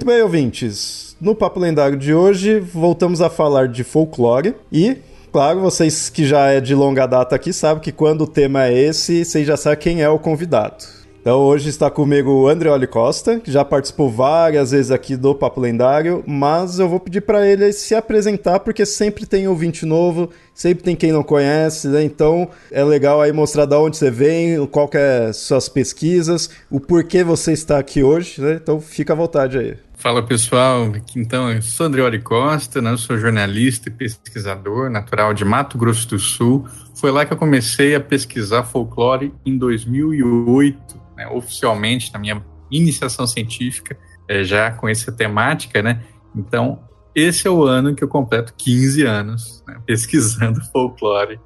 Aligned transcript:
Muito 0.00 0.14
bem, 0.14 0.22
ouvintes. 0.22 1.14
No 1.20 1.34
Papo 1.34 1.60
Lendário 1.60 1.98
de 1.98 2.14
hoje, 2.14 2.58
voltamos 2.58 3.20
a 3.20 3.28
falar 3.28 3.68
de 3.68 3.84
folclore 3.84 4.54
e, 4.72 4.96
claro, 5.30 5.60
vocês 5.60 6.08
que 6.08 6.26
já 6.26 6.46
é 6.46 6.58
de 6.58 6.74
longa 6.74 7.04
data 7.04 7.36
aqui 7.36 7.52
sabem 7.52 7.82
que 7.82 7.92
quando 7.92 8.22
o 8.22 8.26
tema 8.26 8.64
é 8.64 8.72
esse, 8.72 9.26
vocês 9.26 9.46
já 9.46 9.58
sabem 9.58 9.78
quem 9.78 10.00
é 10.00 10.08
o 10.08 10.18
convidado. 10.18 10.86
Então 11.20 11.38
hoje 11.40 11.68
está 11.68 11.90
comigo 11.90 12.30
o 12.30 12.48
Andreoli 12.48 12.86
Costa, 12.86 13.40
que 13.40 13.52
já 13.52 13.62
participou 13.62 14.08
várias 14.08 14.70
vezes 14.70 14.90
aqui 14.90 15.18
do 15.18 15.34
Papo 15.34 15.60
Lendário, 15.60 16.24
mas 16.26 16.78
eu 16.78 16.88
vou 16.88 16.98
pedir 16.98 17.20
para 17.20 17.46
ele 17.46 17.70
se 17.70 17.94
apresentar 17.94 18.60
porque 18.60 18.86
sempre 18.86 19.26
tem 19.26 19.46
ouvinte 19.46 19.84
novo, 19.84 20.30
sempre 20.54 20.82
tem 20.82 20.96
quem 20.96 21.12
não 21.12 21.22
conhece, 21.22 21.88
né? 21.88 22.02
Então 22.02 22.48
é 22.72 22.82
legal 22.82 23.20
aí 23.20 23.34
mostrar 23.34 23.66
de 23.66 23.74
onde 23.74 23.98
você 23.98 24.10
vem, 24.10 24.66
qual 24.68 24.88
que 24.88 24.96
é 24.96 25.30
suas 25.34 25.68
pesquisas, 25.68 26.48
o 26.70 26.80
porquê 26.80 27.22
você 27.22 27.52
está 27.52 27.78
aqui 27.78 28.02
hoje, 28.02 28.40
né? 28.40 28.54
Então 28.54 28.80
fica 28.80 29.12
à 29.12 29.16
vontade 29.16 29.58
aí. 29.58 29.76
Fala 30.00 30.22
pessoal, 30.22 30.90
então 31.14 31.52
eu 31.52 31.60
sou 31.60 31.84
Andreoli 31.84 32.22
Costa, 32.22 32.80
né? 32.80 32.90
eu 32.90 32.96
sou 32.96 33.18
jornalista 33.18 33.90
e 33.90 33.92
pesquisador 33.92 34.88
natural 34.88 35.34
de 35.34 35.44
Mato 35.44 35.76
Grosso 35.76 36.08
do 36.08 36.18
Sul. 36.18 36.66
Foi 36.94 37.10
lá 37.10 37.26
que 37.26 37.34
eu 37.34 37.36
comecei 37.36 37.94
a 37.94 38.00
pesquisar 38.00 38.62
folclore 38.62 39.30
em 39.44 39.58
2008 39.58 40.98
né, 41.14 41.28
oficialmente 41.28 42.10
na 42.14 42.18
minha 42.18 42.42
iniciação 42.70 43.26
científica, 43.26 43.94
é, 44.26 44.42
já 44.42 44.70
com 44.70 44.88
essa 44.88 45.12
temática, 45.12 45.82
né? 45.82 46.02
Então, 46.34 46.80
esse 47.14 47.46
é 47.46 47.50
o 47.50 47.62
ano 47.64 47.94
que 47.94 48.02
eu 48.02 48.08
completo 48.08 48.54
15 48.56 49.02
anos 49.02 49.62
né, 49.68 49.78
pesquisando 49.84 50.64
folclore. 50.72 51.38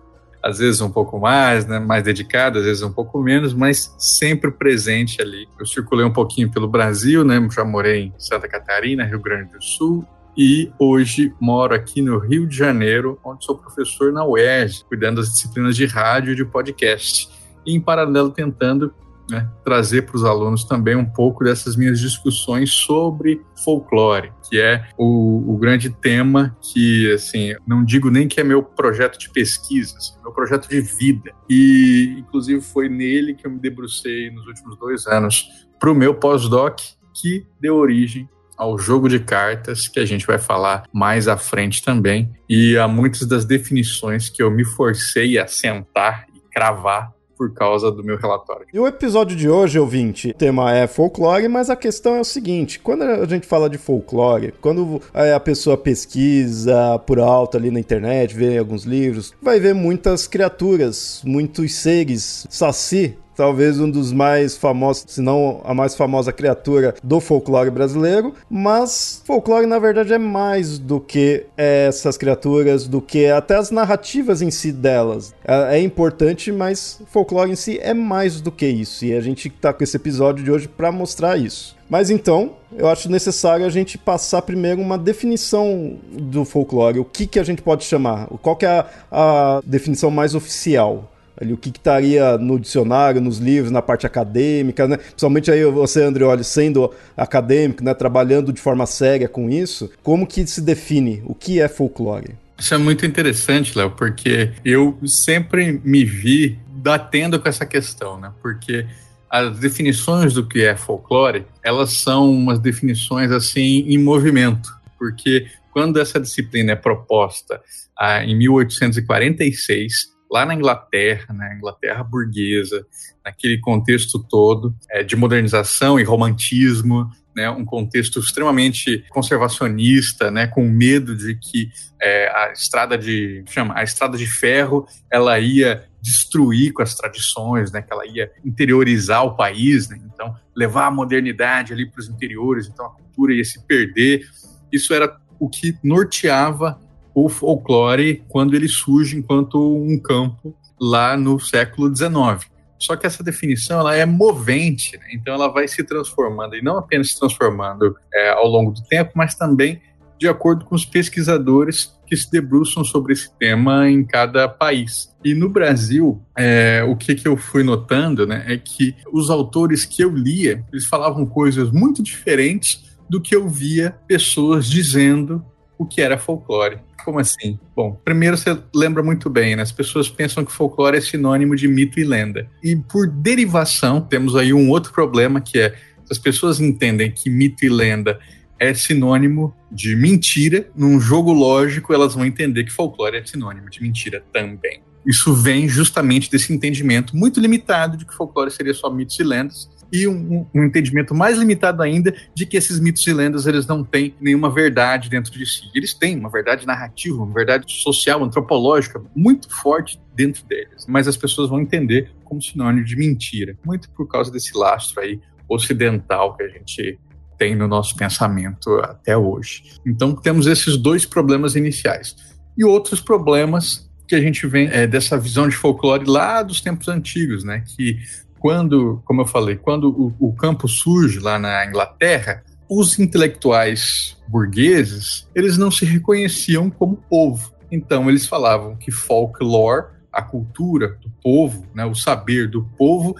Às 0.45 0.59
vezes 0.59 0.81
um 0.83 0.91
pouco 0.91 1.19
mais, 1.19 1.67
né, 1.67 1.79
mais 1.79 2.05
dedicado, 2.05 2.59
às 2.59 2.67
vezes 2.67 2.83
um 2.83 2.93
pouco 2.93 3.19
menos, 3.23 3.55
mas 3.55 3.95
sempre 3.99 4.51
presente 4.51 5.23
ali. 5.23 5.49
Eu 5.59 5.65
circulei 5.65 6.05
um 6.05 6.13
pouquinho 6.13 6.51
pelo 6.51 6.69
Brasil, 6.69 7.25
né, 7.25 7.37
já 7.51 7.65
morei 7.65 8.05
em 8.05 8.15
Santa 8.19 8.47
Catarina, 8.47 9.07
Rio 9.07 9.21
Grande 9.21 9.51
do 9.53 9.63
Sul, 9.63 10.07
e 10.37 10.71
hoje 10.79 11.33
moro 11.41 11.75
aqui 11.75 12.03
no 12.03 12.19
Rio 12.19 12.47
de 12.47 12.57
Janeiro, 12.57 13.19
onde 13.25 13.45
sou 13.45 13.57
professor 13.57 14.13
na 14.13 14.27
UERJ, 14.27 14.85
cuidando 14.85 15.17
das 15.17 15.31
disciplinas 15.31 15.77
de 15.77 15.87
rádio 15.87 16.33
e 16.33 16.37
de 16.37 16.45
podcast. 16.45 17.29
E, 17.65 17.75
em 17.75 17.81
paralelo, 17.81 18.31
tentando 18.31 18.93
né, 19.31 19.49
trazer 19.65 20.03
para 20.03 20.17
os 20.17 20.25
alunos 20.25 20.65
também 20.65 20.97
um 20.97 21.05
pouco 21.05 21.45
dessas 21.45 21.77
minhas 21.77 21.99
discussões 21.99 22.71
sobre 22.71 23.41
folclore, 23.65 24.33
que 24.49 24.61
é 24.61 24.87
o, 24.99 25.55
o, 25.55 25.57
grande 25.57 25.89
tema 25.91 26.57
que, 26.61 27.13
assim, 27.13 27.55
não 27.67 27.85
digo 27.85 28.11
nem 28.11 28.29
que 28.29 28.41
é 28.41 28.45
meu 28.45 28.63
projeto 28.63 29.19
de 29.19 29.31
pesquisa, 29.31 29.97
assim, 29.97 30.15
meu 30.23 30.33
projeto 30.33 30.69
de 30.69 30.81
vida. 30.81 31.33
E, 31.49 32.17
inclusive, 32.19 32.61
foi 32.61 32.89
nele 32.89 33.35
que 33.35 33.47
eu 33.47 33.51
me 33.51 33.59
debrucei 33.59 34.31
nos 34.31 34.47
últimos 34.47 34.79
dois 34.79 35.07
anos 35.07 35.49
para 35.81 35.91
o 35.91 35.95
meu 35.95 36.15
pós-doc, 36.15 36.81
que 37.15 37.47
deu 37.61 37.77
origem 37.77 38.29
ao 38.57 38.79
jogo 38.79 39.09
de 39.09 39.19
cartas, 39.19 39.89
que 39.89 39.99
a 39.99 40.05
gente 40.05 40.27
vai 40.27 40.39
falar 40.39 40.85
mais 40.93 41.29
à 41.29 41.37
frente 41.37 41.83
também, 41.83 42.31
e 42.49 42.77
a 42.77 42.87
muitas 42.87 43.27
das 43.27 43.45
definições 43.45 44.29
que 44.29 44.43
eu 44.43 44.51
me 44.51 44.65
forcei 44.65 45.39
a 45.39 45.47
sentar 45.47 46.27
e 46.35 46.41
cravar 46.53 47.14
por 47.37 47.53
causa 47.53 47.91
do 47.91 48.03
meu 48.03 48.17
relatório. 48.17 48.67
E 48.73 48.79
o 48.79 48.87
episódio 48.87 49.37
de 49.37 49.49
hoje, 49.49 49.79
ouvinte, 49.79 50.31
o 50.31 50.35
tema 50.35 50.75
é 50.75 50.87
folclore, 50.87 51.49
mas 51.49 51.71
a 51.71 51.77
questão 51.77 52.17
é 52.17 52.21
o 52.21 52.25
seguinte: 52.25 52.79
quando 52.79 53.03
a 53.03 53.27
gente 53.27 53.47
fala 53.47 53.69
de 53.69 53.79
folclore, 53.79 54.55
quando 54.61 55.01
a 55.13 55.41
pessoa 55.41 55.77
pesquisa 55.77 56.99
por 57.07 57.19
alto 57.19 57.57
ali 57.57 57.71
na 57.71 57.81
internet, 57.81 58.35
vê 58.35 58.59
alguns 58.59 58.85
livros, 58.85 59.35
vai 59.43 59.61
ver 59.61 59.75
muitas 59.75 60.27
criaturas, 60.27 61.23
muitos 61.25 61.75
seres, 61.75 62.47
saci, 62.49 63.17
talvez 63.37 63.81
um 63.81 63.91
dos 63.91 64.13
mais 64.13 64.57
famosos, 64.57 65.05
se 65.09 65.21
não 65.21 65.61
a 65.65 65.75
mais 65.75 65.95
famosa 65.95 66.33
criatura 66.33 66.95
do 67.03 67.21
folclore 67.21 67.71
brasileiro, 67.71 68.35
mas 68.49 69.23
folclore 69.25 69.67
na 69.67 69.79
verdade 69.79 70.13
é 70.13 70.19
mais 70.19 70.79
do 70.79 71.01
que 71.01 71.47
essas 71.57 72.17
criaturas, 72.17 72.87
do 72.87 73.01
que 73.01 73.27
até 73.27 73.57
as 73.57 73.71
narrativas 73.71 74.43
em 74.43 74.51
si 74.51 74.73
delas. 74.73 75.35
É, 75.45 75.77
é 75.77 75.81
importante, 75.81 76.51
mas 76.53 77.01
folclore 77.07 77.51
em 77.51 77.57
si 77.57 77.79
é 77.83 77.95
mais 77.95 78.41
do 78.41 78.51
que 78.51 78.67
isso, 78.67 79.05
e 79.05 79.15
a 79.15 79.21
gente 79.21 79.51
tá 79.51 79.73
com 79.73 79.85
esse 79.85 79.97
episódio 79.97 80.45
de 80.45 80.51
hoje 80.51 80.69
para 80.69 80.91
mostrar 80.93 81.39
isso. 81.39 81.77
Mas 81.89 82.11
então, 82.11 82.53
eu 82.77 82.89
acho 82.89 83.11
necessário 83.11 83.65
a 83.65 83.71
gente 83.71 83.99
passar 83.99 84.43
primeiro 84.43 84.81
uma 84.81 84.99
definição 84.99 85.97
do 86.11 86.45
folclore. 86.45 86.99
O 86.99 87.05
que, 87.05 87.27
que 87.27 87.39
a 87.39 87.45
gente 87.45 87.63
pode 87.63 87.85
chamar? 87.85 88.27
Qual 88.43 88.57
que 88.57 88.67
é 88.67 88.69
a, 88.69 88.87
a 89.11 89.61
definição 89.65 90.11
mais 90.11 90.35
oficial? 90.35 91.11
Ali 91.41 91.53
o 91.53 91.57
que 91.57 91.69
estaria 91.69 92.39
no 92.39 92.59
dicionário, 92.59 93.21
nos 93.21 93.39
livros, 93.39 93.71
na 93.71 93.83
parte 93.83 94.07
acadêmica, 94.07 94.87
né? 94.87 94.97
Principalmente 94.97 95.51
aí 95.51 95.65
você, 95.65 96.03
Andreoli, 96.03 96.45
sendo 96.45 96.91
acadêmico, 97.17 97.83
né, 97.83 97.93
trabalhando 97.95 98.53
de 98.53 98.61
forma 98.61 98.87
séria 98.87 99.29
com 99.29 99.51
isso, 99.51 99.91
como 100.03 100.27
que 100.27 100.47
se 100.47 100.61
define 100.61 101.23
o 101.25 101.35
que 101.35 101.61
é 101.61 101.69
folclore? 101.69 102.35
Isso 102.59 102.75
é 102.75 102.79
muito 102.79 103.05
interessante, 103.05 103.77
Léo, 103.77 103.91
porque 103.91 104.53
eu 104.65 104.97
sempre 105.07 105.81
me 105.85 106.05
vi 106.05 106.59
batendo 106.69 107.41
com 107.41 107.49
essa 107.49 107.67
questão, 107.67 108.19
né? 108.19 108.33
Porque 108.41 108.87
as 109.29 109.59
definições 109.59 110.35
do 110.35 110.47
que 110.47 110.65
é 110.65 110.77
folclore, 110.77 111.45
elas 111.63 111.95
são 111.95 112.31
umas 112.31 112.61
definições 112.61 113.33
assim 113.33 113.85
em 113.89 113.99
movimento, 113.99 114.71
porque 114.97 115.49
quando 115.73 115.99
essa 115.99 116.21
disciplina 116.21 116.73
é 116.73 116.77
proposta 116.77 117.61
ah, 117.99 118.25
em 118.25 118.37
1846, 118.37 120.14
lá 120.35 120.45
na 120.45 120.53
Inglaterra, 120.53 121.27
na 121.29 121.49
né, 121.49 121.55
Inglaterra 121.57 122.03
burguesa, 122.03 122.85
naquele 123.25 123.57
contexto 123.61 124.19
todo 124.19 124.75
é, 124.91 125.05
de 125.05 125.15
modernização 125.15 126.01
e 126.01 126.03
romantismo, 126.03 127.09
né, 127.37 127.49
um 127.49 127.65
contexto 127.65 128.19
extremamente 128.19 129.05
conservacionista, 129.11 130.33
né, 130.33 130.49
com 130.49 130.69
medo 130.69 131.17
de 131.17 131.37
que 131.37 131.71
é, 132.03 132.29
a 132.35 132.53
estrada 132.53 132.99
de 132.99 133.45
chama 133.47 133.79
a 133.79 133.85
estrada 133.85 134.19
de 134.19 134.27
ferro 134.27 134.89
ela 135.09 135.39
ia 135.39 135.85
destruir 136.03 136.73
com 136.73 136.83
as 136.83 136.97
tradições, 136.97 137.71
né, 137.71 137.81
que 137.81 137.93
ela 137.93 138.05
ia 138.05 138.29
interiorizar 138.45 139.25
o 139.25 139.37
país, 139.37 139.89
né, 139.89 140.01
então 140.13 140.35
levar 140.55 140.87
a 140.87 140.91
modernidade 140.91 141.73
ali 141.73 141.89
para 141.89 142.01
os 142.01 142.09
interiores, 142.09 142.67
então 142.67 142.87
a 142.87 142.91
cultura 142.91 143.33
ia 143.33 143.45
se 143.45 143.65
perder. 143.65 144.27
Isso 144.73 144.93
era 144.93 145.17
o 145.39 145.49
que 145.49 145.79
norteava 145.85 146.81
o 147.15 147.29
folclore 147.29 148.23
quando 148.29 148.55
ele 148.55 148.69
surge 148.69 149.17
enquanto 149.17 149.57
um 149.77 149.99
campo 149.99 150.55
lá 150.81 151.17
no 151.17 151.39
século 151.39 151.95
XIX. 151.95 152.53
Só 152.79 152.97
que 152.97 153.07
essa 153.07 153.23
definição 153.23 153.81
ela 153.81 153.95
é 153.95 154.05
movente, 154.05 154.99
né? 154.99 155.07
então 155.13 155.33
ela 155.33 155.49
vai 155.49 155.67
se 155.69 155.83
transformando, 155.85 156.57
e 156.57 156.63
não 156.63 156.77
apenas 156.77 157.11
se 157.11 157.19
transformando 157.19 157.97
é, 158.13 158.31
ao 158.31 158.47
longo 158.47 158.73
do 158.73 158.83
tempo, 158.83 159.13
mas 159.15 159.35
também 159.35 159.81
de 160.19 160.29
acordo 160.29 160.65
com 160.65 160.75
os 160.75 160.85
pesquisadores 160.85 161.93
que 162.07 162.17
se 162.17 162.31
debruçam 162.31 162.85
sobre 162.85 163.13
esse 163.13 163.31
tema 163.39 163.89
em 163.91 164.05
cada 164.05 164.49
país. 164.49 165.15
E 165.25 165.35
no 165.35 165.49
Brasil, 165.49 166.23
é, 166.37 166.85
o 166.85 166.97
que, 166.97 167.15
que 167.15 167.27
eu 167.27 167.37
fui 167.37 167.63
notando 167.63 168.27
né, 168.27 168.45
é 168.47 168.57
que 168.57 168.95
os 169.13 169.31
autores 169.31 169.85
que 169.85 170.03
eu 170.03 170.15
lia, 170.15 170.65
eles 170.73 170.87
falavam 170.87 171.27
coisas 171.27 171.71
muito 171.71 172.03
diferentes 172.03 172.85
do 173.09 173.21
que 173.21 173.35
eu 173.35 173.49
via 173.49 173.97
pessoas 174.07 174.67
dizendo 174.67 175.45
o 175.79 175.85
que 175.85 176.01
era 176.01 176.19
folclore. 176.19 176.79
Como 177.05 177.19
assim? 177.19 177.59
Bom, 177.77 178.01
primeiro 178.05 178.37
você 178.37 178.57
lembra 178.75 179.03
muito 179.03 179.29
bem, 179.29 179.57
né? 179.57 179.63
As 179.63 179.73
pessoas 179.73 180.09
pensam 180.09 180.45
que 180.45 180.53
folclore 180.53 180.97
é 180.97 181.01
sinônimo 181.01 181.55
de 181.55 181.69
mito 181.69 182.01
e 182.01 182.05
lenda. 182.05 182.49
E 182.63 182.75
por 182.77 183.07
derivação, 183.07 184.01
temos 184.01 184.35
aí 184.37 184.53
um 184.53 184.71
outro 184.71 184.93
problema 184.93 185.41
que 185.41 185.59
é 185.59 185.75
as 186.11 186.19
pessoas 186.19 186.61
entendem 186.61 187.11
que 187.11 187.31
mito 187.31 187.65
e 187.65 187.69
lenda 187.69 188.19
é 188.59 188.73
sinônimo 188.73 189.55
de 189.71 189.97
mentira, 189.97 190.71
num 190.77 191.01
jogo 191.01 191.33
lógico 191.33 191.93
elas 191.93 192.15
vão 192.15 192.25
entender 192.25 192.65
que 192.65 192.71
folclore 192.71 193.17
é 193.17 193.25
sinônimo 193.25 193.69
de 193.69 193.83
mentira 193.83 194.23
também. 194.33 194.81
Isso 195.07 195.35
vem 195.35 195.69
justamente 195.69 196.31
desse 196.31 196.53
entendimento 196.53 197.17
muito 197.17 197.39
limitado 197.41 197.97
de 197.97 198.07
que 198.07 198.15
folclore 198.15 198.51
seria 198.51 198.73
só 198.73 198.89
mitos 198.89 199.19
e 199.19 199.23
lendas, 199.23 199.69
e 199.93 200.07
um, 200.07 200.47
um, 200.55 200.65
entendimento 200.65 201.15
mais 201.15 201.39
limitado 201.39 201.83
ainda 201.83 202.15
de 202.35 202.47
que 202.47 202.57
esses 202.57 202.81
mitos 202.81 203.07
e 203.07 203.13
lendas 203.13 203.47
eles 203.47 203.67
não 203.67 203.85
têm 203.85 204.15
nenhuma 204.21 204.51
verdade 204.51 205.09
dentro 205.09 205.33
de 205.33 205.47
si. 205.47 205.71
Eles 205.75 205.95
têm 205.95 206.19
uma 206.19 206.31
verdade 206.31 206.67
narrativa, 206.67 207.23
uma 207.23 207.33
verdade 207.33 207.73
social, 207.73 208.23
antropológica 208.23 209.03
muito 209.15 209.49
forte 209.55 210.01
dentro 210.15 210.45
deles, 210.47 210.87
mas 210.89 211.09
as 211.09 211.17
pessoas 211.17 211.49
vão 211.49 211.61
entender 211.61 212.11
como 212.25 212.43
sinônimo 212.43 212.85
de 212.85 212.97
mentira, 212.97 213.57
muito 213.65 213.91
por 213.91 214.09
causa 214.09 214.31
desse 214.31 214.57
lastro 214.57 215.01
aí 215.01 215.21
ocidental 215.49 216.37
que 216.37 216.43
a 216.43 216.49
gente 216.49 216.99
tem 217.39 217.55
no 217.55 217.67
nosso 217.67 217.97
pensamento 217.97 218.79
até 218.81 219.17
hoje. 219.17 219.65
Então 219.87 220.15
temos 220.15 220.47
esses 220.47 220.77
dois 220.77 221.05
problemas 221.05 221.57
iniciais. 221.57 222.17
E 222.57 222.65
outros 222.65 223.01
problemas 223.01 223.91
que 224.07 224.15
a 224.15 224.21
gente 224.21 224.47
vem 224.47 224.69
é, 224.71 224.87
dessa 224.87 225.19
visão 225.19 225.49
de 225.49 225.57
folclore 225.57 226.05
lá 226.07 226.43
dos 226.43 226.61
tempos 226.61 226.89
antigos, 226.89 227.43
né? 227.43 227.65
Que 227.77 227.99
quando, 228.45 229.01
como 229.07 229.23
eu 229.23 229.27
falei, 229.27 229.57
quando 229.57 229.89
o, 229.89 230.29
o 230.29 230.35
campo 230.35 230.69
surge 230.69 231.19
lá 231.19 231.39
na 231.39 231.65
Inglaterra, 231.65 232.45
os 232.69 232.99
intelectuais 232.99 234.19
burgueses, 234.29 235.27
eles 235.35 235.57
não 235.57 235.71
se 235.71 235.87
reconheciam 235.87 236.69
como 236.69 236.95
povo. 237.09 237.55
Então 237.73 238.07
eles 238.07 238.27
falavam 238.27 238.77
que 238.77 238.91
folklore, 238.91 239.87
a 240.13 240.21
cultura 240.21 240.99
do 241.01 241.09
povo, 241.23 241.67
né, 241.75 241.87
o 241.87 241.95
saber 241.95 242.47
do 242.51 242.65
povo, 242.77 243.17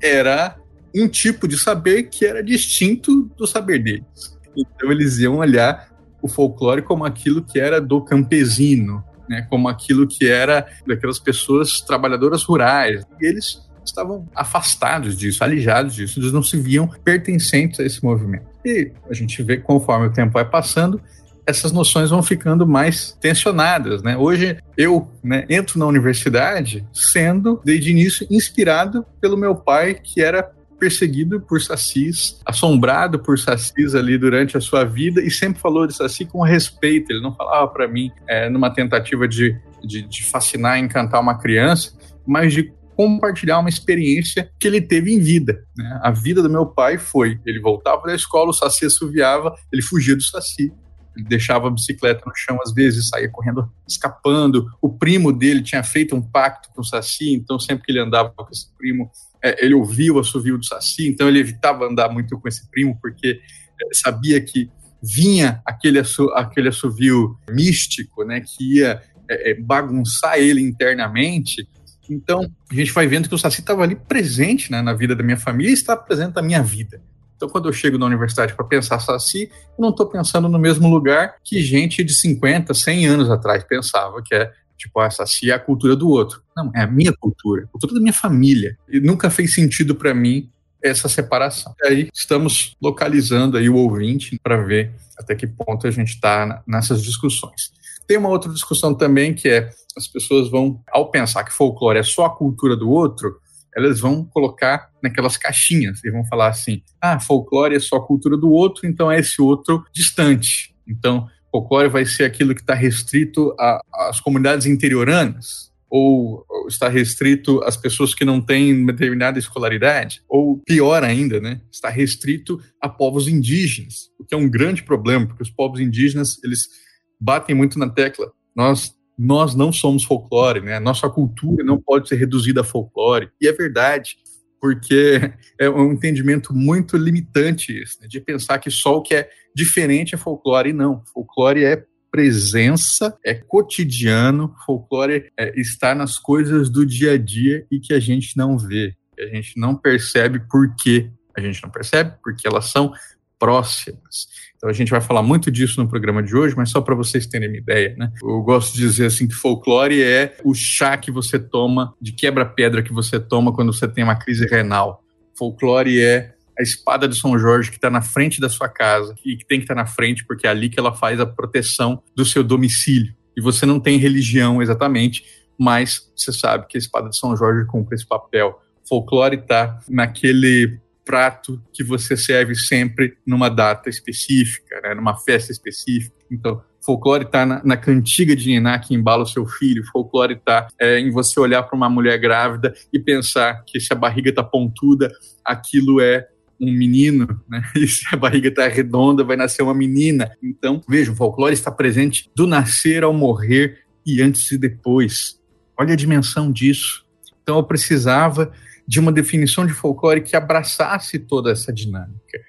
era 0.00 0.54
um 0.94 1.08
tipo 1.08 1.48
de 1.48 1.58
saber 1.58 2.04
que 2.04 2.24
era 2.24 2.40
distinto 2.40 3.24
do 3.36 3.48
saber 3.48 3.82
deles. 3.82 4.38
Então 4.56 4.92
eles 4.92 5.18
iam 5.18 5.38
olhar 5.38 5.88
o 6.22 6.28
folclore 6.28 6.82
como 6.82 7.04
aquilo 7.04 7.42
que 7.42 7.58
era 7.58 7.80
do 7.80 8.00
campesino, 8.02 9.02
né, 9.28 9.44
como 9.50 9.68
aquilo 9.68 10.06
que 10.06 10.28
era 10.28 10.64
daquelas 10.86 11.18
pessoas 11.18 11.80
trabalhadoras 11.80 12.44
rurais. 12.44 13.04
E 13.20 13.26
eles 13.26 13.68
estavam 13.84 14.28
afastados 14.34 15.16
disso, 15.16 15.42
alijados 15.42 15.94
disso, 15.94 16.20
eles 16.20 16.32
não 16.32 16.42
se 16.42 16.58
viam 16.58 16.88
pertencentes 17.04 17.80
a 17.80 17.84
esse 17.84 18.02
movimento. 18.02 18.46
E 18.64 18.92
a 19.08 19.14
gente 19.14 19.42
vê 19.42 19.56
conforme 19.56 20.06
o 20.06 20.12
tempo 20.12 20.32
vai 20.32 20.44
passando, 20.44 21.00
essas 21.46 21.72
noções 21.72 22.10
vão 22.10 22.22
ficando 22.22 22.66
mais 22.66 23.16
tensionadas, 23.20 24.02
né? 24.02 24.16
Hoje 24.16 24.56
eu 24.76 25.10
né, 25.22 25.44
entro 25.48 25.78
na 25.78 25.86
universidade 25.86 26.86
sendo, 26.92 27.60
desde 27.64 27.90
início, 27.90 28.26
inspirado 28.30 29.04
pelo 29.20 29.36
meu 29.36 29.54
pai, 29.54 29.94
que 29.94 30.22
era 30.22 30.50
perseguido 30.78 31.40
por 31.40 31.60
sacis, 31.60 32.40
assombrado 32.44 33.18
por 33.18 33.38
sacis 33.38 33.94
ali 33.94 34.16
durante 34.16 34.56
a 34.56 34.60
sua 34.60 34.82
vida 34.82 35.20
e 35.20 35.30
sempre 35.30 35.60
falou 35.60 35.86
de 35.86 35.94
saci 35.94 36.24
com 36.24 36.42
respeito. 36.42 37.12
Ele 37.12 37.20
não 37.20 37.34
falava 37.34 37.68
para 37.68 37.86
mim 37.86 38.10
é, 38.26 38.48
numa 38.48 38.70
tentativa 38.70 39.28
de, 39.28 39.54
de, 39.84 40.02
de 40.02 40.24
fascinar 40.24 40.78
encantar 40.78 41.20
uma 41.20 41.38
criança, 41.38 41.92
mas 42.26 42.54
de 42.54 42.72
compartilhar 43.00 43.58
uma 43.58 43.70
experiência 43.70 44.52
que 44.60 44.68
ele 44.68 44.78
teve 44.78 45.10
em 45.10 45.18
vida. 45.18 45.64
Né? 45.74 46.00
A 46.02 46.10
vida 46.10 46.42
do 46.42 46.50
meu 46.50 46.66
pai 46.66 46.98
foi: 46.98 47.40
ele 47.46 47.58
voltava 47.58 48.02
da 48.06 48.14
escola, 48.14 48.50
o 48.50 48.52
saci 48.52 48.84
assoviava, 48.84 49.54
ele 49.72 49.80
fugia 49.80 50.14
do 50.14 50.22
saci. 50.22 50.70
Ele 51.16 51.24
deixava 51.24 51.68
a 51.68 51.70
bicicleta 51.70 52.22
no 52.26 52.32
chão 52.36 52.58
às 52.62 52.74
vezes, 52.74 53.08
saía 53.08 53.30
correndo, 53.30 53.72
escapando. 53.88 54.66
O 54.82 54.90
primo 54.90 55.32
dele 55.32 55.62
tinha 55.62 55.82
feito 55.82 56.14
um 56.14 56.20
pacto 56.20 56.68
com 56.72 56.82
o 56.82 56.84
Saci, 56.84 57.32
então 57.32 57.58
sempre 57.58 57.84
que 57.84 57.90
ele 57.90 57.98
andava 57.98 58.30
com 58.30 58.46
esse 58.52 58.72
primo, 58.78 59.10
é, 59.42 59.64
ele 59.64 59.74
ouvia 59.74 60.12
o 60.12 60.20
assovio 60.20 60.56
do 60.56 60.64
Saci, 60.64 61.08
então 61.08 61.26
ele 61.26 61.40
evitava 61.40 61.84
andar 61.84 62.10
muito 62.10 62.38
com 62.38 62.46
esse 62.46 62.70
primo, 62.70 62.96
porque 63.02 63.40
é, 63.82 63.88
sabia 63.92 64.40
que 64.40 64.70
vinha 65.02 65.60
aquele, 65.66 66.00
aquele 66.34 66.68
assovio 66.68 67.36
místico, 67.50 68.22
né, 68.22 68.40
que 68.40 68.76
ia 68.76 69.02
é, 69.30 69.50
é, 69.50 69.54
bagunçar 69.54 70.38
ele 70.38 70.60
internamente. 70.60 71.68
Então, 72.10 72.40
a 72.70 72.74
gente 72.74 72.92
vai 72.92 73.06
vendo 73.06 73.28
que 73.28 73.34
o 73.34 73.38
Saci 73.38 73.60
estava 73.60 73.82
ali 73.82 73.94
presente 73.94 74.70
né, 74.70 74.82
na 74.82 74.92
vida 74.92 75.14
da 75.14 75.22
minha 75.22 75.36
família 75.36 75.70
e 75.70 75.74
está 75.74 75.96
presente 75.96 76.34
na 76.34 76.42
minha 76.42 76.62
vida. 76.62 77.00
Então, 77.36 77.48
quando 77.48 77.68
eu 77.68 77.72
chego 77.72 77.96
na 77.96 78.04
universidade 78.04 78.54
para 78.54 78.64
pensar 78.66 78.98
Saci, 79.00 79.50
eu 79.78 79.82
não 79.82 79.90
estou 79.90 80.06
pensando 80.06 80.48
no 80.48 80.58
mesmo 80.58 80.88
lugar 80.88 81.36
que 81.42 81.62
gente 81.62 82.04
de 82.04 82.12
50, 82.12 82.74
100 82.74 83.06
anos 83.06 83.30
atrás 83.30 83.64
pensava, 83.64 84.22
que 84.22 84.34
é 84.34 84.52
tipo, 84.76 84.98
a 84.98 85.10
Saci 85.10 85.50
é 85.50 85.54
a 85.54 85.58
cultura 85.58 85.94
do 85.94 86.08
outro. 86.08 86.42
Não, 86.56 86.70
é 86.74 86.82
a 86.82 86.86
minha 86.86 87.12
cultura, 87.18 87.64
a 87.64 87.66
cultura 87.68 87.94
da 87.94 88.00
minha 88.00 88.12
família. 88.12 88.76
E 88.88 89.00
nunca 89.00 89.30
fez 89.30 89.54
sentido 89.54 89.94
para 89.94 90.12
mim 90.12 90.50
essa 90.82 91.08
separação. 91.08 91.74
E 91.82 91.86
aí 91.86 92.08
estamos 92.12 92.74
localizando 92.80 93.56
aí 93.56 93.68
o 93.68 93.76
ouvinte 93.76 94.38
para 94.42 94.56
ver 94.56 94.92
até 95.18 95.34
que 95.34 95.46
ponto 95.46 95.86
a 95.86 95.90
gente 95.90 96.14
está 96.14 96.62
nessas 96.66 97.02
discussões. 97.02 97.72
Tem 98.10 98.18
uma 98.18 98.28
outra 98.28 98.52
discussão 98.52 98.92
também 98.92 99.32
que 99.32 99.48
é 99.48 99.70
as 99.96 100.08
pessoas 100.08 100.50
vão, 100.50 100.82
ao 100.90 101.12
pensar 101.12 101.44
que 101.44 101.52
folclore 101.52 101.96
é 101.96 102.02
só 102.02 102.24
a 102.24 102.36
cultura 102.36 102.76
do 102.76 102.90
outro, 102.90 103.36
elas 103.72 104.00
vão 104.00 104.24
colocar 104.24 104.90
naquelas 105.00 105.36
caixinhas 105.36 106.02
e 106.02 106.10
vão 106.10 106.24
falar 106.24 106.48
assim: 106.48 106.82
ah, 107.00 107.20
folclore 107.20 107.76
é 107.76 107.78
só 107.78 107.98
a 107.98 108.04
cultura 108.04 108.36
do 108.36 108.50
outro, 108.50 108.84
então 108.84 109.12
é 109.12 109.20
esse 109.20 109.40
outro 109.40 109.84
distante. 109.94 110.74
Então, 110.88 111.28
folclore 111.52 111.88
vai 111.88 112.04
ser 112.04 112.24
aquilo 112.24 112.52
que 112.52 112.62
está 112.62 112.74
restrito 112.74 113.54
às 113.94 114.18
comunidades 114.18 114.66
interioranas, 114.66 115.70
ou 115.88 116.44
está 116.66 116.88
restrito 116.88 117.62
às 117.62 117.76
pessoas 117.76 118.12
que 118.12 118.24
não 118.24 118.40
têm 118.40 118.86
determinada 118.86 119.38
escolaridade, 119.38 120.20
ou 120.28 120.58
pior 120.66 121.04
ainda, 121.04 121.40
né, 121.40 121.60
está 121.70 121.88
restrito 121.88 122.60
a 122.80 122.88
povos 122.88 123.28
indígenas, 123.28 124.10
o 124.18 124.24
que 124.24 124.34
é 124.34 124.36
um 124.36 124.50
grande 124.50 124.82
problema, 124.82 125.28
porque 125.28 125.44
os 125.44 125.50
povos 125.50 125.78
indígenas, 125.78 126.42
eles 126.42 126.89
batem 127.20 127.54
muito 127.54 127.78
na 127.78 127.88
tecla. 127.88 128.32
Nós 128.54 128.98
nós 129.22 129.54
não 129.54 129.70
somos 129.70 130.02
folclore, 130.02 130.62
né? 130.62 130.80
Nossa 130.80 131.06
cultura 131.10 131.62
não 131.62 131.78
pode 131.78 132.08
ser 132.08 132.16
reduzida 132.16 132.62
a 132.62 132.64
folclore. 132.64 133.28
E 133.38 133.46
é 133.46 133.52
verdade, 133.52 134.16
porque 134.58 135.20
é 135.60 135.68
um 135.68 135.92
entendimento 135.92 136.54
muito 136.54 136.96
limitante 136.96 137.82
isso, 137.82 137.98
né? 138.00 138.08
de 138.08 138.18
pensar 138.18 138.58
que 138.58 138.70
só 138.70 138.96
o 138.96 139.02
que 139.02 139.14
é 139.14 139.28
diferente 139.54 140.14
é 140.14 140.18
folclore. 140.18 140.70
E 140.70 140.72
não, 140.72 141.02
folclore 141.12 141.64
é 141.64 141.84
presença, 142.10 143.16
é 143.24 143.34
cotidiano, 143.34 144.54
folclore 144.64 145.30
é, 145.38 145.60
está 145.60 145.94
nas 145.94 146.18
coisas 146.18 146.70
do 146.70 146.86
dia 146.86 147.12
a 147.12 147.18
dia 147.18 147.66
e 147.70 147.78
que 147.78 147.92
a 147.92 148.00
gente 148.00 148.36
não 148.38 148.58
vê, 148.58 148.94
que 149.14 149.22
a 149.22 149.26
gente 149.26 149.52
não 149.58 149.76
percebe 149.76 150.40
por 150.50 150.74
quê. 150.76 151.10
A 151.36 151.40
gente 151.40 151.62
não 151.62 151.70
percebe 151.70 152.14
porque 152.22 152.48
elas 152.48 152.70
são 152.70 152.92
próximas. 153.40 154.28
Então 154.54 154.68
a 154.68 154.74
gente 154.74 154.90
vai 154.90 155.00
falar 155.00 155.22
muito 155.22 155.50
disso 155.50 155.82
no 155.82 155.88
programa 155.88 156.22
de 156.22 156.36
hoje, 156.36 156.54
mas 156.54 156.68
só 156.68 156.82
para 156.82 156.94
vocês 156.94 157.26
terem 157.26 157.48
uma 157.48 157.56
ideia, 157.56 157.94
né? 157.96 158.12
Eu 158.22 158.42
gosto 158.42 158.74
de 158.74 158.80
dizer 158.80 159.06
assim 159.06 159.26
que 159.26 159.34
folclore 159.34 160.02
é 160.02 160.36
o 160.44 160.52
chá 160.52 160.98
que 160.98 161.10
você 161.10 161.38
toma, 161.38 161.94
de 161.98 162.12
quebra-pedra 162.12 162.82
que 162.82 162.92
você 162.92 163.18
toma 163.18 163.54
quando 163.54 163.72
você 163.72 163.88
tem 163.88 164.04
uma 164.04 164.16
crise 164.16 164.46
renal. 164.46 165.02
Folclore 165.34 165.98
é 165.98 166.34
a 166.58 166.62
espada 166.62 167.08
de 167.08 167.16
São 167.16 167.38
Jorge 167.38 167.70
que 167.70 167.78
está 167.78 167.88
na 167.88 168.02
frente 168.02 168.38
da 168.38 168.50
sua 168.50 168.68
casa 168.68 169.14
e 169.24 169.34
que 169.34 169.46
tem 169.46 169.58
que 169.58 169.64
estar 169.64 169.74
tá 169.74 169.80
na 169.80 169.86
frente 169.86 170.26
porque 170.26 170.46
é 170.46 170.50
ali 170.50 170.68
que 170.68 170.78
ela 170.78 170.92
faz 170.92 171.18
a 171.18 171.24
proteção 171.24 172.02
do 172.14 172.26
seu 172.26 172.44
domicílio. 172.44 173.14
E 173.34 173.40
você 173.40 173.64
não 173.64 173.80
tem 173.80 173.96
religião 173.96 174.60
exatamente, 174.60 175.24
mas 175.58 176.12
você 176.14 176.34
sabe 176.34 176.66
que 176.68 176.76
a 176.76 176.80
espada 176.80 177.08
de 177.08 177.16
São 177.16 177.34
Jorge 177.34 177.66
cumpre 177.66 177.94
esse 177.94 178.06
papel. 178.06 178.60
Folclore 178.86 179.36
está 179.36 179.78
naquele 179.88 180.78
prato 181.10 181.60
que 181.72 181.82
você 181.82 182.16
serve 182.16 182.54
sempre 182.54 183.16
numa 183.26 183.48
data 183.48 183.90
específica, 183.90 184.80
né, 184.80 184.94
numa 184.94 185.16
festa 185.16 185.50
específica. 185.50 186.14
Então, 186.30 186.62
folclore 186.80 187.24
está 187.24 187.44
na, 187.44 187.60
na, 187.64 187.76
cantiga 187.76 188.36
de 188.36 188.46
Niná 188.46 188.78
que 188.78 188.94
embala 188.94 189.24
o 189.24 189.26
seu 189.26 189.44
filho, 189.44 189.82
folclore 189.92 190.34
está 190.34 190.68
é, 190.80 191.00
em 191.00 191.10
você 191.10 191.40
olhar 191.40 191.64
para 191.64 191.76
uma 191.76 191.90
mulher 191.90 192.16
grávida 192.16 192.72
e 192.92 192.98
pensar 193.00 193.64
que 193.66 193.80
se 193.80 193.92
a 193.92 193.96
barriga 193.96 194.30
está 194.30 194.44
pontuda, 194.44 195.10
aquilo 195.44 196.00
é 196.00 196.28
um 196.60 196.70
menino, 196.70 197.26
né? 197.48 197.60
E 197.74 197.88
se 197.88 198.04
a 198.12 198.16
barriga 198.16 198.48
está 198.48 198.68
redonda, 198.68 199.24
vai 199.24 199.36
nascer 199.36 199.62
uma 199.62 199.74
menina. 199.74 200.30
Então, 200.40 200.80
veja, 200.88 201.10
o 201.10 201.16
folclore 201.16 201.54
está 201.54 201.72
presente 201.72 202.30
do 202.36 202.46
nascer 202.46 203.02
ao 203.02 203.12
morrer 203.12 203.80
e 204.06 204.22
antes 204.22 204.52
e 204.52 204.56
depois. 204.56 205.40
Olha 205.76 205.94
a 205.94 205.96
dimensão 205.96 206.52
disso. 206.52 207.04
Então, 207.42 207.56
eu 207.56 207.64
precisava 207.64 208.52
de 208.86 209.00
uma 209.00 209.12
definição 209.12 209.66
de 209.66 209.72
folclore 209.72 210.22
que 210.22 210.36
abraçasse 210.36 211.18
toda 211.18 211.50
essa 211.50 211.72
dinâmica. 211.72 212.40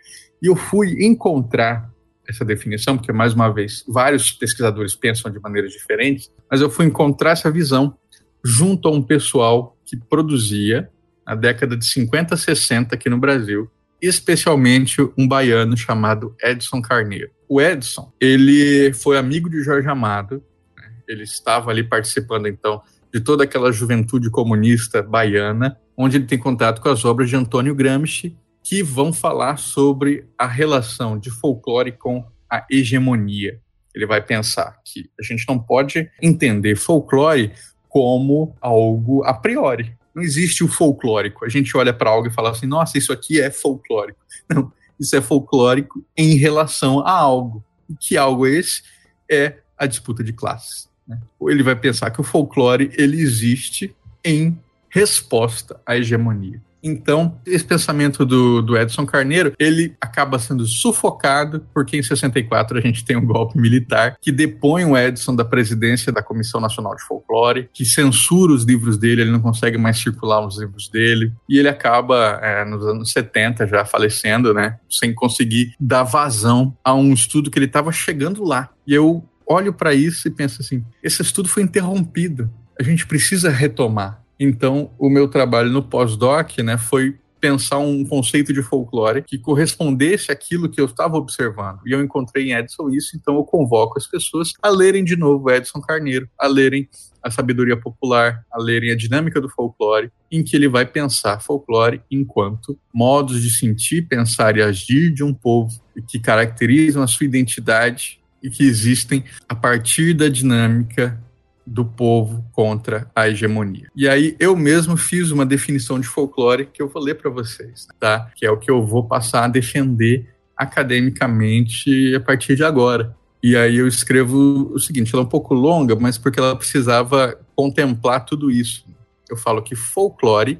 E 0.41 0.47
eu 0.47 0.55
fui 0.55 1.05
encontrar 1.05 1.91
essa 2.27 2.45
definição, 2.45 2.97
porque, 2.97 3.11
mais 3.11 3.33
uma 3.33 3.49
vez, 3.49 3.83
vários 3.87 4.31
pesquisadores 4.31 4.95
pensam 4.95 5.31
de 5.31 5.39
maneiras 5.39 5.71
diferentes, 5.71 6.31
mas 6.49 6.61
eu 6.61 6.69
fui 6.69 6.85
encontrar 6.85 7.31
essa 7.31 7.51
visão 7.51 7.95
junto 8.43 8.87
a 8.87 8.91
um 8.91 9.01
pessoal 9.01 9.77
que 9.85 9.97
produzia, 9.97 10.89
na 11.25 11.35
década 11.35 11.77
de 11.77 11.85
50, 11.85 12.35
60 12.35 12.95
aqui 12.95 13.09
no 13.09 13.17
Brasil, 13.17 13.69
especialmente 14.01 14.97
um 15.17 15.27
baiano 15.27 15.77
chamado 15.77 16.35
Edson 16.41 16.81
Carneiro. 16.81 17.29
O 17.47 17.61
Edson, 17.61 18.11
ele 18.19 18.91
foi 18.93 19.17
amigo 19.17 19.49
de 19.49 19.61
Jorge 19.61 19.87
Amado, 19.87 20.43
né? 20.75 20.91
ele 21.07 21.23
estava 21.23 21.69
ali 21.69 21.83
participando, 21.83 22.47
então, 22.47 22.81
de 23.13 23.19
toda 23.19 23.43
aquela 23.43 23.71
juventude 23.71 24.29
comunista 24.29 25.03
baiana, 25.03 25.77
onde 26.01 26.17
ele 26.17 26.25
tem 26.25 26.37
contato 26.37 26.81
com 26.81 26.89
as 26.89 27.05
obras 27.05 27.29
de 27.29 27.35
Antônio 27.35 27.75
Gramsci, 27.75 28.35
que 28.63 28.81
vão 28.81 29.13
falar 29.13 29.57
sobre 29.57 30.25
a 30.37 30.47
relação 30.47 31.17
de 31.17 31.29
folclore 31.29 31.91
com 31.91 32.25
a 32.49 32.65
hegemonia. 32.69 33.59
Ele 33.93 34.07
vai 34.07 34.21
pensar 34.21 34.79
que 34.83 35.09
a 35.19 35.23
gente 35.23 35.45
não 35.47 35.59
pode 35.59 36.09
entender 36.19 36.75
folclore 36.75 37.51
como 37.87 38.55
algo 38.59 39.23
a 39.23 39.33
priori. 39.33 39.95
Não 40.15 40.23
existe 40.23 40.63
o 40.63 40.67
folclórico. 40.67 41.45
A 41.45 41.49
gente 41.49 41.75
olha 41.77 41.93
para 41.93 42.09
algo 42.09 42.27
e 42.27 42.33
fala 42.33 42.49
assim: 42.49 42.65
nossa, 42.65 42.97
isso 42.97 43.13
aqui 43.13 43.39
é 43.39 43.51
folclórico. 43.51 44.19
Não, 44.49 44.71
isso 44.99 45.15
é 45.15 45.21
folclórico 45.21 46.03
em 46.17 46.35
relação 46.35 46.99
a 46.99 47.11
algo. 47.11 47.63
E 47.89 47.95
que 47.95 48.17
algo 48.17 48.47
é 48.47 48.51
esse? 48.51 48.81
É 49.29 49.57
a 49.77 49.85
disputa 49.85 50.23
de 50.23 50.33
classes. 50.33 50.89
Né? 51.07 51.19
Ou 51.39 51.49
ele 51.49 51.63
vai 51.63 51.75
pensar 51.75 52.11
que 52.11 52.19
o 52.19 52.23
folclore 52.23 52.91
ele 52.97 53.21
existe 53.21 53.95
em 54.23 54.57
resposta 54.91 55.79
à 55.85 55.97
hegemonia. 55.97 56.61
Então, 56.83 57.39
esse 57.45 57.63
pensamento 57.63 58.25
do, 58.25 58.61
do 58.61 58.77
Edson 58.77 59.05
Carneiro, 59.05 59.53
ele 59.59 59.95
acaba 60.01 60.39
sendo 60.39 60.65
sufocado, 60.65 61.65
porque 61.73 61.95
em 61.95 62.03
64 62.03 62.77
a 62.77 62.81
gente 62.81 63.05
tem 63.05 63.15
um 63.15 63.25
golpe 63.25 63.57
militar 63.59 64.17
que 64.19 64.31
depõe 64.31 64.85
o 64.85 64.97
Edson 64.97 65.35
da 65.35 65.45
presidência 65.45 66.11
da 66.11 66.23
Comissão 66.23 66.59
Nacional 66.59 66.95
de 66.95 67.03
Folclore, 67.03 67.69
que 67.71 67.85
censura 67.85 68.51
os 68.51 68.63
livros 68.63 68.97
dele, 68.97 69.21
ele 69.21 69.31
não 69.31 69.39
consegue 69.39 69.77
mais 69.77 69.99
circular 69.99 70.45
os 70.45 70.59
livros 70.59 70.89
dele, 70.89 71.31
e 71.47 71.59
ele 71.59 71.69
acaba, 71.69 72.39
é, 72.41 72.65
nos 72.65 72.85
anos 72.85 73.11
70, 73.11 73.67
já 73.67 73.85
falecendo, 73.85 74.53
né, 74.53 74.79
sem 74.89 75.13
conseguir 75.13 75.75
dar 75.79 76.03
vazão 76.03 76.75
a 76.83 76.93
um 76.93 77.13
estudo 77.13 77.51
que 77.51 77.59
ele 77.59 77.67
estava 77.67 77.91
chegando 77.91 78.43
lá. 78.43 78.69
E 78.87 78.93
eu 78.93 79.23
olho 79.45 79.73
para 79.73 79.93
isso 79.93 80.27
e 80.27 80.31
penso 80.31 80.61
assim: 80.61 80.83
esse 81.03 81.21
estudo 81.21 81.47
foi 81.47 81.61
interrompido, 81.61 82.49
a 82.79 82.83
gente 82.83 83.05
precisa 83.05 83.49
retomar. 83.49 84.20
Então, 84.43 84.89
o 84.97 85.07
meu 85.07 85.27
trabalho 85.27 85.69
no 85.69 85.83
pós-doc 85.83 86.57
né, 86.63 86.75
foi 86.75 87.15
pensar 87.39 87.77
um 87.77 88.03
conceito 88.03 88.51
de 88.51 88.63
folclore 88.63 89.21
que 89.21 89.37
correspondesse 89.37 90.31
àquilo 90.31 90.67
que 90.67 90.81
eu 90.81 90.85
estava 90.85 91.15
observando. 91.15 91.79
E 91.85 91.91
eu 91.91 92.01
encontrei 92.03 92.49
em 92.49 92.53
Edson 92.53 92.89
isso, 92.89 93.15
então 93.15 93.35
eu 93.35 93.43
convoco 93.43 93.99
as 93.99 94.07
pessoas 94.07 94.53
a 94.59 94.69
lerem 94.69 95.03
de 95.03 95.15
novo 95.15 95.51
Edson 95.51 95.79
Carneiro, 95.79 96.27
a 96.39 96.47
lerem 96.47 96.89
a 97.21 97.29
sabedoria 97.29 97.77
popular, 97.77 98.43
a 98.51 98.59
lerem 98.59 98.89
a 98.91 98.95
dinâmica 98.95 99.39
do 99.39 99.47
folclore, 99.47 100.11
em 100.31 100.43
que 100.43 100.55
ele 100.55 100.67
vai 100.67 100.87
pensar 100.87 101.39
folclore 101.39 102.01
enquanto 102.09 102.79
modos 102.91 103.43
de 103.43 103.51
sentir, 103.51 104.07
pensar 104.07 104.57
e 104.57 104.63
agir 104.63 105.13
de 105.13 105.23
um 105.23 105.35
povo 105.35 105.69
que 106.07 106.19
caracterizam 106.19 107.03
a 107.03 107.07
sua 107.07 107.27
identidade 107.27 108.19
e 108.41 108.49
que 108.49 108.63
existem 108.63 109.23
a 109.47 109.53
partir 109.53 110.15
da 110.15 110.27
dinâmica 110.27 111.21
do 111.65 111.85
povo 111.85 112.43
contra 112.51 113.09
a 113.15 113.29
hegemonia. 113.29 113.87
E 113.95 114.07
aí 114.07 114.35
eu 114.39 114.55
mesmo 114.55 114.97
fiz 114.97 115.31
uma 115.31 115.45
definição 115.45 115.99
de 115.99 116.07
folclore 116.07 116.65
que 116.65 116.81
eu 116.81 116.87
vou 116.87 117.01
ler 117.01 117.15
para 117.15 117.29
vocês, 117.29 117.87
tá? 117.99 118.31
Que 118.35 118.45
é 118.45 118.51
o 118.51 118.57
que 118.57 118.69
eu 118.69 118.85
vou 118.85 119.03
passar 119.03 119.45
a 119.45 119.47
defender 119.47 120.29
academicamente 120.57 122.15
a 122.15 122.19
partir 122.19 122.55
de 122.55 122.63
agora. 122.63 123.15
E 123.43 123.55
aí 123.55 123.77
eu 123.77 123.87
escrevo 123.87 124.71
o 124.73 124.79
seguinte, 124.79 125.13
ela 125.13 125.23
é 125.23 125.25
um 125.25 125.29
pouco 125.29 125.53
longa, 125.53 125.95
mas 125.95 126.17
porque 126.17 126.39
ela 126.39 126.55
precisava 126.55 127.39
contemplar 127.55 128.25
tudo 128.25 128.51
isso. 128.51 128.85
Eu 129.29 129.37
falo 129.37 129.61
que 129.61 129.75
folclore 129.75 130.59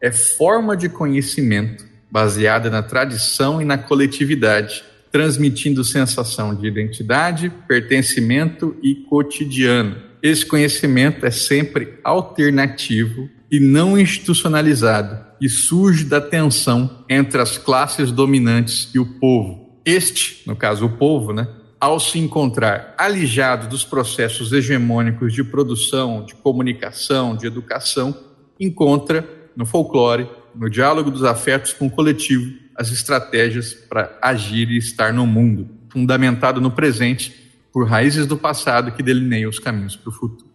é 0.00 0.10
forma 0.10 0.76
de 0.76 0.88
conhecimento 0.88 1.84
baseada 2.10 2.70
na 2.70 2.82
tradição 2.82 3.60
e 3.60 3.64
na 3.64 3.76
coletividade, 3.78 4.84
transmitindo 5.10 5.84
sensação 5.84 6.54
de 6.54 6.66
identidade, 6.66 7.50
pertencimento 7.66 8.76
e 8.82 8.94
cotidiano 8.94 10.11
esse 10.22 10.46
conhecimento 10.46 11.26
é 11.26 11.30
sempre 11.30 11.98
alternativo 12.04 13.28
e 13.50 13.58
não 13.58 13.98
institucionalizado 13.98 15.18
e 15.40 15.48
surge 15.48 16.04
da 16.04 16.20
tensão 16.20 17.04
entre 17.08 17.42
as 17.42 17.58
classes 17.58 18.12
dominantes 18.12 18.88
e 18.94 19.00
o 19.00 19.04
povo. 19.18 19.80
Este, 19.84 20.42
no 20.46 20.54
caso 20.54 20.86
o 20.86 20.90
povo, 20.90 21.32
né, 21.32 21.48
ao 21.80 21.98
se 21.98 22.20
encontrar 22.20 22.94
alijado 22.96 23.66
dos 23.66 23.84
processos 23.84 24.52
hegemônicos 24.52 25.34
de 25.34 25.42
produção, 25.42 26.24
de 26.24 26.36
comunicação, 26.36 27.36
de 27.36 27.44
educação, 27.44 28.16
encontra 28.60 29.28
no 29.56 29.66
folclore, 29.66 30.28
no 30.54 30.70
diálogo 30.70 31.10
dos 31.10 31.24
afetos 31.24 31.72
com 31.72 31.86
o 31.86 31.90
coletivo, 31.90 32.52
as 32.76 32.92
estratégias 32.92 33.74
para 33.74 34.16
agir 34.22 34.70
e 34.70 34.78
estar 34.78 35.12
no 35.12 35.26
mundo, 35.26 35.68
fundamentado 35.90 36.60
no 36.60 36.70
presente 36.70 37.41
por 37.72 37.86
raízes 37.88 38.26
do 38.26 38.36
passado 38.36 38.92
que 38.92 39.02
delineiam 39.02 39.48
os 39.48 39.58
caminhos 39.58 39.96
para 39.96 40.10
o 40.10 40.12
futuro. 40.12 40.50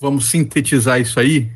Vamos 0.00 0.30
sintetizar 0.30 1.00
isso 1.00 1.20
aí? 1.20 1.50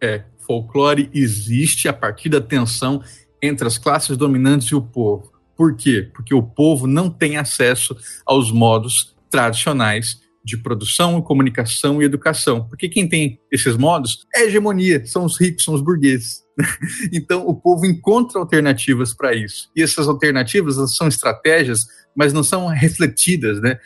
É, 0.00 0.24
folclore 0.48 1.10
existe 1.12 1.88
a 1.88 1.92
partir 1.92 2.30
da 2.30 2.40
tensão 2.40 3.02
entre 3.42 3.66
as 3.66 3.76
classes 3.76 4.16
dominantes 4.16 4.68
e 4.68 4.74
o 4.74 4.80
povo. 4.80 5.30
Por 5.54 5.76
quê? 5.76 6.10
Porque 6.14 6.34
o 6.34 6.42
povo 6.42 6.86
não 6.86 7.10
tem 7.10 7.36
acesso 7.36 7.96
aos 8.24 8.50
modos 8.50 9.14
tradicionais 9.30 10.20
de 10.44 10.56
produção, 10.56 11.20
comunicação 11.20 12.00
e 12.00 12.06
educação. 12.06 12.66
Porque 12.66 12.88
quem 12.88 13.06
tem 13.06 13.38
esses 13.52 13.76
modos 13.76 14.26
é 14.34 14.46
hegemonia, 14.46 15.04
são 15.04 15.24
os 15.24 15.38
ricos, 15.38 15.64
são 15.64 15.74
os 15.74 15.82
burgueses. 15.82 16.42
Então 17.12 17.46
o 17.46 17.54
povo 17.54 17.86
encontra 17.86 18.40
alternativas 18.40 19.14
para 19.14 19.34
isso. 19.34 19.70
E 19.76 19.82
essas 19.82 20.08
alternativas 20.08 20.76
são 20.96 21.06
estratégias, 21.06 21.84
mas 22.16 22.32
não 22.32 22.42
são 22.42 22.66
refletidas, 22.66 23.60
né? 23.60 23.78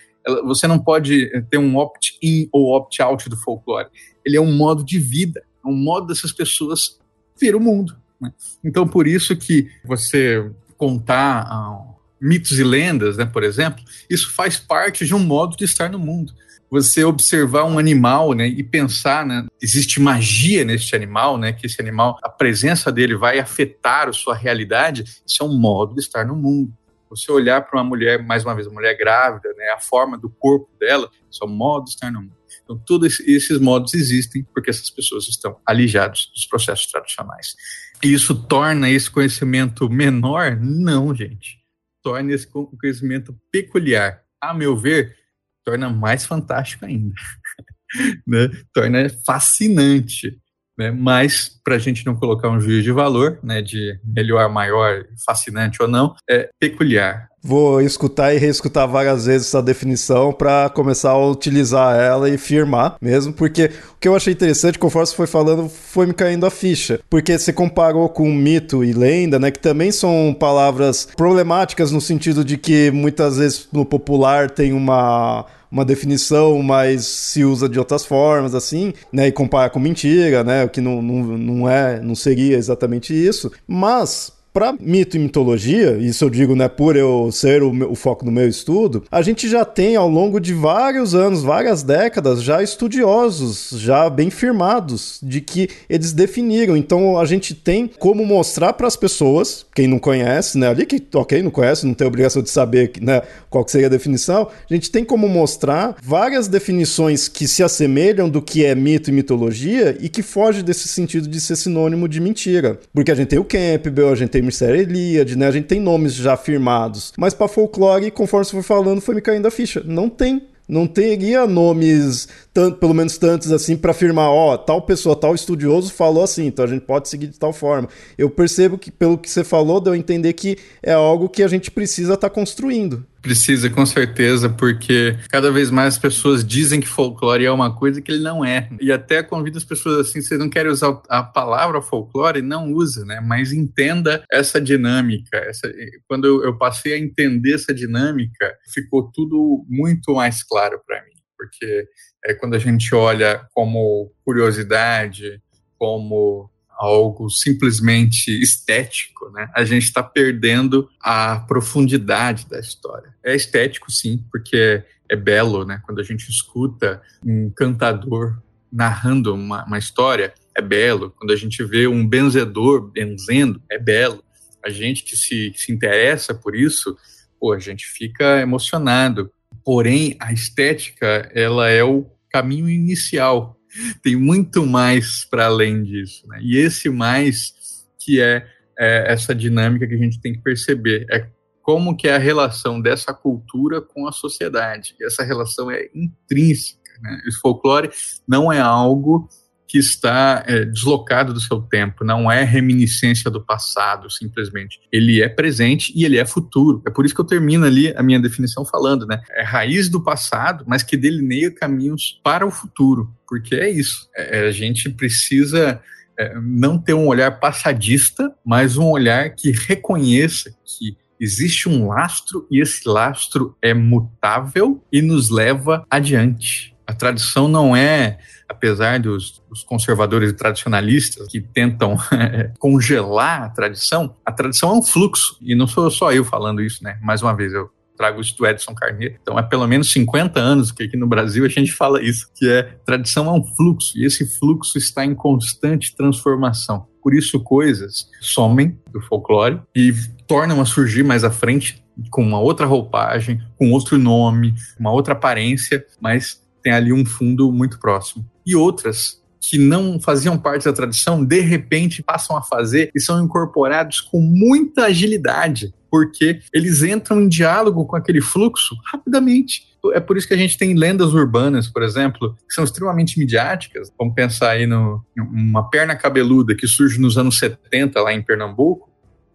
Você 0.44 0.66
não 0.66 0.78
pode 0.78 1.30
ter 1.50 1.58
um 1.58 1.76
opt-in 1.76 2.48
ou 2.52 2.76
opt-out 2.76 3.28
do 3.28 3.36
folclore. 3.36 3.88
Ele 4.24 4.36
é 4.36 4.40
um 4.40 4.52
modo 4.52 4.84
de 4.84 4.98
vida, 4.98 5.42
é 5.64 5.68
um 5.68 5.76
modo 5.76 6.06
dessas 6.06 6.32
pessoas 6.32 6.98
ver 7.40 7.54
o 7.54 7.60
mundo. 7.60 7.96
Né? 8.20 8.32
Então, 8.62 8.86
por 8.86 9.06
isso 9.06 9.36
que 9.36 9.68
você 9.84 10.50
contar 10.76 11.44
uh, 11.44 11.94
mitos 12.20 12.58
e 12.58 12.64
lendas, 12.64 13.16
né, 13.16 13.24
por 13.24 13.42
exemplo, 13.42 13.82
isso 14.08 14.32
faz 14.32 14.56
parte 14.56 15.04
de 15.04 15.14
um 15.14 15.18
modo 15.18 15.56
de 15.56 15.64
estar 15.64 15.90
no 15.90 15.98
mundo. 15.98 16.32
Você 16.70 17.04
observar 17.04 17.64
um 17.64 17.78
animal 17.78 18.32
né, 18.32 18.46
e 18.46 18.62
pensar, 18.62 19.26
né, 19.26 19.44
existe 19.60 20.00
magia 20.00 20.64
neste 20.64 20.96
animal, 20.96 21.36
né, 21.36 21.52
que 21.52 21.66
esse 21.66 21.80
animal, 21.80 22.18
a 22.22 22.28
presença 22.28 22.90
dele 22.90 23.16
vai 23.16 23.38
afetar 23.38 24.08
a 24.08 24.12
sua 24.12 24.34
realidade, 24.34 25.04
isso 25.26 25.42
é 25.42 25.44
um 25.44 25.58
modo 25.58 25.94
de 25.94 26.00
estar 26.00 26.24
no 26.24 26.34
mundo. 26.34 26.72
Você 27.12 27.31
olhar 27.31 27.61
para 27.61 27.78
uma 27.78 27.85
mulher, 27.85 28.23
mais 28.25 28.42
uma 28.42 28.54
vez, 28.54 28.66
uma 28.66 28.75
mulher 28.75 28.97
grávida, 28.97 29.52
né, 29.54 29.69
a 29.71 29.78
forma 29.78 30.16
do 30.16 30.31
corpo 30.31 30.71
dela, 30.78 31.11
são 31.31 31.47
modos 31.47 31.92
estar 31.92 32.11
no 32.11 32.23
mundo. 32.23 32.37
Então, 32.62 32.78
todos 32.78 33.21
esses 33.21 33.59
modos 33.61 33.92
existem 33.92 34.42
porque 34.45 34.71
essas 34.71 34.88
pessoas 34.88 35.28
estão 35.28 35.61
alijadas 35.66 36.31
dos 36.35 36.47
processos 36.47 36.87
tradicionais. 36.87 37.54
E 38.02 38.12
isso 38.12 38.35
torna 38.35 38.88
esse 38.88 39.11
conhecimento 39.11 39.88
menor? 39.90 40.57
Não, 40.57 41.14
gente. 41.14 41.59
Torna 42.02 42.33
esse 42.33 42.49
conhecimento 42.49 43.38
peculiar. 43.50 44.23
A 44.40 44.54
meu 44.54 44.76
ver, 44.76 45.16
torna 45.64 45.90
mais 45.90 46.25
fantástico 46.25 46.85
ainda. 46.85 47.14
né? 48.26 48.49
Torna 48.73 49.09
fascinante 49.25 50.41
né? 50.82 50.90
Mas, 50.90 51.50
para 51.64 51.76
a 51.76 51.78
gente 51.78 52.04
não 52.04 52.14
colocar 52.14 52.50
um 52.50 52.60
juízo 52.60 52.82
de 52.82 52.92
valor, 52.92 53.38
né, 53.42 53.62
de 53.62 53.98
melhor, 54.04 54.48
maior, 54.50 55.04
fascinante 55.24 55.80
ou 55.80 55.88
não, 55.88 56.14
é 56.28 56.48
peculiar. 56.58 57.28
Vou 57.44 57.80
escutar 57.80 58.32
e 58.32 58.38
reescutar 58.38 58.86
várias 58.86 59.26
vezes 59.26 59.48
essa 59.48 59.60
definição 59.60 60.32
para 60.32 60.70
começar 60.70 61.10
a 61.10 61.26
utilizar 61.26 61.96
ela 61.96 62.30
e 62.30 62.38
firmar 62.38 62.94
mesmo, 63.02 63.32
porque 63.32 63.64
o 63.64 63.98
que 63.98 64.06
eu 64.06 64.14
achei 64.14 64.32
interessante, 64.32 64.78
conforme 64.78 65.06
você 65.06 65.16
foi 65.16 65.26
falando, 65.26 65.68
foi 65.68 66.06
me 66.06 66.14
caindo 66.14 66.46
a 66.46 66.50
ficha. 66.50 67.00
Porque 67.10 67.36
você 67.36 67.52
comparou 67.52 68.08
com 68.08 68.30
mito 68.32 68.84
e 68.84 68.92
lenda, 68.92 69.40
né, 69.40 69.50
que 69.50 69.58
também 69.58 69.90
são 69.90 70.36
palavras 70.38 71.08
problemáticas 71.16 71.90
no 71.90 72.00
sentido 72.00 72.44
de 72.44 72.56
que 72.56 72.92
muitas 72.92 73.38
vezes 73.38 73.68
no 73.72 73.84
popular 73.84 74.48
tem 74.48 74.72
uma 74.72 75.44
uma 75.72 75.86
definição, 75.86 76.62
mas 76.62 77.06
se 77.06 77.42
usa 77.42 77.66
de 77.66 77.78
outras 77.78 78.04
formas, 78.04 78.54
assim, 78.54 78.92
né? 79.10 79.28
E 79.28 79.32
compara 79.32 79.70
com 79.70 79.80
mentira, 79.80 80.44
né? 80.44 80.64
O 80.64 80.68
que 80.68 80.82
não, 80.82 81.00
não, 81.00 81.38
não 81.38 81.68
é, 81.68 81.98
não 81.98 82.14
seria 82.14 82.58
exatamente 82.58 83.14
isso. 83.14 83.50
Mas 83.66 84.30
para 84.52 84.75
mito 84.78 85.16
e 85.16 85.21
mitologia, 85.21 85.97
isso 85.99 86.25
eu 86.25 86.30
digo 86.30 86.54
né, 86.54 86.68
por 86.68 86.94
eu 86.94 87.30
ser 87.32 87.62
o, 87.62 87.73
meu, 87.73 87.90
o, 87.90 87.94
foco 87.94 88.25
do 88.25 88.30
meu 88.30 88.47
estudo, 88.47 89.02
a 89.11 89.23
gente 89.23 89.49
já 89.49 89.64
tem 89.64 89.97
ao 89.97 90.09
longo 90.09 90.38
de 90.38 90.52
vários 90.52 91.14
anos, 91.14 91.42
várias 91.42 91.82
décadas, 91.82 92.42
já 92.42 92.62
estudiosos, 92.62 93.71
já 93.78 94.11
bem 94.11 94.28
firmados, 94.28 95.18
de 95.23 95.40
que 95.40 95.71
eles 95.88 96.12
definiram. 96.12 96.76
Então 96.76 97.18
a 97.18 97.25
gente 97.25 97.54
tem 97.54 97.90
como 97.99 98.26
mostrar 98.26 98.75
para 98.75 98.87
as 98.87 98.97
pessoas, 98.97 99.64
quem 99.75 99.87
não 99.87 99.99
conhece, 99.99 100.59
né, 100.59 100.68
ali 100.68 100.85
que, 100.85 101.02
ok, 101.14 101.42
não 101.42 101.50
conhece, 101.50 101.87
não 101.87 101.94
tem 101.94 102.06
obrigação 102.06 102.42
de 102.42 102.50
saber 102.50 102.92
né, 103.00 103.23
qual 103.49 103.66
seria 103.66 103.87
a 103.87 103.90
definição, 103.90 104.49
a 104.71 104.75
gente 104.75 104.90
tem 104.90 105.04
como 105.04 105.28
mostrar 105.28 105.97
várias 106.02 106.47
definições 106.47 107.26
que 107.26 107.49
se 107.49 107.62
assemelham 107.62 108.28
do 108.28 108.42
que 108.42 108.66
é 108.66 108.75
mito 108.75 109.09
e 109.09 109.12
mitologia 109.12 109.97
e 109.99 110.11
que 110.11 110.23
foge 110.23 110.62
desse 110.62 110.88
sentido 110.88 111.26
de 111.26 111.40
ser 111.40 111.56
sinônimo 111.56 112.06
de 112.06 112.21
mentira. 112.21 112.78
Porque 112.92 113.11
a 113.11 113.14
gente 113.14 113.28
tem 113.28 113.38
o 113.38 113.44
Campbell, 113.44 114.11
a 114.11 114.14
gente 114.14 114.30
tem 114.30 114.41
Mistério 114.42 114.80
Eliade, 114.80 115.37
né? 115.37 115.46
A 115.46 115.50
gente 115.50 115.66
tem 115.66 115.80
nomes 115.80 116.14
já 116.14 116.37
firmados. 116.37 117.12
Mas 117.16 117.34
para 117.34 117.49
folclore, 117.49 118.11
conforme 118.11 118.44
você 118.44 118.52
foi 118.52 118.62
falando, 118.62 119.00
foi 119.00 119.14
me 119.14 119.20
caindo 119.20 119.46
a 119.46 119.50
ficha. 119.50 119.82
Não 119.84 120.08
tem 120.08 120.42
não 120.68 120.87
teria 120.87 121.46
nomes, 121.46 122.28
tanto, 122.52 122.78
pelo 122.78 122.94
menos 122.94 123.18
tantos 123.18 123.52
assim, 123.52 123.76
para 123.76 123.90
afirmar, 123.90 124.30
ó, 124.30 124.56
tal 124.56 124.80
pessoa, 124.80 125.14
tal 125.14 125.34
estudioso 125.34 125.92
falou 125.92 126.22
assim, 126.22 126.46
então 126.46 126.64
a 126.64 126.68
gente 126.68 126.82
pode 126.82 127.08
seguir 127.08 127.26
de 127.26 127.38
tal 127.38 127.52
forma. 127.52 127.88
Eu 128.16 128.30
percebo 128.30 128.78
que, 128.78 128.90
pelo 128.90 129.18
que 129.18 129.28
você 129.28 129.44
falou, 129.44 129.80
deu 129.80 129.92
a 129.92 129.99
entender 129.99 130.32
que 130.32 130.56
é 130.82 130.92
algo 130.92 131.28
que 131.28 131.42
a 131.42 131.49
gente 131.49 131.70
precisa 131.70 132.14
estar 132.14 132.30
tá 132.30 132.34
construindo. 132.34 133.04
Precisa, 133.22 133.70
com 133.70 133.86
certeza, 133.86 134.50
porque 134.50 135.16
cada 135.30 135.52
vez 135.52 135.70
mais 135.70 135.94
as 135.94 135.98
pessoas 135.98 136.44
dizem 136.44 136.80
que 136.80 136.88
folclore 136.88 137.44
é 137.44 137.50
uma 137.52 137.74
coisa 137.74 138.02
que 138.02 138.10
ele 138.10 138.22
não 138.22 138.44
é. 138.44 138.68
E 138.80 138.90
até 138.90 139.22
convido 139.22 139.56
as 139.56 139.64
pessoas 139.64 140.08
assim, 140.08 140.20
vocês 140.20 140.40
não 140.40 140.50
querem 140.50 140.72
usar 140.72 141.00
a 141.08 141.22
palavra 141.22 141.80
folclore, 141.80 142.42
não 142.42 142.72
usa, 142.72 143.04
né? 143.04 143.20
Mas 143.20 143.52
entenda 143.52 144.24
essa 144.30 144.60
dinâmica. 144.60 145.36
Essa, 145.38 145.72
quando 146.08 146.26
eu, 146.26 146.44
eu 146.44 146.58
passei 146.58 146.94
a 146.94 146.98
entender 146.98 147.54
essa 147.54 147.72
dinâmica, 147.72 148.56
ficou 148.74 149.08
tudo 149.12 149.64
muito 149.68 150.14
mais 150.14 150.42
claro 150.42 150.80
para 150.84 151.00
mim. 151.04 151.12
Porque 151.38 151.86
é, 152.24 152.34
quando 152.34 152.54
a 152.54 152.58
gente 152.58 152.92
olha 152.92 153.46
como 153.54 154.12
curiosidade, 154.24 155.40
como 155.78 156.51
algo 156.78 157.28
simplesmente 157.30 158.30
estético, 158.40 159.30
né, 159.30 159.48
a 159.54 159.64
gente 159.64 159.84
está 159.84 160.02
perdendo 160.02 160.88
a 161.00 161.40
profundidade 161.40 162.48
da 162.48 162.58
história. 162.58 163.14
É 163.22 163.34
estético, 163.34 163.90
sim, 163.90 164.24
porque 164.30 164.84
é 165.08 165.16
belo, 165.16 165.64
né? 165.64 165.80
Quando 165.84 166.00
a 166.00 166.04
gente 166.04 166.28
escuta 166.30 167.02
um 167.24 167.50
cantador 167.50 168.38
narrando 168.72 169.34
uma, 169.34 169.64
uma 169.66 169.78
história, 169.78 170.32
é 170.56 170.62
belo. 170.62 171.10
Quando 171.10 171.32
a 171.32 171.36
gente 171.36 171.62
vê 171.62 171.86
um 171.86 172.06
benzedor 172.06 172.90
benzendo, 172.90 173.62
é 173.70 173.78
belo. 173.78 174.24
A 174.64 174.70
gente 174.70 175.04
que 175.04 175.16
se, 175.16 175.52
se 175.54 175.70
interessa 175.70 176.34
por 176.34 176.54
isso, 176.54 176.96
pô, 177.38 177.52
a 177.52 177.58
gente 177.58 177.84
fica 177.86 178.40
emocionado. 178.40 179.30
Porém, 179.64 180.16
a 180.18 180.32
estética, 180.32 181.30
ela 181.34 181.68
é 181.68 181.84
o 181.84 182.06
caminho 182.30 182.68
inicial. 182.68 183.58
Tem 184.02 184.16
muito 184.16 184.66
mais 184.66 185.24
para 185.24 185.46
além 185.46 185.82
disso, 185.82 186.26
né? 186.28 186.38
E 186.42 186.56
esse 186.58 186.88
mais 186.90 187.52
que 187.98 188.20
é, 188.20 188.46
é 188.78 189.12
essa 189.12 189.34
dinâmica 189.34 189.86
que 189.86 189.94
a 189.94 189.98
gente 189.98 190.20
tem 190.20 190.32
que 190.32 190.42
perceber. 190.42 191.06
É 191.10 191.26
como 191.62 191.96
que 191.96 192.08
é 192.08 192.14
a 192.14 192.18
relação 192.18 192.80
dessa 192.80 193.14
cultura 193.14 193.80
com 193.80 194.06
a 194.06 194.12
sociedade. 194.12 194.94
E 195.00 195.04
essa 195.04 195.22
relação 195.22 195.70
é 195.70 195.88
intrínseca. 195.94 196.80
Né? 197.00 197.20
O 197.28 197.40
folclore 197.40 197.90
não 198.26 198.52
é 198.52 198.60
algo 198.60 199.28
que 199.72 199.78
está 199.78 200.44
é, 200.46 200.66
deslocado 200.66 201.32
do 201.32 201.40
seu 201.40 201.62
tempo, 201.62 202.04
não 202.04 202.30
é 202.30 202.44
reminiscência 202.44 203.30
do 203.30 203.42
passado, 203.42 204.10
simplesmente. 204.10 204.78
Ele 204.92 205.22
é 205.22 205.30
presente 205.30 205.90
e 205.96 206.04
ele 206.04 206.18
é 206.18 206.26
futuro. 206.26 206.82
É 206.86 206.90
por 206.90 207.06
isso 207.06 207.14
que 207.14 207.20
eu 207.22 207.24
termino 207.24 207.64
ali 207.64 207.90
a 207.96 208.02
minha 208.02 208.20
definição 208.20 208.66
falando, 208.66 209.06
né? 209.06 209.22
É 209.30 209.42
raiz 209.42 209.88
do 209.88 210.04
passado, 210.04 210.62
mas 210.66 210.82
que 210.82 210.94
delineia 210.94 211.50
caminhos 211.50 212.20
para 212.22 212.46
o 212.46 212.50
futuro, 212.50 213.16
porque 213.26 213.54
é 213.54 213.70
isso. 213.70 214.10
É, 214.14 214.46
a 214.46 214.52
gente 214.52 214.90
precisa 214.90 215.80
é, 216.18 216.38
não 216.38 216.76
ter 216.76 216.92
um 216.92 217.06
olhar 217.06 217.40
passadista, 217.40 218.30
mas 218.44 218.76
um 218.76 218.90
olhar 218.90 219.30
que 219.30 219.52
reconheça 219.52 220.54
que 220.66 220.98
existe 221.18 221.66
um 221.66 221.88
lastro 221.88 222.46
e 222.50 222.60
esse 222.60 222.86
lastro 222.86 223.56
é 223.62 223.72
mutável 223.72 224.84
e 224.92 225.00
nos 225.00 225.30
leva 225.30 225.86
adiante. 225.88 226.71
A 226.92 226.94
tradição 226.94 227.49
não 227.49 227.75
é, 227.75 228.18
apesar 228.46 229.00
dos, 229.00 229.42
dos 229.49 229.64
conservadores 229.64 230.28
e 230.28 230.34
tradicionalistas 230.34 231.26
que 231.26 231.40
tentam 231.40 231.96
congelar 232.61 233.44
a 233.44 233.49
tradição, 233.49 234.14
a 234.26 234.30
tradição 234.30 234.68
é 234.68 234.72
um 234.75 234.82
fluxo. 234.82 235.38
E 235.40 235.54
não 235.54 235.66
sou 235.66 235.90
só 235.90 236.12
eu 236.12 236.22
falando 236.22 236.61
isso, 236.61 236.84
né? 236.84 236.99
Mais 237.02 237.22
uma 237.22 237.34
vez, 237.34 237.54
eu 237.54 237.70
trago 237.96 238.20
isso 238.20 238.37
do 238.37 238.46
Edson 238.46 238.75
Carneiro. 238.75 239.16
Então, 239.22 239.38
é 239.38 239.42
pelo 239.42 239.66
menos 239.66 239.90
50 239.90 240.38
anos 240.38 240.70
que 240.70 240.82
aqui 240.82 240.96
no 240.99 241.06
Brasil 241.06 241.46
a 241.46 241.49
gente 241.49 241.72
fala 241.72 242.02
isso, 242.02 242.26
que 242.34 242.46
é 242.46 242.62
tradição 242.84 243.26
é 243.26 243.32
um 243.32 243.42
fluxo, 243.42 243.96
e 243.96 244.04
esse 244.04 244.26
fluxo 244.38 244.76
está 244.76 245.02
em 245.02 245.14
constante 245.14 245.96
transformação. 245.96 246.87
Por 247.02 247.14
isso, 247.14 247.40
coisas 247.40 248.06
somem 248.20 248.78
do 248.92 249.00
folclore 249.00 249.62
e 249.75 249.94
tornam 250.26 250.61
a 250.61 250.66
surgir 250.66 251.02
mais 251.02 251.25
à 251.25 251.30
frente 251.30 251.82
com 252.11 252.22
uma 252.22 252.38
outra 252.38 252.66
roupagem, 252.66 253.40
com 253.56 253.70
outro 253.70 253.99
nome, 253.99 254.54
uma 254.78 254.90
outra 254.90 255.12
aparência, 255.14 255.84
mas 256.00 256.41
tem 256.62 256.73
ali 256.73 256.92
um 256.92 257.04
fundo 257.04 257.50
muito 257.52 257.78
próximo. 257.78 258.25
E 258.47 258.54
outras 258.54 259.21
que 259.40 259.59
não 259.59 260.00
faziam 260.00 260.38
parte 260.38 260.64
da 260.64 260.73
tradição, 260.73 261.25
de 261.25 261.40
repente 261.40 262.02
passam 262.02 262.37
a 262.37 262.42
fazer 262.42 262.90
e 262.95 263.00
são 263.00 263.23
incorporados 263.25 264.00
com 264.00 264.21
muita 264.21 264.85
agilidade 264.87 265.75
porque 265.92 266.40
eles 266.54 266.83
entram 266.83 267.21
em 267.21 267.28
diálogo 267.28 267.85
com 267.85 267.95
aquele 267.95 268.23
fluxo 268.23 268.75
rapidamente. 268.90 269.64
É 269.92 270.00
por 270.00 270.16
isso 270.16 270.26
que 270.26 270.33
a 270.33 270.38
gente 270.38 270.57
tem 270.57 270.73
lendas 270.73 271.12
urbanas, 271.12 271.69
por 271.69 271.83
exemplo, 271.83 272.35
que 272.49 272.54
são 272.54 272.64
extremamente 272.64 273.19
midiáticas. 273.19 273.92
Vamos 273.99 274.14
pensar 274.14 274.52
aí 274.52 274.66
no 274.66 275.04
uma 275.19 275.69
perna 275.69 275.95
cabeluda 275.95 276.54
que 276.54 276.66
surge 276.66 276.99
nos 276.99 277.19
anos 277.19 277.37
70 277.38 278.00
lá 278.00 278.14
em 278.14 278.23
Pernambuco. 278.23 278.90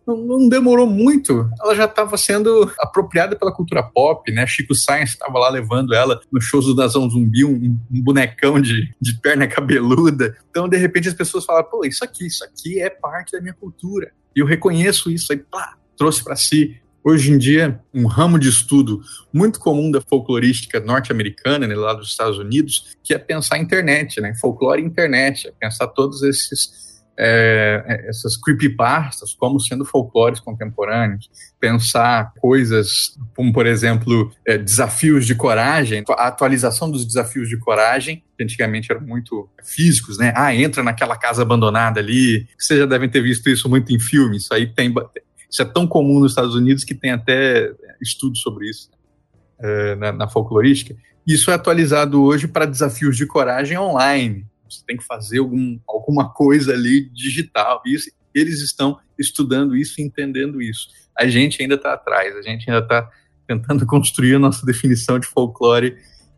Não, 0.08 0.16
não 0.16 0.48
demorou 0.48 0.88
muito, 0.88 1.50
ela 1.62 1.76
já 1.76 1.84
estava 1.84 2.16
sendo 2.16 2.72
apropriada 2.80 3.36
pela 3.36 3.54
cultura 3.54 3.84
pop, 3.84 4.32
né? 4.32 4.48
Chico 4.48 4.74
Sainz 4.74 5.10
estava 5.10 5.38
lá 5.38 5.50
levando 5.50 5.93
ela 5.93 6.22
no 6.32 6.39
show 6.39 6.62
do 6.62 6.74
Nação 6.74 7.10
Zumbi, 7.10 7.43
um, 7.43 7.78
um, 7.91 8.02
bonecão 8.02 8.62
de, 8.62 8.96
de 9.02 9.20
perna 9.20 9.46
cabeluda. 9.48 10.38
Então, 10.50 10.70
de 10.70 10.78
repente, 10.78 11.10
as 11.10 11.13
pessoas 11.13 11.43
falam: 11.43 11.65
pô, 11.65 11.86
isso 11.86 12.06
aqui, 12.06 12.26
isso 12.26 12.41
aqui 12.46 12.80
é 12.80 12.89
parte 12.89 13.34
da 13.34 13.41
minha 13.41 13.54
cultura. 13.54 14.13
E 14.34 14.39
eu 14.39 14.46
reconheço 14.46 15.12
isso 15.12 15.34
aí, 15.34 15.39
pá, 15.39 15.76
trouxe 15.98 16.24
para 16.24 16.38
si 16.38 16.80
hoje 17.04 17.32
em 17.32 17.38
dia 17.38 17.80
um 17.93 18.06
ramo 18.06 18.38
de 18.38 18.50
estudo 18.50 19.02
muito 19.34 19.60
comum 19.60 19.89
da 19.91 20.02
folclorística 20.02 20.80
norte-americana, 20.80 21.67
né, 21.67 21.76
lá 21.76 21.93
dos 21.93 22.10
Estados 22.10 22.38
Unidos, 22.38 22.96
que 23.04 23.13
é 23.13 23.17
pensar 23.17 23.56
a 23.56 23.60
internet, 23.60 24.20
né, 24.20 24.34
folclore 24.36 24.82
e 24.82 24.86
internet, 24.86 25.48
é 25.48 25.52
pensar 25.52 25.88
todos 25.88 26.22
esses 26.22 26.87
é, 27.19 27.84
é, 27.88 28.10
essas 28.10 28.38
creepypastas 28.38 29.34
como 29.34 29.60
sendo 29.60 29.84
folclores 29.84 30.39
contemporâneos, 30.39 31.30
pensar 31.60 32.32
coisas 32.39 33.17
como, 33.36 33.51
por 33.51 33.65
exemplo, 33.65 34.32
é, 34.45 34.58
desafios 34.58 35.25
de 35.25 35.34
coragem, 35.34 36.03
a 36.10 36.27
atualização 36.27 36.91
dos 36.91 37.06
desafios 37.06 37.49
de 37.49 37.58
coragem, 37.58 38.23
que 38.38 38.43
antigamente 38.43 38.91
eram 38.91 39.01
muito 39.01 39.49
físicos, 39.63 40.19
né? 40.19 40.32
Ah, 40.36 40.53
entra 40.53 40.84
naquela 40.84 41.17
casa 41.17 41.41
abandonada 41.41 41.99
ali. 41.99 42.47
Vocês 42.58 42.80
já 42.80 42.86
devem 42.86 43.10
ter 43.10 43.21
visto 43.21 43.49
isso 43.49 43.67
muito 43.67 43.91
em 43.91 43.99
filmes. 43.99 44.43
Isso 44.43 44.53
aí 44.53 44.67
tem, 44.67 44.93
isso 45.49 45.62
é 45.62 45.65
tão 45.65 45.88
comum 45.88 46.19
nos 46.19 46.34
Estados 46.34 46.53
Unidos 46.53 46.84
que 46.84 46.93
tem 46.93 47.12
até 47.12 47.71
estudos 47.99 48.41
sobre 48.41 48.69
isso 48.69 48.91
é, 49.60 49.95
na, 49.95 50.12
na 50.12 50.27
folclorística. 50.27 50.95
Isso 51.25 51.49
é 51.49 51.56
atualizado 51.56 52.23
hoje 52.23 52.47
para 52.47 52.65
desafios 52.65 53.17
de 53.17 53.25
coragem 53.25 53.77
online. 53.77 54.45
Você 54.69 54.84
tem 54.86 54.97
que 54.97 55.03
fazer 55.03 55.39
algum, 55.39 55.80
alguma 55.88 56.34
coisa 56.34 56.73
ali 56.73 57.10
digital. 57.10 57.82
Isso, 57.86 58.10
eles 58.34 58.62
estão 58.62 58.99
estudando 59.17 59.75
isso 59.75 60.01
entendendo 60.01 60.62
isso. 60.62 60.89
A 61.17 61.27
gente 61.27 61.62
ainda 61.62 61.75
está 61.75 61.93
atrás, 61.93 62.36
a 62.36 62.41
gente 62.41 62.69
ainda 62.69 62.84
está 62.84 63.10
tentando 63.47 63.86
construir 63.88 64.36
a 64.36 64.39
nossa 64.39 64.65
definição 64.65 65.19
de 65.19 65.27
folclore 65.27 65.97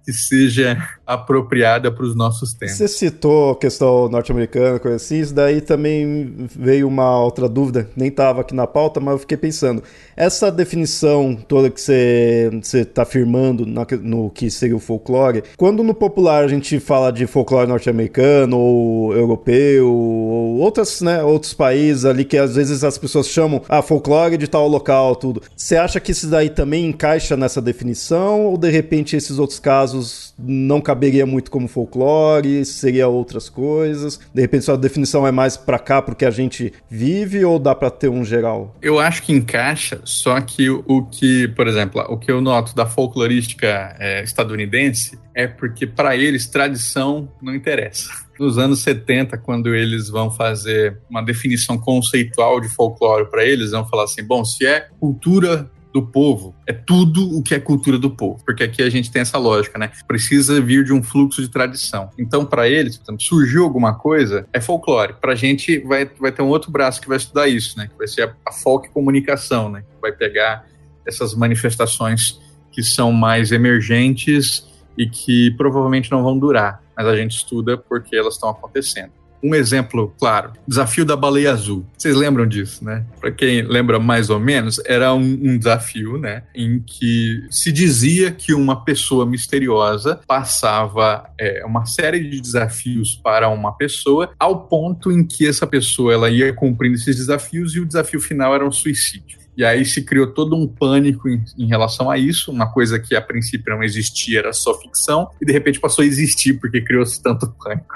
que 0.10 0.14
seja 0.14 0.78
apropriada 1.06 1.92
para 1.92 2.04
os 2.04 2.16
nossos 2.16 2.54
tempos. 2.54 2.76
Você 2.76 2.88
citou 2.88 3.52
a 3.52 3.56
questão 3.56 4.10
norte-americana, 4.10 4.80
coisa 4.80 4.98
assim, 4.98 5.20
isso 5.20 5.34
daí 5.34 5.62
também 5.62 6.48
veio 6.56 6.88
uma 6.88 7.20
outra 7.24 7.48
dúvida, 7.48 7.90
nem 7.96 8.10
estava 8.10 8.42
aqui 8.42 8.56
na 8.56 8.66
pauta, 8.66 9.00
mas 9.00 9.14
eu 9.14 9.20
fiquei 9.20 9.38
pensando. 9.38 9.84
Essa 10.16 10.52
definição 10.52 11.36
toda 11.48 11.70
que 11.70 11.80
você 11.80 12.50
está 12.74 13.04
afirmando 13.04 13.66
na, 13.66 13.86
no 14.02 14.30
que 14.30 14.50
seria 14.50 14.76
o 14.76 14.80
folclore, 14.80 15.44
quando 15.58 15.84
no 15.84 15.94
popular 15.94 16.44
a 16.44 16.48
gente 16.48 16.80
fala 16.80 17.12
de 17.12 17.28
folclore 17.28 17.68
norte-americano 17.68 18.58
ou 18.58 19.14
europeu, 19.14 19.88
ou 19.88 20.58
outras, 20.58 21.02
né, 21.02 21.24
outros 21.24 21.54
países 21.54 22.04
ali 22.06 22.26
que 22.26 22.38
às 22.38 22.56
vezes 22.56 22.84
as 22.84 22.98
pessoas 22.98 23.28
chamam 23.28 23.62
ah, 23.70 23.82
folclore 23.82 24.38
de 24.38 24.48
tal 24.48 24.68
local, 24.68 25.16
tudo. 25.16 25.42
Você 25.56 25.76
acha 25.76 26.00
que 26.00 26.12
isso 26.12 26.28
daí 26.28 26.50
também 26.50 26.88
encaixa 26.88 27.38
nessa 27.38 27.62
definição 27.62 28.46
ou 28.46 28.58
de 28.58 28.70
repente 28.70 29.16
esses 29.16 29.38
outros 29.40 29.60
casos 29.60 29.99
casos 30.00 30.34
não 30.38 30.80
caberia 30.80 31.26
muito 31.26 31.52
como 31.52 31.68
folclore, 31.68 32.64
seria 32.66 33.08
outras 33.08 33.50
coisas? 33.50 34.20
De 34.34 34.42
repente 34.42 34.66
sua 34.66 34.78
definição 34.78 35.28
é 35.28 35.32
mais 35.32 35.58
para 35.58 35.78
cá 35.78 36.02
porque 36.02 36.26
a 36.26 36.32
gente 36.32 36.74
vive 36.90 37.44
ou 37.44 37.60
dá 37.60 37.76
para 37.76 37.90
ter 37.90 38.10
um 38.10 38.24
geral? 38.24 38.76
Eu 38.82 39.00
acho 39.00 39.24
que 39.24 39.34
encaixa, 39.34 40.02
só 40.04 40.40
que 40.40 40.70
o, 40.70 41.04
que, 41.04 41.48
por 41.50 41.68
exemplo, 41.68 42.02
o 42.10 42.18
que 42.18 42.32
eu 42.32 42.42
noto 42.42 42.74
da 42.76 42.86
folclorística 42.86 43.96
é, 44.00 44.24
estadunidense 44.24 45.20
é 45.36 45.48
porque 45.48 45.86
para 45.86 46.16
eles 46.16 46.48
tradição 46.48 47.30
não 47.42 47.54
interessa 47.54 48.28
nos 48.40 48.58
anos 48.58 48.80
70, 48.80 49.38
quando 49.40 49.76
eles 49.76 50.08
vão 50.08 50.32
fazer 50.32 50.98
uma 51.10 51.22
definição 51.22 51.78
conceitual 51.78 52.62
de 52.62 52.70
folclore 52.70 53.30
para 53.30 53.44
eles, 53.44 53.72
vão 53.72 53.86
falar 53.86 54.06
assim: 54.06 54.24
bom, 54.24 54.46
se 54.46 54.66
é 54.66 54.88
cultura 54.98 55.70
do 55.94 56.06
povo. 56.06 56.56
É 56.68 56.74
tudo 56.74 57.38
o 57.38 57.42
que 57.42 57.56
é 57.56 57.60
cultura 57.60 57.98
do 57.98 58.10
povo, 58.10 58.44
porque 58.46 58.64
aqui 58.64 58.82
a 58.82 58.90
gente 58.90 59.12
tem 59.12 59.22
essa 59.22 59.38
lógica, 59.38 59.78
né? 59.80 59.92
Precisa 60.08 60.62
vir 60.62 60.84
de 60.84 60.94
um 60.94 61.02
fluxo 61.02 61.42
de 61.42 61.50
tradição. 61.50 62.10
Então, 62.18 62.46
para 62.46 62.70
eles, 62.70 63.02
surgiu 63.20 63.64
alguma 63.64 63.96
coisa, 63.96 64.46
é 64.54 64.62
folclore. 64.62 65.14
Para 65.20 65.34
a 65.34 65.36
gente, 65.36 65.80
vai, 65.80 66.06
vai 66.20 66.32
ter 66.32 66.42
um 66.42 66.48
outro 66.48 66.72
braço 66.72 67.02
que 67.02 67.08
vai 67.08 67.18
estudar 67.18 67.48
isso, 67.48 67.78
né? 67.78 67.88
Que 67.88 67.98
vai 67.98 68.08
ser 68.08 68.24
a, 68.24 68.36
a 68.46 68.52
folk 68.52 68.90
comunicação, 68.90 69.70
né? 69.70 69.82
Que 69.82 70.02
vai 70.02 70.12
pegar 70.12 70.66
essas 71.06 71.34
manifestações 71.34 72.40
que 72.72 72.84
são 72.84 73.12
mais 73.12 73.52
emergentes 73.52 74.68
e 74.98 75.10
que 75.10 75.52
provavelmente 75.52 76.12
não 76.12 76.24
vão 76.24 76.38
durar, 76.38 76.84
mas 76.96 77.08
a 77.08 77.16
gente 77.16 77.36
estuda 77.36 77.78
porque 77.78 78.16
elas 78.16 78.36
estão 78.36 78.50
acontecendo. 78.50 79.12
Um 79.42 79.56
exemplo 79.56 80.14
claro, 80.20 80.54
desafio 80.68 81.06
da 81.06 81.16
baleia 81.16 81.52
azul. 81.52 81.86
Vocês 81.98 82.16
lembram 82.16 82.46
disso, 82.46 82.84
né? 82.84 83.06
Para 83.20 83.32
quem 83.32 83.62
lembra 83.62 84.00
mais 84.00 84.30
ou 84.30 84.40
menos, 84.40 84.82
era 84.86 85.14
um, 85.14 85.22
um, 85.22 85.58
desafio, 85.58 86.18
né, 86.18 86.44
em 86.54 86.80
que 86.80 87.46
se 87.50 87.72
dizia 87.72 88.32
que 88.32 88.54
uma 88.54 88.84
pessoa 88.84 89.26
misteriosa 89.26 90.20
passava 90.28 91.30
é, 91.40 91.64
uma 91.66 91.86
série 91.86 92.20
de 92.20 92.42
desafios 92.42 93.16
para 93.24 93.50
uma 93.50 93.72
pessoa, 93.72 94.32
ao 94.40 94.68
ponto 94.68 95.12
em 95.12 95.26
que 95.26 95.48
essa 95.48 95.66
pessoa 95.66 96.14
ela 96.14 96.30
ia 96.30 96.52
cumprindo 96.54 96.96
esses 96.96 97.16
desafios 97.16 97.76
e 97.76 97.80
o 97.80 97.86
desafio 97.86 98.20
final 98.20 98.54
era 98.54 98.68
um 98.68 98.72
suicídio. 98.72 99.40
E 99.60 99.66
aí 99.66 99.84
se 99.84 100.02
criou 100.04 100.28
todo 100.28 100.56
um 100.56 100.66
pânico 100.66 101.28
em, 101.28 101.44
em, 101.58 101.68
relação 101.68 102.10
a 102.10 102.18
isso, 102.18 102.50
uma 102.50 102.72
coisa 102.72 102.98
que 102.98 103.14
a 103.14 103.22
princípio 103.22 103.76
não 103.76 103.84
existia, 103.84 104.40
era 104.40 104.54
só 104.54 104.74
ficção, 104.80 105.30
e 105.42 105.46
de 105.46 105.52
repente 105.52 105.82
passou 105.82 106.02
a 106.02 106.06
existir 106.06 106.54
porque 106.54 106.80
criou-se 106.80 107.22
tanto 107.22 107.54
pânico. 107.62 107.94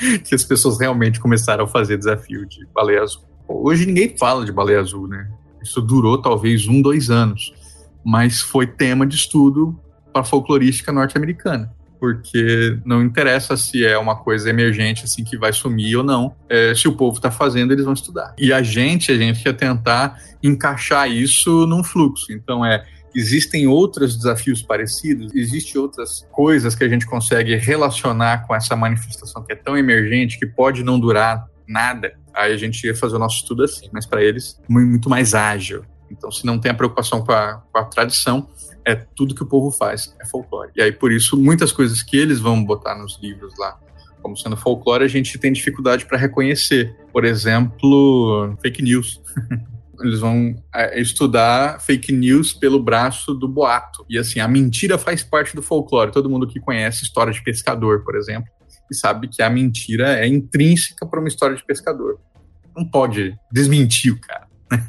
que 0.24 0.34
as 0.34 0.44
pessoas 0.44 0.78
realmente 0.78 1.20
começaram 1.20 1.64
a 1.64 1.68
fazer 1.68 1.98
desafio 1.98 2.46
de 2.46 2.66
baleia 2.74 3.02
azul. 3.02 3.22
Hoje 3.46 3.86
ninguém 3.86 4.16
fala 4.16 4.44
de 4.44 4.52
baleia 4.52 4.80
azul, 4.80 5.08
né? 5.08 5.28
Isso 5.62 5.80
durou 5.80 6.20
talvez 6.20 6.66
um, 6.68 6.80
dois 6.80 7.10
anos, 7.10 7.52
mas 8.04 8.40
foi 8.40 8.66
tema 8.66 9.06
de 9.06 9.16
estudo 9.16 9.78
para 10.12 10.22
a 10.22 10.24
folclorística 10.24 10.92
norte-americana 10.92 11.76
porque 11.98 12.78
não 12.84 13.02
interessa 13.02 13.56
se 13.56 13.84
é 13.84 13.98
uma 13.98 14.16
coisa 14.16 14.48
emergente 14.48 15.04
assim 15.04 15.24
que 15.24 15.36
vai 15.36 15.52
sumir 15.52 15.96
ou 15.96 16.04
não. 16.04 16.34
É, 16.48 16.74
se 16.74 16.86
o 16.86 16.92
povo 16.92 17.16
está 17.16 17.30
fazendo, 17.30 17.72
eles 17.72 17.84
vão 17.84 17.94
estudar. 17.94 18.34
E 18.38 18.52
a 18.52 18.62
gente, 18.62 19.10
a 19.10 19.16
gente 19.16 19.42
quer 19.42 19.52
tentar 19.54 20.18
encaixar 20.42 21.10
isso 21.10 21.66
num 21.66 21.82
fluxo. 21.82 22.32
Então 22.32 22.64
é 22.64 22.84
Existem 23.18 23.66
outros 23.66 24.16
desafios 24.16 24.62
parecidos? 24.62 25.34
Existem 25.34 25.80
outras 25.80 26.24
coisas 26.30 26.76
que 26.76 26.84
a 26.84 26.88
gente 26.88 27.04
consegue 27.04 27.56
relacionar 27.56 28.46
com 28.46 28.54
essa 28.54 28.76
manifestação 28.76 29.42
que 29.42 29.52
é 29.52 29.56
tão 29.56 29.76
emergente, 29.76 30.38
que 30.38 30.46
pode 30.46 30.84
não 30.84 31.00
durar 31.00 31.44
nada? 31.66 32.16
Aí 32.32 32.52
a 32.52 32.56
gente 32.56 32.86
ia 32.86 32.94
fazer 32.94 33.16
o 33.16 33.18
nosso 33.18 33.38
estudo 33.38 33.64
assim, 33.64 33.88
mas 33.92 34.06
para 34.06 34.22
eles, 34.22 34.60
muito 34.68 35.10
mais 35.10 35.34
ágil. 35.34 35.84
Então, 36.08 36.30
se 36.30 36.46
não 36.46 36.60
tem 36.60 36.70
a 36.70 36.74
preocupação 36.74 37.24
com 37.24 37.32
a, 37.32 37.60
com 37.72 37.78
a 37.80 37.84
tradição, 37.86 38.48
é 38.86 38.94
tudo 38.94 39.34
que 39.34 39.42
o 39.42 39.46
povo 39.46 39.72
faz, 39.72 40.14
é 40.22 40.24
folclore. 40.24 40.70
E 40.76 40.80
aí, 40.80 40.92
por 40.92 41.10
isso, 41.10 41.36
muitas 41.36 41.72
coisas 41.72 42.04
que 42.04 42.16
eles 42.16 42.38
vão 42.38 42.64
botar 42.64 42.94
nos 42.94 43.18
livros 43.20 43.52
lá, 43.58 43.76
como 44.22 44.36
sendo 44.36 44.56
folclore, 44.56 45.02
a 45.02 45.08
gente 45.08 45.36
tem 45.38 45.52
dificuldade 45.52 46.06
para 46.06 46.16
reconhecer. 46.16 46.96
Por 47.12 47.24
exemplo, 47.24 48.56
fake 48.62 48.80
news. 48.80 49.20
eles 50.00 50.20
vão 50.20 50.54
é, 50.74 51.00
estudar 51.00 51.80
fake 51.80 52.12
news 52.12 52.52
pelo 52.52 52.82
braço 52.82 53.34
do 53.34 53.48
boato. 53.48 54.04
E 54.08 54.18
assim, 54.18 54.40
a 54.40 54.48
mentira 54.48 54.98
faz 54.98 55.22
parte 55.22 55.54
do 55.54 55.62
folclore. 55.62 56.12
Todo 56.12 56.30
mundo 56.30 56.46
que 56.46 56.60
conhece 56.60 57.04
história 57.04 57.32
de 57.32 57.42
pescador, 57.42 58.04
por 58.04 58.16
exemplo, 58.16 58.50
e 58.90 58.94
sabe 58.94 59.28
que 59.28 59.42
a 59.42 59.50
mentira 59.50 60.18
é 60.18 60.26
intrínseca 60.26 61.06
para 61.06 61.20
uma 61.20 61.28
história 61.28 61.56
de 61.56 61.64
pescador. 61.64 62.18
Não 62.76 62.84
pode 62.84 63.36
desmentir 63.52 64.12
o 64.12 64.20
cara. 64.20 64.46
Né? 64.70 64.86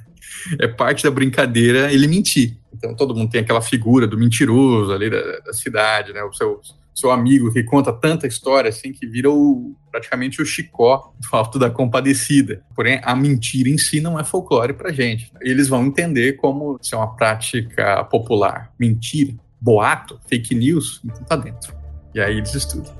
É 0.59 0.67
parte 0.67 1.03
da 1.03 1.11
brincadeira 1.11 1.91
ele 1.91 2.07
mentir. 2.07 2.57
Então 2.73 2.95
todo 2.95 3.15
mundo 3.15 3.29
tem 3.29 3.41
aquela 3.41 3.61
figura 3.61 4.07
do 4.07 4.17
mentiroso 4.17 4.91
ali 4.91 5.09
da, 5.09 5.39
da 5.39 5.53
cidade, 5.53 6.13
né? 6.13 6.23
O 6.23 6.31
seu 6.33 6.61
seu 6.99 7.11
amigo 7.11 7.51
que 7.51 7.63
conta 7.63 7.91
tanta 7.91 8.27
história 8.27 8.69
assim 8.69 8.91
que 8.91 9.07
vira 9.07 9.29
o, 9.29 9.75
praticamente 9.91 10.41
o 10.41 10.45
chicó 10.45 11.13
do 11.19 11.35
alto 11.35 11.57
da 11.57 11.69
compadecida. 11.69 12.63
Porém, 12.75 12.99
a 13.03 13.15
mentira 13.15 13.69
em 13.69 13.77
si 13.77 14.01
não 14.01 14.19
é 14.19 14.23
folclore 14.23 14.73
pra 14.73 14.91
gente. 14.91 15.31
Eles 15.41 15.67
vão 15.67 15.85
entender 15.85 16.33
como 16.33 16.77
se 16.81 16.93
é 16.93 16.97
uma 16.97 17.15
prática 17.15 18.03
popular. 18.05 18.71
Mentira, 18.79 19.33
boato, 19.59 20.19
fake 20.27 20.55
news, 20.55 21.01
então 21.03 21.23
tá 21.23 21.35
dentro. 21.35 21.73
E 22.13 22.19
aí 22.19 22.37
eles 22.37 22.53
estudam. 22.53 22.93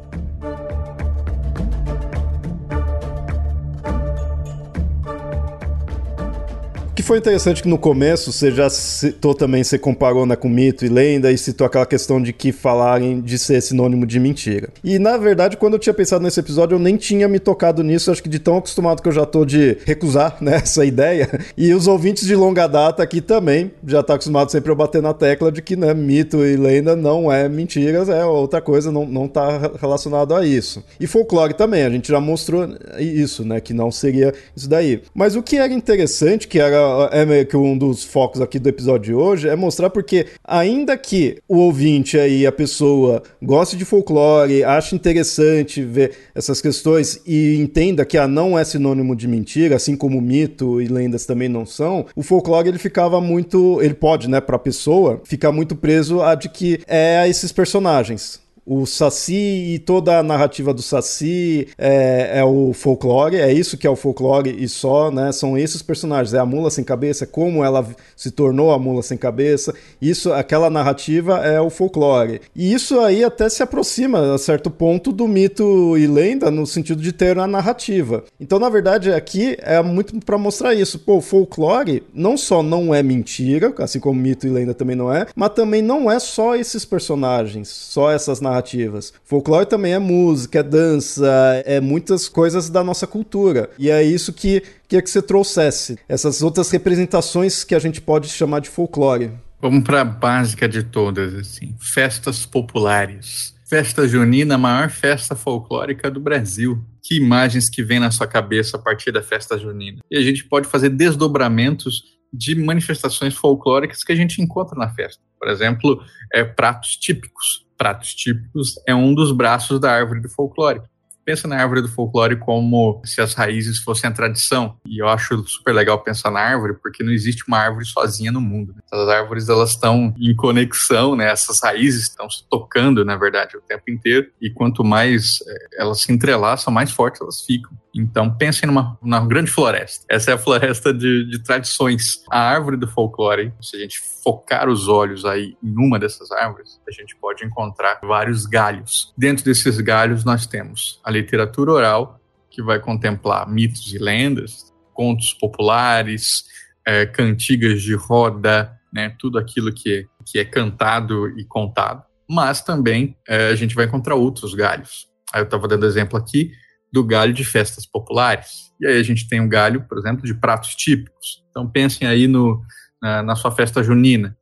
Que 6.99 7.03
foi 7.03 7.17
interessante 7.17 7.63
que 7.63 7.69
no 7.69 7.77
começo 7.77 8.29
você 8.29 8.51
já 8.51 8.69
citou 8.69 9.33
também, 9.33 9.63
você 9.63 9.79
comparou 9.79 10.25
né, 10.25 10.35
com 10.35 10.49
mito 10.49 10.85
e 10.85 10.89
lenda 10.89 11.31
e 11.31 11.37
citou 11.37 11.65
aquela 11.65 11.85
questão 11.85 12.21
de 12.21 12.33
que 12.33 12.51
falarem 12.51 13.21
de 13.21 13.39
ser 13.39 13.61
sinônimo 13.61 14.05
de 14.05 14.19
mentira. 14.19 14.67
E 14.83 14.99
na 14.99 15.15
verdade, 15.15 15.55
quando 15.55 15.75
eu 15.75 15.79
tinha 15.79 15.93
pensado 15.93 16.21
nesse 16.21 16.41
episódio, 16.41 16.75
eu 16.75 16.79
nem 16.79 16.97
tinha 16.97 17.25
me 17.29 17.39
tocado 17.39 17.83
nisso, 17.83 18.11
acho 18.11 18.21
que 18.21 18.27
de 18.27 18.37
tão 18.37 18.57
acostumado 18.57 19.01
que 19.01 19.07
eu 19.07 19.13
já 19.13 19.25
tô 19.25 19.45
de 19.45 19.77
recusar 19.85 20.35
né, 20.41 20.55
essa 20.61 20.83
ideia. 20.83 21.29
E 21.55 21.73
os 21.73 21.87
ouvintes 21.87 22.27
de 22.27 22.35
longa 22.35 22.67
data 22.67 23.01
aqui 23.01 23.21
também 23.21 23.71
já 23.87 24.03
tá 24.03 24.15
acostumado 24.15 24.51
sempre 24.51 24.69
a 24.69 24.75
bater 24.75 25.01
na 25.01 25.13
tecla 25.13 25.53
de 25.53 25.61
que 25.61 25.77
né, 25.77 25.93
mito 25.93 26.45
e 26.45 26.57
lenda 26.57 26.97
não 26.97 27.31
é 27.31 27.47
mentiras, 27.47 28.09
é 28.09 28.25
outra 28.25 28.59
coisa, 28.59 28.91
não, 28.91 29.05
não 29.05 29.25
tá 29.25 29.71
relacionado 29.79 30.35
a 30.35 30.45
isso. 30.45 30.83
E 30.99 31.07
folclore 31.07 31.53
também, 31.53 31.83
a 31.83 31.89
gente 31.89 32.09
já 32.09 32.19
mostrou 32.19 32.67
isso, 32.99 33.45
né, 33.45 33.61
que 33.61 33.73
não 33.73 33.89
seria 33.89 34.33
isso 34.53 34.67
daí. 34.67 35.01
Mas 35.15 35.37
o 35.37 35.41
que 35.41 35.55
era 35.55 35.71
interessante, 35.71 36.45
que 36.45 36.59
era 36.59 36.88
é 37.11 37.25
meio 37.25 37.45
que 37.45 37.57
um 37.57 37.77
dos 37.77 38.03
focos 38.03 38.41
aqui 38.41 38.59
do 38.59 38.69
episódio 38.69 39.05
de 39.05 39.13
hoje, 39.13 39.49
é 39.49 39.55
mostrar 39.55 39.89
porque, 39.89 40.27
ainda 40.43 40.97
que 40.97 41.37
o 41.47 41.57
ouvinte 41.57 42.17
aí, 42.17 42.45
a 42.45 42.51
pessoa, 42.51 43.23
goste 43.41 43.77
de 43.77 43.85
folclore, 43.85 44.63
ache 44.63 44.95
interessante 44.95 45.81
ver 45.83 46.11
essas 46.35 46.61
questões 46.61 47.21
e 47.25 47.55
entenda 47.55 48.05
que 48.05 48.17
a 48.17 48.27
não 48.27 48.57
é 48.57 48.63
sinônimo 48.63 49.15
de 49.15 49.27
mentira, 49.27 49.75
assim 49.75 49.95
como 49.95 50.21
mito 50.21 50.81
e 50.81 50.87
lendas 50.87 51.25
também 51.25 51.49
não 51.49 51.65
são, 51.65 52.05
o 52.15 52.23
folclore 52.23 52.69
ele 52.69 52.77
ficava 52.77 53.19
muito. 53.21 53.81
Ele 53.81 53.93
pode, 53.93 54.29
né, 54.29 54.41
pra 54.41 54.57
pessoa, 54.57 55.21
ficar 55.23 55.51
muito 55.51 55.75
preso 55.75 56.21
a 56.21 56.35
de 56.35 56.49
que 56.49 56.79
é 56.87 57.19
a 57.19 57.27
esses 57.27 57.51
personagens 57.51 58.39
o 58.69 58.85
Saci 58.85 59.73
e 59.73 59.79
toda 59.79 60.19
a 60.19 60.23
narrativa 60.23 60.71
do 60.71 60.83
Saci 60.83 61.67
é, 61.75 62.33
é, 62.35 62.43
o 62.43 62.71
folclore, 62.71 63.37
é 63.37 63.51
isso 63.51 63.75
que 63.75 63.87
é 63.87 63.89
o 63.89 63.95
folclore 63.95 64.55
e 64.63 64.69
só, 64.69 65.09
né? 65.09 65.31
São 65.31 65.57
esses 65.57 65.81
personagens, 65.81 66.35
é 66.35 66.37
a 66.37 66.45
mula 66.45 66.69
sem 66.69 66.83
cabeça, 66.83 67.25
como 67.25 67.65
ela 67.65 67.83
se 68.15 68.29
tornou 68.29 68.71
a 68.71 68.77
mula 68.77 69.01
sem 69.01 69.17
cabeça. 69.17 69.73
Isso, 69.99 70.31
aquela 70.31 70.69
narrativa 70.69 71.39
é 71.39 71.59
o 71.59 71.71
folclore. 71.71 72.41
E 72.55 72.71
isso 72.71 72.99
aí 72.99 73.23
até 73.23 73.49
se 73.49 73.63
aproxima 73.63 74.35
a 74.35 74.37
certo 74.37 74.69
ponto 74.69 75.11
do 75.11 75.27
mito 75.27 75.97
e 75.97 76.05
lenda 76.05 76.51
no 76.51 76.67
sentido 76.67 77.01
de 77.01 77.11
ter 77.11 77.39
a 77.39 77.47
narrativa. 77.47 78.23
Então, 78.39 78.59
na 78.59 78.69
verdade, 78.69 79.11
aqui 79.11 79.57
é 79.61 79.81
muito 79.81 80.15
para 80.23 80.37
mostrar 80.37 80.75
isso. 80.75 80.99
Pô, 80.99 81.21
folclore 81.21 82.03
não 82.13 82.37
só 82.37 82.61
não 82.61 82.93
é 82.93 83.01
mentira, 83.01 83.73
assim 83.79 83.99
como 83.99 84.21
mito 84.21 84.45
e 84.45 84.51
lenda 84.51 84.75
também 84.75 84.95
não 84.95 85.11
é, 85.11 85.25
mas 85.35 85.49
também 85.53 85.81
não 85.81 86.11
é 86.11 86.19
só 86.19 86.55
esses 86.55 86.85
personagens, 86.85 87.67
só 87.67 88.11
essas 88.11 88.39
narrativas 88.39 88.58
narrativas. 88.59 89.13
Folclore 89.23 89.65
também 89.65 89.93
é 89.93 89.99
música, 89.99 90.59
é 90.59 90.63
dança, 90.63 91.63
é 91.65 91.79
muitas 91.79 92.27
coisas 92.27 92.69
da 92.69 92.83
nossa 92.83 93.07
cultura. 93.07 93.69
E 93.77 93.89
é 93.89 94.03
isso 94.03 94.33
que 94.33 94.61
queria 94.87 95.01
que 95.01 95.09
você 95.09 95.21
trouxesse. 95.21 95.97
Essas 96.07 96.41
outras 96.41 96.69
representações 96.69 97.63
que 97.63 97.73
a 97.73 97.79
gente 97.79 98.01
pode 98.01 98.27
chamar 98.27 98.59
de 98.59 98.69
folclore. 98.69 99.31
Vamos 99.61 99.83
para 99.83 100.01
a 100.01 100.05
básica 100.05 100.67
de 100.69 100.83
todas, 100.83 101.33
assim. 101.33 101.75
Festas 101.79 102.45
populares. 102.45 103.55
Festa 103.67 104.07
junina, 104.07 104.55
a 104.55 104.57
maior 104.57 104.89
festa 104.89 105.35
folclórica 105.35 106.09
do 106.09 106.19
Brasil. 106.19 106.83
Que 107.03 107.15
imagens 107.17 107.69
que 107.69 107.83
vem 107.83 107.99
na 107.99 108.11
sua 108.11 108.27
cabeça 108.27 108.77
a 108.77 108.79
partir 108.79 109.11
da 109.11 109.21
festa 109.21 109.57
junina? 109.57 109.99
E 110.09 110.17
a 110.17 110.21
gente 110.21 110.43
pode 110.45 110.67
fazer 110.67 110.89
desdobramentos 110.89 112.19
de 112.31 112.55
manifestações 112.55 113.35
folclóricas 113.35 114.03
que 114.03 114.11
a 114.11 114.15
gente 114.15 114.41
encontra 114.41 114.77
na 114.77 114.89
festa. 114.89 115.21
Por 115.39 115.49
exemplo, 115.49 116.03
é, 116.33 116.43
pratos 116.43 116.95
típicos 116.95 117.68
pratos 117.79 118.13
típicos 118.13 118.75
é 118.85 118.93
um 118.93 119.15
dos 119.15 119.31
braços 119.31 119.79
da 119.79 119.89
árvore 119.89 120.19
do 120.19 120.27
folclore. 120.27 120.81
Pensa 121.23 121.47
na 121.47 121.61
árvore 121.61 121.81
do 121.81 121.87
folclore 121.87 122.35
como 122.37 123.01
se 123.05 123.21
as 123.21 123.33
raízes 123.35 123.79
fossem 123.79 124.09
a 124.09 124.13
tradição. 124.13 124.75
E 124.85 125.01
eu 125.01 125.07
acho 125.07 125.47
super 125.47 125.73
legal 125.73 125.99
pensar 126.03 126.31
na 126.31 126.39
árvore, 126.39 126.73
porque 126.73 127.03
não 127.03 127.11
existe 127.11 127.43
uma 127.47 127.59
árvore 127.59 127.85
sozinha 127.85 128.31
no 128.31 128.41
mundo. 128.41 128.73
Né? 128.73 128.81
As 128.91 129.07
árvores 129.07 129.47
elas 129.47 129.69
estão 129.69 130.13
em 130.19 130.35
conexão, 130.35 131.15
né? 131.15 131.29
Essas 131.29 131.61
raízes 131.61 132.03
estão 132.03 132.27
se 132.29 132.43
tocando, 132.49 133.05
na 133.05 133.15
verdade, 133.15 133.55
o 133.55 133.61
tempo 133.61 133.83
inteiro. 133.89 134.27
E 134.41 134.49
quanto 134.49 134.83
mais 134.83 135.37
é, 135.47 135.83
elas 135.83 136.01
se 136.01 136.11
entrelaçam, 136.11 136.73
mais 136.73 136.91
fortes 136.91 137.21
elas 137.21 137.45
ficam. 137.45 137.71
Então, 137.95 138.35
pensem 138.35 138.67
numa, 138.67 138.97
numa 139.01 139.25
grande 139.25 139.49
floresta. 139.49 140.05
Essa 140.09 140.31
é 140.31 140.33
a 140.33 140.37
floresta 140.37 140.93
de, 140.93 141.25
de, 141.25 141.39
tradições. 141.39 142.23
A 142.31 142.39
árvore 142.39 142.77
do 142.77 142.87
folclore, 142.87 143.51
se 143.61 143.75
a 143.75 143.79
gente 143.79 143.99
focar 144.23 144.69
os 144.69 144.87
olhos 144.87 145.25
aí 145.25 145.57
em 145.63 145.75
uma 145.75 145.97
dessas 145.97 146.31
árvores, 146.31 146.79
a 146.87 146.91
gente 146.91 147.15
pode 147.15 147.43
encontrar 147.43 147.99
vários 148.03 148.45
galhos. 148.45 149.13
Dentro 149.17 149.43
desses 149.43 149.79
galhos, 149.79 150.23
nós 150.23 150.45
temos 150.45 150.99
a 151.03 151.11
literatura 151.11 151.71
oral, 151.71 152.19
que 152.49 152.61
vai 152.61 152.79
contemplar 152.79 153.49
mitos 153.49 153.93
e 153.93 153.97
lendas, 153.97 154.73
contos 154.93 155.33
populares, 155.33 156.43
é, 156.85 157.05
cantigas 157.05 157.81
de 157.81 157.95
roda, 157.95 158.77
né, 158.91 159.15
tudo 159.19 159.37
aquilo 159.37 159.71
que, 159.73 160.07
que 160.25 160.39
é 160.39 160.45
cantado 160.45 161.27
e 161.39 161.45
contado. 161.45 162.03
Mas 162.27 162.61
também 162.61 163.15
é, 163.27 163.49
a 163.49 163.55
gente 163.55 163.75
vai 163.75 163.85
encontrar 163.85 164.15
outros 164.15 164.53
galhos. 164.53 165.07
Aí 165.31 165.41
eu 165.41 165.45
estava 165.45 165.67
dando 165.67 165.85
exemplo 165.85 166.17
aqui 166.17 166.51
do 166.91 167.03
galho 167.03 167.33
de 167.33 167.43
festas 167.43 167.85
populares. 167.85 168.69
E 168.79 168.87
aí 168.87 168.97
a 168.97 169.03
gente 169.03 169.27
tem 169.27 169.41
um 169.41 169.49
galho, 169.49 169.85
por 169.87 169.97
exemplo, 169.97 170.25
de 170.25 170.33
pratos 170.33 170.75
típicos. 170.75 171.43
Então 171.49 171.67
pensem 171.69 172.07
aí 172.07 172.27
no, 172.27 172.61
na, 173.01 173.23
na 173.23 173.35
sua 173.35 173.51
festa 173.51 173.83
junina. 173.83 174.35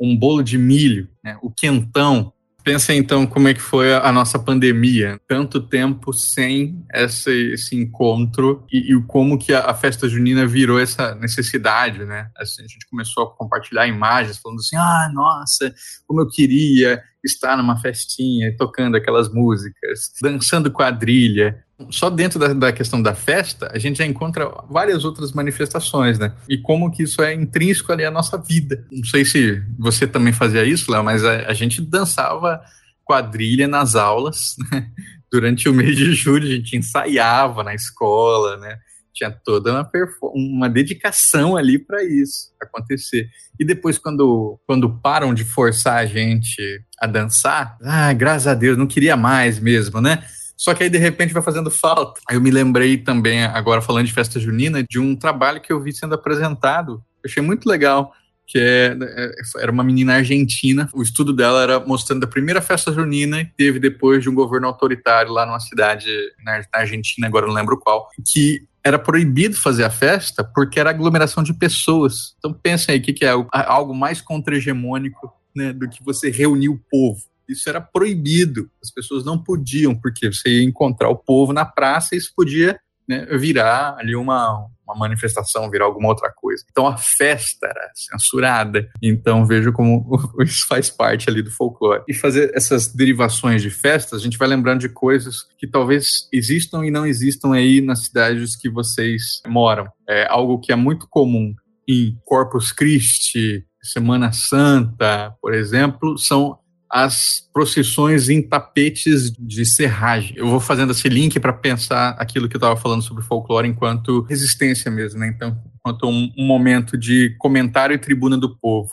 Um 0.00 0.16
bolo 0.16 0.42
de 0.42 0.58
milho, 0.58 1.08
né? 1.22 1.38
o 1.42 1.50
quentão. 1.50 2.32
Pensem 2.64 2.96
então 2.96 3.26
como 3.26 3.48
é 3.48 3.54
que 3.54 3.60
foi 3.60 3.92
a 3.92 4.12
nossa 4.12 4.38
pandemia. 4.38 5.20
Tanto 5.28 5.60
tempo 5.60 6.12
sem 6.12 6.84
esse, 6.94 7.52
esse 7.52 7.76
encontro 7.76 8.64
e, 8.72 8.94
e 8.94 9.02
como 9.02 9.36
que 9.36 9.52
a, 9.52 9.70
a, 9.70 9.74
festa 9.74 10.08
junina 10.08 10.46
virou 10.46 10.78
essa 10.78 11.12
necessidade, 11.16 12.04
né? 12.04 12.30
Assim, 12.36 12.62
a 12.62 12.68
gente 12.68 12.88
começou 12.88 13.24
a 13.24 13.36
compartilhar 13.36 13.88
imagens 13.88 14.38
falando 14.38 14.60
assim, 14.60 14.76
ah, 14.76 15.10
nossa, 15.12 15.74
como 16.06 16.20
eu 16.20 16.28
queria 16.28 17.02
estar 17.24 17.56
numa 17.56 17.80
festinha, 17.80 18.56
tocando 18.56 18.96
aquelas 18.96 19.32
músicas, 19.32 20.12
dançando 20.20 20.70
quadrilha, 20.70 21.64
só 21.90 22.10
dentro 22.10 22.38
da, 22.38 22.52
da, 22.52 22.72
questão 22.72 23.00
da 23.00 23.14
festa, 23.14 23.70
a 23.72 23.78
gente 23.78 23.98
já 23.98 24.06
encontra 24.06 24.48
várias 24.68 25.04
outras 25.04 25.32
manifestações, 25.32 26.18
né? 26.18 26.32
E 26.48 26.58
como 26.58 26.90
que 26.90 27.02
isso 27.02 27.22
é 27.22 27.34
intrínseco 27.34 27.92
ali 27.92 28.04
à 28.04 28.10
nossa 28.10 28.36
vida. 28.38 28.84
Não 28.90 29.04
sei 29.04 29.24
se 29.24 29.62
você 29.78 30.06
também 30.06 30.32
fazia 30.32 30.64
isso, 30.64 30.90
Léo, 30.90 31.04
mas 31.04 31.24
a, 31.24 31.48
a 31.48 31.54
gente 31.54 31.80
dançava 31.80 32.60
quadrilha 33.04 33.66
nas 33.66 33.94
aulas, 33.94 34.56
né? 34.70 34.88
durante 35.30 35.68
o 35.68 35.72
mês 35.72 35.96
de 35.96 36.12
julho 36.12 36.46
a 36.46 36.50
gente 36.50 36.76
ensaiava 36.76 37.64
na 37.64 37.74
escola, 37.74 38.58
né? 38.58 38.76
Tinha 39.14 39.30
toda 39.30 39.72
uma, 39.72 39.90
uma 40.34 40.68
dedicação 40.68 41.56
ali 41.56 41.78
para 41.78 42.02
isso 42.04 42.52
acontecer. 42.60 43.28
E 43.58 43.64
depois, 43.64 43.98
quando, 43.98 44.58
quando 44.66 44.98
param 45.00 45.34
de 45.34 45.44
forçar 45.44 45.98
a 45.98 46.06
gente 46.06 46.82
a 46.98 47.06
dançar, 47.06 47.76
ah, 47.82 48.12
graças 48.12 48.46
a 48.46 48.54
Deus, 48.54 48.76
não 48.76 48.86
queria 48.86 49.16
mais 49.16 49.58
mesmo, 49.58 50.00
né? 50.00 50.22
Só 50.62 50.74
que 50.74 50.84
aí, 50.84 50.88
de 50.88 50.96
repente, 50.96 51.34
vai 51.34 51.42
fazendo 51.42 51.72
falta. 51.72 52.20
Eu 52.30 52.40
me 52.40 52.48
lembrei 52.48 52.96
também, 52.96 53.42
agora 53.42 53.82
falando 53.82 54.06
de 54.06 54.12
festa 54.12 54.38
junina, 54.38 54.84
de 54.88 54.96
um 55.00 55.16
trabalho 55.16 55.60
que 55.60 55.72
eu 55.72 55.82
vi 55.82 55.92
sendo 55.92 56.14
apresentado. 56.14 57.02
Eu 57.16 57.28
achei 57.28 57.42
muito 57.42 57.68
legal 57.68 58.12
que 58.46 58.58
é, 58.60 58.96
é, 59.00 59.32
era 59.58 59.72
uma 59.72 59.82
menina 59.82 60.14
argentina. 60.14 60.88
O 60.94 61.02
estudo 61.02 61.32
dela 61.32 61.64
era 61.64 61.80
mostrando 61.80 62.22
a 62.22 62.28
primeira 62.28 62.62
festa 62.62 62.92
junina 62.92 63.44
que 63.44 63.50
teve 63.56 63.80
depois 63.80 64.22
de 64.22 64.30
um 64.30 64.34
governo 64.36 64.68
autoritário 64.68 65.32
lá 65.32 65.44
numa 65.44 65.58
cidade 65.58 66.06
na 66.44 66.62
Argentina, 66.72 67.26
agora 67.26 67.48
não 67.48 67.54
lembro 67.54 67.76
qual, 67.76 68.08
que 68.24 68.64
era 68.84 69.00
proibido 69.00 69.56
fazer 69.56 69.82
a 69.82 69.90
festa 69.90 70.44
porque 70.44 70.78
era 70.78 70.90
aglomeração 70.90 71.42
de 71.42 71.52
pessoas. 71.52 72.36
Então 72.38 72.52
pensem 72.52 72.94
aí 72.94 73.00
o 73.00 73.02
que, 73.02 73.12
que 73.12 73.24
é 73.24 73.32
algo 73.52 73.92
mais 73.92 74.20
contra-hegemônico 74.20 75.32
né, 75.56 75.72
do 75.72 75.88
que 75.88 76.04
você 76.04 76.30
reunir 76.30 76.68
o 76.68 76.80
povo. 76.88 77.31
Isso 77.48 77.68
era 77.68 77.80
proibido. 77.80 78.70
As 78.82 78.90
pessoas 78.90 79.24
não 79.24 79.42
podiam, 79.42 79.94
porque 79.94 80.32
você 80.32 80.48
ia 80.48 80.64
encontrar 80.64 81.08
o 81.08 81.16
povo 81.16 81.52
na 81.52 81.64
praça 81.64 82.14
e 82.14 82.18
isso 82.18 82.32
podia 82.36 82.78
né, 83.08 83.26
virar 83.36 83.96
ali 83.98 84.14
uma, 84.14 84.66
uma 84.86 84.96
manifestação, 84.96 85.70
virar 85.70 85.86
alguma 85.86 86.08
outra 86.08 86.32
coisa. 86.34 86.64
Então 86.70 86.86
a 86.86 86.96
festa 86.96 87.66
era 87.66 87.90
censurada. 87.94 88.88
Então 89.02 89.44
vejo 89.44 89.72
como 89.72 90.06
isso 90.40 90.66
faz 90.66 90.90
parte 90.90 91.28
ali 91.28 91.42
do 91.42 91.50
folclore. 91.50 92.02
E 92.08 92.14
fazer 92.14 92.52
essas 92.54 92.92
derivações 92.92 93.62
de 93.62 93.70
festas, 93.70 94.20
a 94.20 94.22
gente 94.22 94.38
vai 94.38 94.48
lembrando 94.48 94.80
de 94.80 94.88
coisas 94.88 95.44
que 95.58 95.66
talvez 95.66 96.28
existam 96.32 96.84
e 96.84 96.90
não 96.90 97.06
existam 97.06 97.52
aí 97.52 97.80
nas 97.80 98.06
cidades 98.06 98.56
que 98.56 98.70
vocês 98.70 99.22
moram. 99.46 99.86
É 100.08 100.26
algo 100.28 100.58
que 100.58 100.72
é 100.72 100.76
muito 100.76 101.06
comum 101.08 101.54
em 101.88 102.16
Corpus 102.24 102.72
Christi, 102.72 103.66
Semana 103.82 104.32
Santa, 104.32 105.34
por 105.42 105.52
exemplo, 105.52 106.16
são 106.16 106.56
as 106.92 107.48
procissões 107.54 108.28
em 108.28 108.42
tapetes 108.42 109.32
de 109.32 109.64
serragem. 109.64 110.36
Eu 110.36 110.46
vou 110.46 110.60
fazendo 110.60 110.92
esse 110.92 111.08
link 111.08 111.40
para 111.40 111.54
pensar 111.54 112.10
aquilo 112.18 112.50
que 112.50 112.54
eu 112.54 112.58
estava 112.58 112.76
falando 112.76 113.00
sobre 113.00 113.24
folclore 113.24 113.66
enquanto 113.66 114.20
resistência 114.28 114.90
mesmo, 114.90 115.18
né? 115.18 115.28
Então, 115.34 115.58
enquanto 115.74 116.06
um, 116.06 116.30
um 116.36 116.46
momento 116.46 116.98
de 116.98 117.34
comentário 117.38 117.94
e 117.94 117.98
tribuna 117.98 118.36
do 118.36 118.54
povo. 118.58 118.92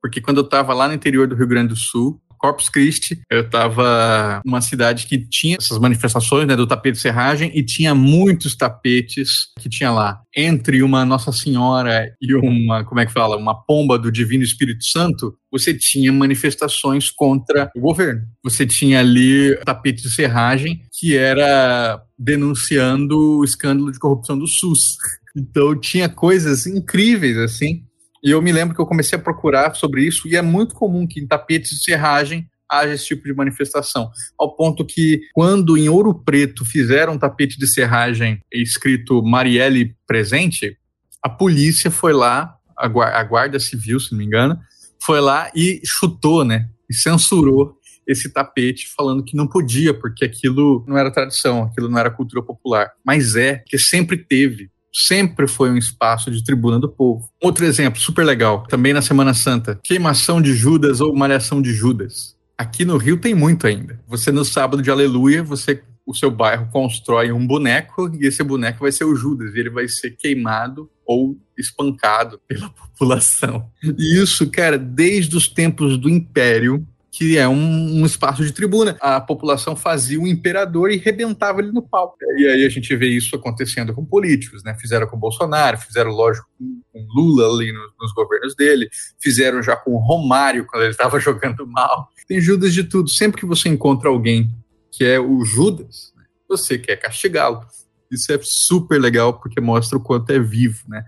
Porque 0.00 0.22
quando 0.22 0.38
eu 0.38 0.44
estava 0.44 0.72
lá 0.72 0.88
no 0.88 0.94
interior 0.94 1.28
do 1.28 1.34
Rio 1.34 1.46
Grande 1.46 1.68
do 1.68 1.76
Sul, 1.76 2.18
Corpus 2.44 2.68
Christi. 2.68 3.22
Eu 3.30 3.40
estava 3.40 4.42
numa 4.44 4.60
cidade 4.60 5.06
que 5.06 5.16
tinha 5.16 5.56
essas 5.58 5.78
manifestações 5.78 6.46
né, 6.46 6.54
do 6.54 6.66
tapete 6.66 6.96
de 6.96 7.00
serragem 7.00 7.50
e 7.54 7.64
tinha 7.64 7.94
muitos 7.94 8.54
tapetes 8.54 9.46
que 9.58 9.66
tinha 9.66 9.90
lá. 9.90 10.20
Entre 10.36 10.82
uma 10.82 11.06
Nossa 11.06 11.32
Senhora 11.32 12.06
e 12.20 12.34
uma, 12.34 12.84
como 12.84 13.00
é 13.00 13.06
que 13.06 13.12
fala, 13.12 13.38
uma 13.38 13.54
pomba 13.64 13.98
do 13.98 14.12
Divino 14.12 14.44
Espírito 14.44 14.84
Santo, 14.84 15.34
você 15.50 15.72
tinha 15.72 16.12
manifestações 16.12 17.10
contra 17.10 17.70
o 17.74 17.80
governo. 17.80 18.20
Você 18.42 18.66
tinha 18.66 19.00
ali 19.00 19.56
tapete 19.64 20.02
de 20.02 20.10
serragem 20.10 20.82
que 20.92 21.16
era 21.16 21.98
denunciando 22.18 23.38
o 23.38 23.44
escândalo 23.44 23.90
de 23.90 23.98
corrupção 23.98 24.38
do 24.38 24.46
SUS. 24.46 24.96
Então 25.36 25.74
tinha 25.74 26.08
coisas 26.08 26.64
incríveis 26.64 27.36
assim 27.36 27.82
e 28.24 28.30
eu 28.30 28.40
me 28.40 28.50
lembro 28.50 28.74
que 28.74 28.80
eu 28.80 28.86
comecei 28.86 29.18
a 29.18 29.22
procurar 29.22 29.74
sobre 29.74 30.02
isso, 30.02 30.26
e 30.26 30.34
é 30.34 30.40
muito 30.40 30.74
comum 30.74 31.06
que 31.06 31.20
em 31.20 31.26
tapetes 31.26 31.72
de 31.72 31.84
serragem 31.84 32.48
haja 32.68 32.94
esse 32.94 33.06
tipo 33.06 33.24
de 33.24 33.34
manifestação. 33.34 34.10
Ao 34.38 34.56
ponto 34.56 34.84
que, 34.84 35.20
quando 35.34 35.76
em 35.76 35.88
Ouro 35.88 36.14
Preto 36.14 36.64
fizeram 36.64 37.12
um 37.12 37.18
tapete 37.18 37.58
de 37.58 37.66
serragem 37.66 38.40
escrito 38.50 39.22
Marielle 39.22 39.94
presente, 40.06 40.76
a 41.22 41.28
polícia 41.28 41.90
foi 41.90 42.12
lá, 42.12 42.56
a 42.76 43.22
Guarda 43.22 43.60
Civil, 43.60 44.00
se 44.00 44.12
não 44.12 44.18
me 44.18 44.24
engano, 44.24 44.58
foi 45.02 45.20
lá 45.20 45.50
e 45.54 45.80
chutou, 45.84 46.44
né? 46.44 46.68
E 46.88 46.94
censurou 46.94 47.78
esse 48.06 48.30
tapete 48.30 48.88
falando 48.94 49.24
que 49.24 49.36
não 49.36 49.46
podia, 49.46 49.94
porque 49.94 50.24
aquilo 50.24 50.84
não 50.86 50.96
era 50.96 51.10
tradição, 51.10 51.64
aquilo 51.64 51.88
não 51.88 51.98
era 51.98 52.10
cultura 52.10 52.42
popular. 52.42 52.92
Mas 53.04 53.36
é, 53.36 53.62
que 53.66 53.78
sempre 53.78 54.16
teve 54.16 54.70
sempre 54.94 55.48
foi 55.48 55.70
um 55.70 55.76
espaço 55.76 56.30
de 56.30 56.44
tribuna 56.44 56.78
do 56.78 56.88
povo. 56.88 57.28
Outro 57.42 57.64
exemplo 57.64 58.00
super 58.00 58.24
legal, 58.24 58.64
também 58.68 58.92
na 58.92 59.02
Semana 59.02 59.34
Santa, 59.34 59.78
queimação 59.82 60.40
de 60.40 60.54
Judas 60.54 61.00
ou 61.00 61.14
malhação 61.14 61.60
de 61.60 61.72
Judas. 61.72 62.36
Aqui 62.56 62.84
no 62.84 62.96
Rio 62.96 63.16
tem 63.16 63.34
muito 63.34 63.66
ainda. 63.66 64.00
Você 64.06 64.30
no 64.30 64.44
sábado 64.44 64.82
de 64.82 64.90
Aleluia, 64.90 65.42
você 65.42 65.82
o 66.06 66.14
seu 66.14 66.30
bairro 66.30 66.68
constrói 66.70 67.32
um 67.32 67.46
boneco 67.46 68.10
e 68.14 68.26
esse 68.26 68.42
boneco 68.42 68.80
vai 68.80 68.92
ser 68.92 69.04
o 69.04 69.16
Judas, 69.16 69.54
e 69.54 69.60
ele 69.60 69.70
vai 69.70 69.88
ser 69.88 70.10
queimado 70.10 70.90
ou 71.06 71.36
espancado 71.56 72.38
pela 72.46 72.68
população. 72.70 73.66
E 73.82 74.20
isso, 74.20 74.50
cara, 74.50 74.78
desde 74.78 75.36
os 75.36 75.48
tempos 75.48 75.96
do 75.96 76.08
Império, 76.08 76.86
que 77.16 77.38
é 77.38 77.46
um, 77.46 78.00
um, 78.00 78.04
espaço 78.04 78.44
de 78.44 78.50
tribuna. 78.50 78.96
A 79.00 79.20
população 79.20 79.76
fazia 79.76 80.20
o 80.20 80.26
imperador 80.26 80.90
e 80.90 80.96
rebentava 80.96 81.60
ele 81.60 81.70
no 81.70 81.80
pau. 81.80 82.16
E 82.36 82.44
aí 82.44 82.66
a 82.66 82.68
gente 82.68 82.94
vê 82.96 83.06
isso 83.06 83.36
acontecendo 83.36 83.94
com 83.94 84.04
políticos, 84.04 84.64
né? 84.64 84.76
Fizeram 84.80 85.06
com 85.06 85.16
Bolsonaro, 85.16 85.78
fizeram, 85.78 86.10
lógico, 86.10 86.48
com 86.58 87.06
Lula 87.14 87.46
ali 87.54 87.72
nos, 87.72 87.92
nos 88.00 88.12
governos 88.12 88.56
dele, 88.56 88.88
fizeram 89.22 89.62
já 89.62 89.76
com 89.76 89.96
Romário 89.96 90.66
quando 90.66 90.82
ele 90.82 90.90
estava 90.90 91.18
jogando 91.20 91.64
mal. 91.68 92.08
Tem 92.26 92.40
Judas 92.40 92.74
de 92.74 92.82
tudo. 92.82 93.08
Sempre 93.08 93.42
que 93.42 93.46
você 93.46 93.68
encontra 93.68 94.08
alguém 94.08 94.50
que 94.90 95.04
é 95.04 95.20
o 95.20 95.44
Judas, 95.44 96.12
né? 96.16 96.24
você 96.48 96.76
quer 96.78 96.96
castigá-lo. 96.96 97.64
Isso 98.10 98.32
é 98.32 98.40
super 98.42 99.00
legal 99.00 99.38
porque 99.38 99.60
mostra 99.60 99.96
o 99.98 100.02
quanto 100.02 100.30
é 100.30 100.40
vivo, 100.40 100.82
né? 100.88 101.04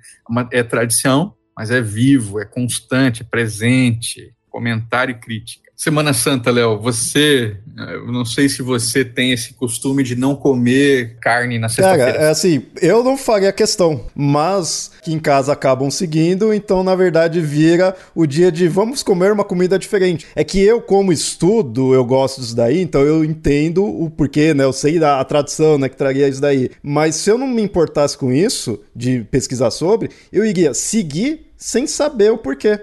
É, 0.53 0.63
tradição, 0.63 1.35
mas 1.57 1.73
é 1.73 1.81
vivo, 1.81 2.39
é 2.39 2.45
constante, 2.45 3.23
é 3.23 3.25
presente, 3.25 4.33
comentário 4.49 5.13
e 5.13 5.19
crítica. 5.19 5.66
Semana 5.77 6.15
Santa, 6.15 6.51
Léo, 6.51 6.79
você, 6.79 7.59
eu 7.77 8.11
não 8.11 8.25
sei 8.25 8.49
se 8.49 8.63
você 8.63 9.05
tem 9.05 9.33
esse 9.33 9.53
costume 9.53 10.03
de 10.03 10.17
não 10.17 10.35
comer 10.35 11.19
carne 11.21 11.59
na 11.59 11.69
sexta-feira. 11.69 12.13
Cara, 12.13 12.25
é 12.25 12.31
assim, 12.31 12.63
eu 12.81 13.05
não 13.05 13.19
faria 13.19 13.53
questão, 13.53 14.07
mas 14.15 14.91
que 15.03 15.13
em 15.13 15.19
casa 15.19 15.53
acabam 15.53 15.91
seguindo, 15.91 16.55
então 16.55 16.83
na 16.83 16.95
verdade 16.95 17.43
vira 17.43 17.95
o 18.15 18.25
dia 18.27 18.51
de 18.51 18.67
vamos 18.69 19.03
comer 19.03 19.31
uma 19.31 19.45
comida 19.45 19.79
diferente. 19.79 20.27
É 20.35 20.43
que 20.43 20.59
eu 20.63 20.81
como 20.81 21.13
estudo, 21.13 21.93
eu 21.93 22.07
gosto 22.07 22.41
disso 22.41 22.57
daí, 22.57 22.81
então 22.81 23.03
eu 23.03 23.23
entendo 23.23 23.85
o 23.85 24.09
porquê, 24.09 24.55
né? 24.55 24.65
Eu 24.65 24.73
sei 24.73 24.99
da 24.99 25.21
a 25.21 25.25
tradição, 25.25 25.77
né, 25.77 25.91
que 25.91 25.97
traria 25.97 26.27
isso 26.27 26.41
daí. 26.41 26.71
Mas 26.83 27.17
se 27.17 27.31
eu 27.31 27.37
não 27.37 27.47
me 27.47 27.61
importasse 27.61 28.17
com 28.17 28.33
isso, 28.33 28.81
de 28.95 29.27
pesquisar 29.31 29.71
sobre, 29.71 30.09
eu 30.33 30.43
iria 30.43 30.73
seguir 30.73 31.47
sem 31.57 31.87
saber 31.87 32.31
o 32.31 32.39
porquê, 32.39 32.79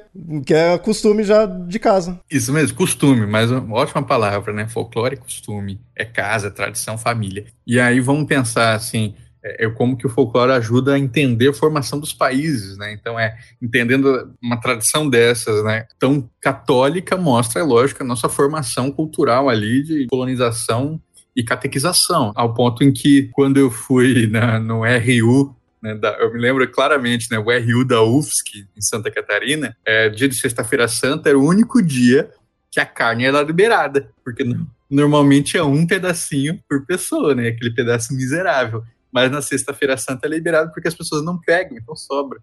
que 0.46 0.54
é 0.54 0.78
costume 0.78 1.24
já 1.24 1.46
de 1.46 1.78
casa. 1.80 2.20
Isso 2.30 2.52
mesmo, 2.52 2.76
costume, 2.84 3.26
mas 3.26 3.50
uma 3.50 3.78
ótima 3.78 4.04
palavra, 4.04 4.52
né? 4.52 4.67
Folclore 4.67 5.13
é 5.13 5.17
costume, 5.17 5.80
é 5.96 6.04
casa, 6.04 6.48
é 6.48 6.50
tradição, 6.50 6.98
família. 6.98 7.46
E 7.65 7.80
aí 7.80 8.02
vamos 8.02 8.28
pensar 8.28 8.74
assim, 8.74 9.15
é, 9.41 9.63
é, 9.63 9.69
como 9.69 9.96
que 9.96 10.06
o 10.06 10.10
folclore 10.10 10.52
ajuda 10.52 10.96
a 10.96 11.00
entender 11.00 11.48
a 11.48 11.54
formação 11.54 11.98
dos 11.98 12.12
países, 12.12 12.78
né? 12.78 12.91
Então 12.91 13.17
é 13.17 13.38
entendendo 13.62 14.34
uma 14.43 14.60
tradição 14.60 15.10
dessas, 15.10 15.63
né? 15.63 15.86
Tão 15.98 16.30
católica 16.41 17.15
mostra, 17.15 17.62
é 17.62 17.63
lógico, 17.63 18.04
a 18.04 18.06
nossa 18.06 18.28
formação 18.28 18.91
cultural 18.91 19.48
ali 19.48 19.82
de 19.82 20.08
colonização 20.08 21.00
e 21.34 21.41
catequização, 21.41 22.34
ao 22.36 22.54
ponto 22.54 22.84
em 22.84 22.91
que 22.91 23.30
quando 23.32 23.58
eu 23.58 23.72
fui 23.72 24.28
na, 24.28 24.60
no 24.60 24.82
RU 24.82 25.56
né, 25.82 26.00
eu 26.19 26.34
me 26.34 26.39
lembro 26.39 26.69
claramente, 26.69 27.28
né, 27.30 27.38
o 27.38 27.43
RU 27.43 27.86
da 27.86 28.02
UFSC, 28.02 28.67
em 28.76 28.82
Santa 28.82 29.12
Catarina, 29.12 29.76
é, 29.86 30.08
dia 30.10 30.30
de 30.30 30.36
Sexta-feira 30.36 30.88
Santa 30.88 31.28
era 31.28 31.38
o 31.38 31.46
único 31.46 31.82
dia 31.82 32.30
que 32.74 32.80
a 32.80 32.86
carne 32.88 33.24
era 33.24 33.44
liberada, 33.44 34.10
porque 34.26 34.44
normalmente 34.90 35.56
é 35.56 35.64
um 35.64 35.86
pedacinho 35.86 36.60
por 36.68 36.84
pessoa, 36.88 37.36
né, 37.36 37.50
aquele 37.50 37.70
pedaço 37.70 38.16
miserável. 38.16 38.84
Mas 39.12 39.32
na 39.32 39.44
Sexta-feira 39.44 39.96
Santa 39.96 40.26
é 40.26 40.30
liberado 40.30 40.72
porque 40.74 40.88
as 40.88 40.96
pessoas 40.96 41.24
não 41.24 41.38
pegam, 41.40 41.78
então 41.78 41.96
sobra. 41.96 42.40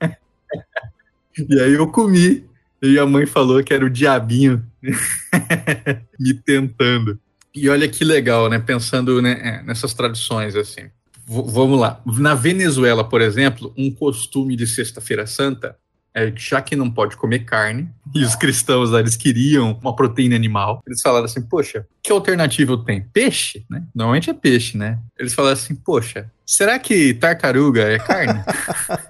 e 1.36 1.60
aí 1.60 1.72
eu 1.72 1.88
comi, 1.88 2.48
e 2.80 2.96
a 3.00 3.04
mãe 3.04 3.26
falou 3.26 3.64
que 3.64 3.74
era 3.74 3.84
o 3.84 3.90
diabinho 3.90 4.64
me 6.20 6.34
tentando. 6.34 7.18
E 7.52 7.68
olha 7.68 7.88
que 7.88 8.04
legal, 8.04 8.48
né, 8.48 8.60
pensando 8.60 9.20
né, 9.20 9.40
é, 9.42 9.62
nessas 9.64 9.92
tradições, 9.92 10.54
assim 10.54 10.88
vamos 11.26 11.80
lá. 11.80 12.02
Na 12.04 12.34
Venezuela, 12.34 13.02
por 13.02 13.22
exemplo, 13.22 13.72
um 13.78 13.90
costume 13.90 14.56
de 14.56 14.66
Sexta-feira 14.66 15.26
Santa 15.26 15.74
é 16.14 16.32
já 16.36 16.62
que 16.62 16.76
não 16.76 16.90
pode 16.90 17.16
comer 17.16 17.40
carne, 17.40 17.88
e 18.14 18.22
os 18.22 18.36
cristãos 18.36 18.90
lá, 18.90 19.00
eles 19.00 19.16
queriam 19.16 19.78
uma 19.82 19.94
proteína 19.94 20.36
animal, 20.36 20.80
eles 20.86 21.02
falaram 21.02 21.24
assim, 21.24 21.42
poxa, 21.42 21.86
que 22.02 22.12
alternativa 22.12 22.72
eu 22.72 22.78
tenho? 22.78 23.04
Peixe, 23.12 23.66
né? 23.68 23.82
Normalmente 23.94 24.30
é 24.30 24.34
peixe, 24.34 24.78
né? 24.78 24.98
Eles 25.18 25.34
falaram 25.34 25.54
assim, 25.54 25.74
poxa, 25.74 26.30
será 26.46 26.78
que 26.78 27.14
tartaruga 27.14 27.82
é 27.82 27.98
carne? 27.98 28.40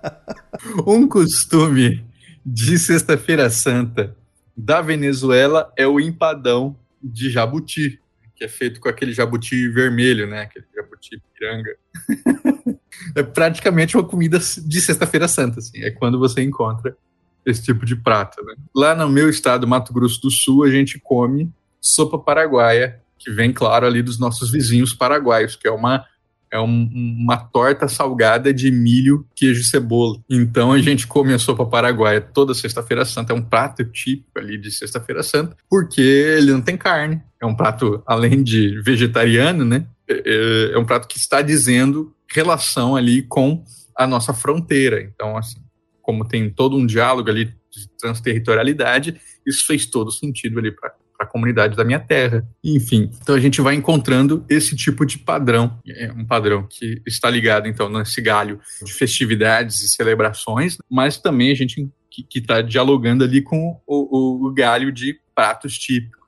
um 0.87 1.07
costume 1.07 2.05
de 2.45 2.79
Sexta-feira 2.79 3.51
Santa 3.51 4.17
da 4.57 4.81
Venezuela 4.81 5.73
é 5.77 5.87
o 5.87 6.01
empadão 6.01 6.77
de 7.03 7.29
jabuti, 7.31 8.01
é 8.45 8.49
feito 8.49 8.81
com 8.81 8.89
aquele 8.89 9.13
jabuti 9.13 9.69
vermelho, 9.69 10.27
né? 10.27 10.43
Aquele 10.43 10.67
jabuti 10.75 11.21
piranga. 11.33 11.77
é 13.17 13.23
praticamente 13.23 13.97
uma 13.97 14.05
comida 14.05 14.39
de 14.39 14.81
Sexta-feira 14.81 15.27
Santa, 15.27 15.59
assim. 15.59 15.83
É 15.83 15.91
quando 15.91 16.19
você 16.19 16.43
encontra 16.43 16.97
esse 17.45 17.63
tipo 17.63 17.85
de 17.85 17.97
prato. 17.97 18.43
Né? 18.45 18.55
Lá 18.75 18.95
no 18.95 19.09
meu 19.09 19.29
estado, 19.29 19.67
Mato 19.67 19.93
Grosso 19.93 20.21
do 20.21 20.31
Sul, 20.31 20.65
a 20.65 20.71
gente 20.71 20.99
come 20.99 21.51
sopa 21.81 22.19
paraguaia, 22.19 23.01
que 23.19 23.31
vem, 23.31 23.53
claro, 23.53 23.87
ali 23.87 24.03
dos 24.03 24.19
nossos 24.19 24.51
vizinhos 24.51 24.95
paraguaios, 24.95 25.57
que 25.57 25.69
é 25.69 25.71
uma 25.71 26.07
é 26.55 26.61
um, 26.61 26.89
uma 26.95 27.37
torta 27.37 27.89
salgada 27.89 28.55
de 28.55 28.71
milho, 28.71 29.27
queijo 29.35 29.61
e 29.61 29.65
cebola. 29.65 30.21
Então 30.31 30.71
a 30.71 30.79
gente 30.79 31.05
come 31.05 31.35
a 31.35 31.39
sopa 31.39 31.67
paraguaia 31.67 32.21
toda 32.21 32.55
sexta-feira 32.55 33.05
santa, 33.05 33.33
é 33.33 33.37
um 33.37 33.43
prato 33.43 33.85
típico 33.85 34.39
ali 34.39 34.57
de 34.57 34.71
sexta-feira 34.71 35.25
santa, 35.25 35.57
porque 35.69 36.01
ele 36.01 36.53
não 36.53 36.61
tem 36.61 36.77
carne. 36.77 37.21
É 37.43 37.45
um 37.45 37.57
prato, 37.57 38.01
além 38.07 38.45
de 38.45 38.81
vegetariano, 38.83 39.65
né? 39.65 39.85
É, 40.09 40.23
é, 40.25 40.75
é 40.75 40.79
um 40.79 40.85
prato 40.85 41.09
que 41.09 41.19
está 41.19 41.43
dizendo 41.43 42.15
relação 42.33 42.95
ali 42.95 43.23
com 43.23 43.65
a 43.97 44.07
nossa 44.07 44.33
fronteira. 44.33 45.03
Então, 45.03 45.37
assim, 45.37 45.59
como 46.01 46.25
tem 46.25 46.49
todo 46.49 46.77
um 46.77 46.87
diálogo 46.87 47.29
ali 47.29 47.47
de 47.47 47.89
transterritorialidade, 47.99 49.21
isso 49.45 49.67
fez 49.67 49.87
todo 49.87 50.13
sentido 50.13 50.61
ali 50.61 50.71
para 50.71 50.95
a 51.19 51.27
comunidade 51.27 51.77
da 51.77 51.85
minha 51.85 52.01
terra. 52.01 52.47
Enfim, 52.63 53.11
então 53.23 53.35
a 53.35 53.41
gente 53.41 53.61
vai 53.61 53.75
encontrando 53.75 54.45
esse 54.49 54.75
tipo 54.77 55.05
de 55.07 55.19
padrão, 55.19 55.79
é 55.87 56.13
um 56.13 56.25
padrão 56.25 56.67
que 56.69 57.01
está 57.07 57.31
ligado 57.31 57.69
então 57.69 57.89
nesse 57.89 58.21
galho 58.21 58.61
de 58.83 58.93
festividades 58.93 59.83
e 59.83 59.89
celebrações, 59.89 60.77
mas 60.91 61.19
também 61.19 61.51
a 61.51 61.55
gente 61.55 61.89
que 62.11 62.39
está 62.39 62.63
dialogando 62.63 63.25
ali 63.25 63.43
com 63.43 63.81
o, 63.87 64.45
o, 64.45 64.47
o 64.47 64.55
galho 64.55 64.93
de 64.93 65.19
pratos 65.35 65.77
típicos 65.77 66.24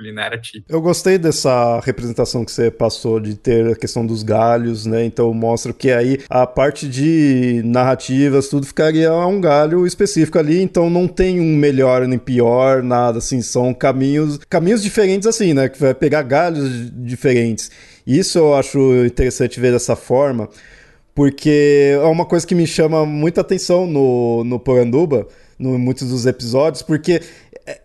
culinária 0.00 0.38
típica. 0.38 0.72
Eu 0.72 0.80
gostei 0.80 1.18
dessa 1.18 1.78
representação 1.80 2.44
que 2.44 2.50
você 2.50 2.70
passou 2.70 3.20
de 3.20 3.34
ter 3.34 3.72
a 3.72 3.76
questão 3.76 4.04
dos 4.06 4.22
galhos, 4.22 4.86
né? 4.86 5.04
Então 5.04 5.32
mostra 5.34 5.72
que 5.74 5.90
aí 5.90 6.18
a 6.28 6.46
parte 6.46 6.88
de 6.88 7.60
narrativas, 7.64 8.48
tudo 8.48 8.66
ficaria 8.66 9.12
um 9.14 9.40
galho 9.40 9.86
específico 9.86 10.38
ali, 10.38 10.62
então 10.62 10.88
não 10.88 11.06
tem 11.06 11.38
um 11.38 11.54
melhor 11.56 12.08
nem 12.08 12.18
pior, 12.18 12.82
nada 12.82 13.18
assim, 13.18 13.42
são 13.42 13.74
caminhos, 13.74 14.38
caminhos 14.48 14.82
diferentes 14.82 15.28
assim, 15.28 15.52
né? 15.52 15.68
Que 15.68 15.78
vai 15.78 15.94
pegar 15.94 16.22
galhos 16.22 16.90
diferentes. 16.90 17.70
Isso 18.06 18.38
eu 18.38 18.54
acho 18.54 19.04
interessante 19.04 19.60
ver 19.60 19.72
dessa 19.72 19.94
forma, 19.94 20.48
porque 21.14 21.92
é 21.92 22.06
uma 22.06 22.24
coisa 22.24 22.46
que 22.46 22.54
me 22.54 22.66
chama 22.66 23.04
muita 23.04 23.42
atenção 23.42 23.86
no, 23.86 24.42
no 24.44 24.58
Poranduba, 24.58 25.28
no 25.58 25.78
muitos 25.78 26.08
dos 26.08 26.24
episódios, 26.24 26.82
porque 26.82 27.20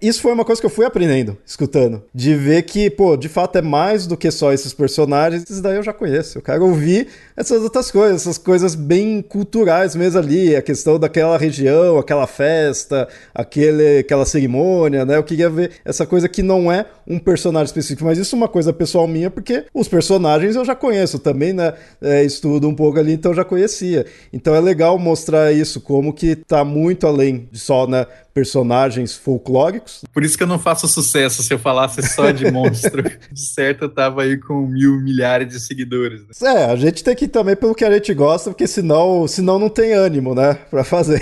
isso 0.01 0.21
foi 0.21 0.31
uma 0.31 0.45
coisa 0.45 0.61
que 0.61 0.65
eu 0.65 0.69
fui 0.69 0.85
aprendendo, 0.85 1.37
escutando. 1.45 2.03
De 2.13 2.35
ver 2.35 2.63
que, 2.63 2.89
pô, 2.89 3.17
de 3.17 3.29
fato 3.29 3.57
é 3.57 3.61
mais 3.61 4.07
do 4.07 4.17
que 4.17 4.29
só 4.31 4.53
esses 4.53 4.73
personagens. 4.73 5.43
Isso 5.49 5.61
daí 5.61 5.75
eu 5.75 5.83
já 5.83 5.93
conheço. 5.93 6.37
Eu 6.37 6.41
quero 6.41 6.65
ouvir 6.65 7.07
essas 7.35 7.61
outras 7.61 7.91
coisas, 7.91 8.21
essas 8.21 8.37
coisas 8.37 8.75
bem 8.75 9.21
culturais 9.21 9.95
mesmo 9.95 10.19
ali. 10.19 10.55
A 10.55 10.61
questão 10.61 10.97
daquela 10.97 11.37
região, 11.37 11.97
aquela 11.97 12.27
festa, 12.27 13.07
aquele, 13.33 13.99
aquela 13.99 14.25
cerimônia, 14.25 15.05
né? 15.05 15.17
Eu 15.17 15.23
queria 15.23 15.49
ver 15.49 15.71
essa 15.83 16.05
coisa 16.05 16.29
que 16.29 16.41
não 16.41 16.71
é 16.71 16.85
um 17.07 17.19
personagem 17.19 17.65
específico. 17.65 18.05
Mas 18.05 18.17
isso 18.17 18.35
é 18.35 18.37
uma 18.37 18.47
coisa 18.47 18.71
pessoal 18.71 19.07
minha, 19.07 19.29
porque 19.29 19.65
os 19.73 19.87
personagens 19.87 20.55
eu 20.55 20.63
já 20.63 20.75
conheço 20.75 21.19
também, 21.19 21.53
né? 21.53 21.73
É, 22.01 22.23
estudo 22.23 22.67
um 22.67 22.75
pouco 22.75 22.99
ali, 22.99 23.13
então 23.13 23.31
eu 23.31 23.35
já 23.35 23.43
conhecia. 23.43 24.05
Então 24.31 24.55
é 24.55 24.59
legal 24.59 24.97
mostrar 24.97 25.51
isso, 25.51 25.81
como 25.81 26.13
que 26.13 26.35
tá 26.35 26.63
muito 26.63 27.05
além 27.05 27.47
de 27.51 27.59
só, 27.59 27.87
né? 27.87 28.05
personagens 28.35 29.15
folclóricos. 29.15 30.03
Por 30.11 30.21
isso 30.21 30.37
que 30.37 30.43
eu 30.43 30.47
não 30.47 30.59
faço 30.59 30.89
sucesso 30.89 31.41
se 31.41 31.53
eu 31.53 31.57
falasse 31.57 32.01
só 32.03 32.31
de 32.31 32.43
monstro. 32.51 33.01
de 33.01 33.39
certo, 33.39 33.85
eu 33.85 33.89
tava 33.89 34.23
aí 34.23 34.37
com 34.37 34.67
mil 34.67 34.99
milhares 34.99 35.47
de 35.47 35.57
seguidores. 35.57 36.19
Né? 36.19 36.27
É, 36.43 36.65
a 36.65 36.75
gente 36.75 37.01
tem 37.01 37.15
que 37.15 37.24
ir 37.25 37.29
também 37.29 37.55
pelo 37.55 37.75
que 37.75 37.85
a 37.85 37.91
gente 37.91 38.13
gosta, 38.13 38.49
porque 38.49 38.67
senão, 38.67 39.27
senão 39.27 39.59
não 39.59 39.69
tem 39.69 39.93
ânimo, 39.93 40.33
né, 40.33 40.57
pra 40.69 40.83
fazer. 40.83 41.21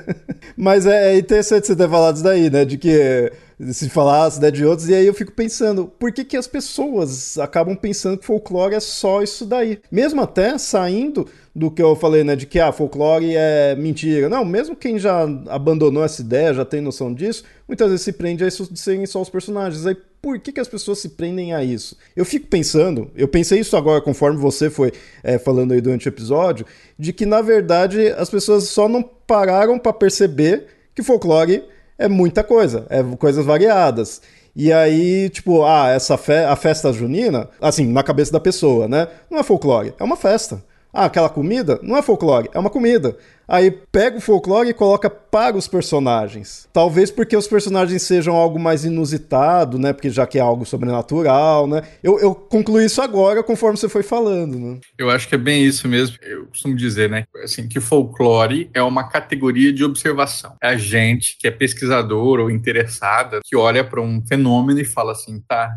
Mas 0.56 0.86
é, 0.86 1.14
é 1.14 1.18
interessante 1.18 1.66
você 1.66 1.76
ter 1.76 1.88
falado 1.88 2.16
isso 2.16 2.24
daí, 2.24 2.50
né, 2.50 2.64
de 2.64 2.76
que 2.76 3.32
se 3.70 3.88
falasse 3.88 4.40
né, 4.40 4.50
de 4.50 4.64
outros, 4.64 4.88
e 4.88 4.94
aí 4.94 5.06
eu 5.06 5.14
fico 5.14 5.30
pensando, 5.30 5.86
por 5.86 6.10
que, 6.10 6.24
que 6.24 6.36
as 6.36 6.46
pessoas 6.46 7.38
acabam 7.38 7.76
pensando 7.76 8.18
que 8.18 8.26
folclore 8.26 8.74
é 8.74 8.80
só 8.80 9.22
isso 9.22 9.46
daí? 9.46 9.78
Mesmo 9.90 10.20
até 10.20 10.58
saindo 10.58 11.28
do 11.54 11.70
que 11.70 11.82
eu 11.82 11.94
falei, 11.94 12.24
né, 12.24 12.34
de 12.34 12.46
que 12.46 12.58
ah, 12.58 12.72
folclore 12.72 13.34
é 13.36 13.76
mentira. 13.76 14.28
Não, 14.28 14.44
mesmo 14.44 14.74
quem 14.74 14.98
já 14.98 15.22
abandonou 15.48 16.04
essa 16.04 16.22
ideia, 16.22 16.54
já 16.54 16.64
tem 16.64 16.80
noção 16.80 17.12
disso, 17.14 17.44
muitas 17.68 17.88
vezes 17.90 18.04
se 18.04 18.12
prende 18.12 18.42
a 18.42 18.48
isso 18.48 18.72
de 18.72 18.78
serem 18.80 19.06
só 19.06 19.20
os 19.20 19.30
personagens. 19.30 19.86
Aí 19.86 19.96
por 20.22 20.38
que, 20.38 20.52
que 20.52 20.60
as 20.60 20.68
pessoas 20.68 21.00
se 21.00 21.08
prendem 21.10 21.52
a 21.52 21.64
isso? 21.64 21.96
Eu 22.14 22.24
fico 22.24 22.46
pensando, 22.46 23.10
eu 23.16 23.26
pensei 23.26 23.58
isso 23.58 23.76
agora 23.76 24.00
conforme 24.00 24.38
você 24.38 24.70
foi 24.70 24.92
é, 25.20 25.36
falando 25.36 25.72
aí 25.72 25.80
durante 25.80 26.06
o 26.06 26.10
episódio, 26.10 26.64
de 26.96 27.12
que 27.12 27.26
na 27.26 27.42
verdade 27.42 28.06
as 28.16 28.30
pessoas 28.30 28.68
só 28.68 28.88
não 28.88 29.02
pararam 29.02 29.80
para 29.80 29.92
perceber 29.92 30.66
que 30.94 31.02
folclore 31.02 31.64
é 31.98 32.06
muita 32.06 32.44
coisa, 32.44 32.86
é 32.88 33.02
coisas 33.16 33.44
variadas. 33.44 34.22
E 34.54 34.72
aí, 34.72 35.28
tipo, 35.30 35.64
ah, 35.64 35.88
essa 35.88 36.16
fe 36.16 36.44
a 36.44 36.54
festa 36.54 36.92
junina, 36.92 37.48
assim, 37.60 37.86
na 37.86 38.02
cabeça 38.02 38.30
da 38.30 38.38
pessoa, 38.38 38.86
né? 38.86 39.08
Não 39.30 39.38
é 39.38 39.42
folclore, 39.42 39.94
é 39.98 40.04
uma 40.04 40.16
festa. 40.16 40.62
Ah, 40.92 41.06
aquela 41.06 41.28
comida 41.28 41.80
não 41.82 41.96
é 41.96 42.02
folclore, 42.02 42.50
é 42.52 42.58
uma 42.58 42.68
comida. 42.68 43.16
Aí 43.48 43.70
pega 43.70 44.16
o 44.16 44.20
folclore 44.20 44.68
e 44.68 44.74
coloca 44.74 45.10
para 45.10 45.56
os 45.56 45.66
personagens. 45.66 46.68
Talvez 46.72 47.10
porque 47.10 47.36
os 47.36 47.46
personagens 47.46 48.02
sejam 48.02 48.34
algo 48.34 48.58
mais 48.58 48.84
inusitado, 48.84 49.78
né? 49.78 49.92
Porque 49.92 50.10
já 50.10 50.26
que 50.26 50.38
é 50.38 50.40
algo 50.40 50.64
sobrenatural, 50.64 51.66
né? 51.66 51.82
Eu, 52.02 52.18
eu 52.18 52.34
concluí 52.34 52.84
isso 52.84 53.02
agora 53.02 53.42
conforme 53.42 53.76
você 53.76 53.88
foi 53.88 54.02
falando, 54.02 54.58
né? 54.58 54.78
Eu 54.96 55.10
acho 55.10 55.28
que 55.28 55.34
é 55.34 55.38
bem 55.38 55.64
isso 55.64 55.88
mesmo. 55.88 56.16
Eu 56.22 56.46
costumo 56.46 56.74
dizer, 56.76 57.10
né? 57.10 57.24
Assim, 57.42 57.68
que 57.68 57.80
folclore 57.80 58.70
é 58.72 58.82
uma 58.82 59.08
categoria 59.08 59.72
de 59.72 59.84
observação. 59.84 60.56
É 60.62 60.68
a 60.68 60.76
gente 60.76 61.36
que 61.38 61.46
é 61.46 61.50
pesquisador 61.50 62.40
ou 62.40 62.50
interessada 62.50 63.40
que 63.44 63.56
olha 63.56 63.82
para 63.84 64.00
um 64.00 64.24
fenômeno 64.24 64.80
e 64.80 64.84
fala 64.84 65.12
assim, 65.12 65.40
tá, 65.46 65.74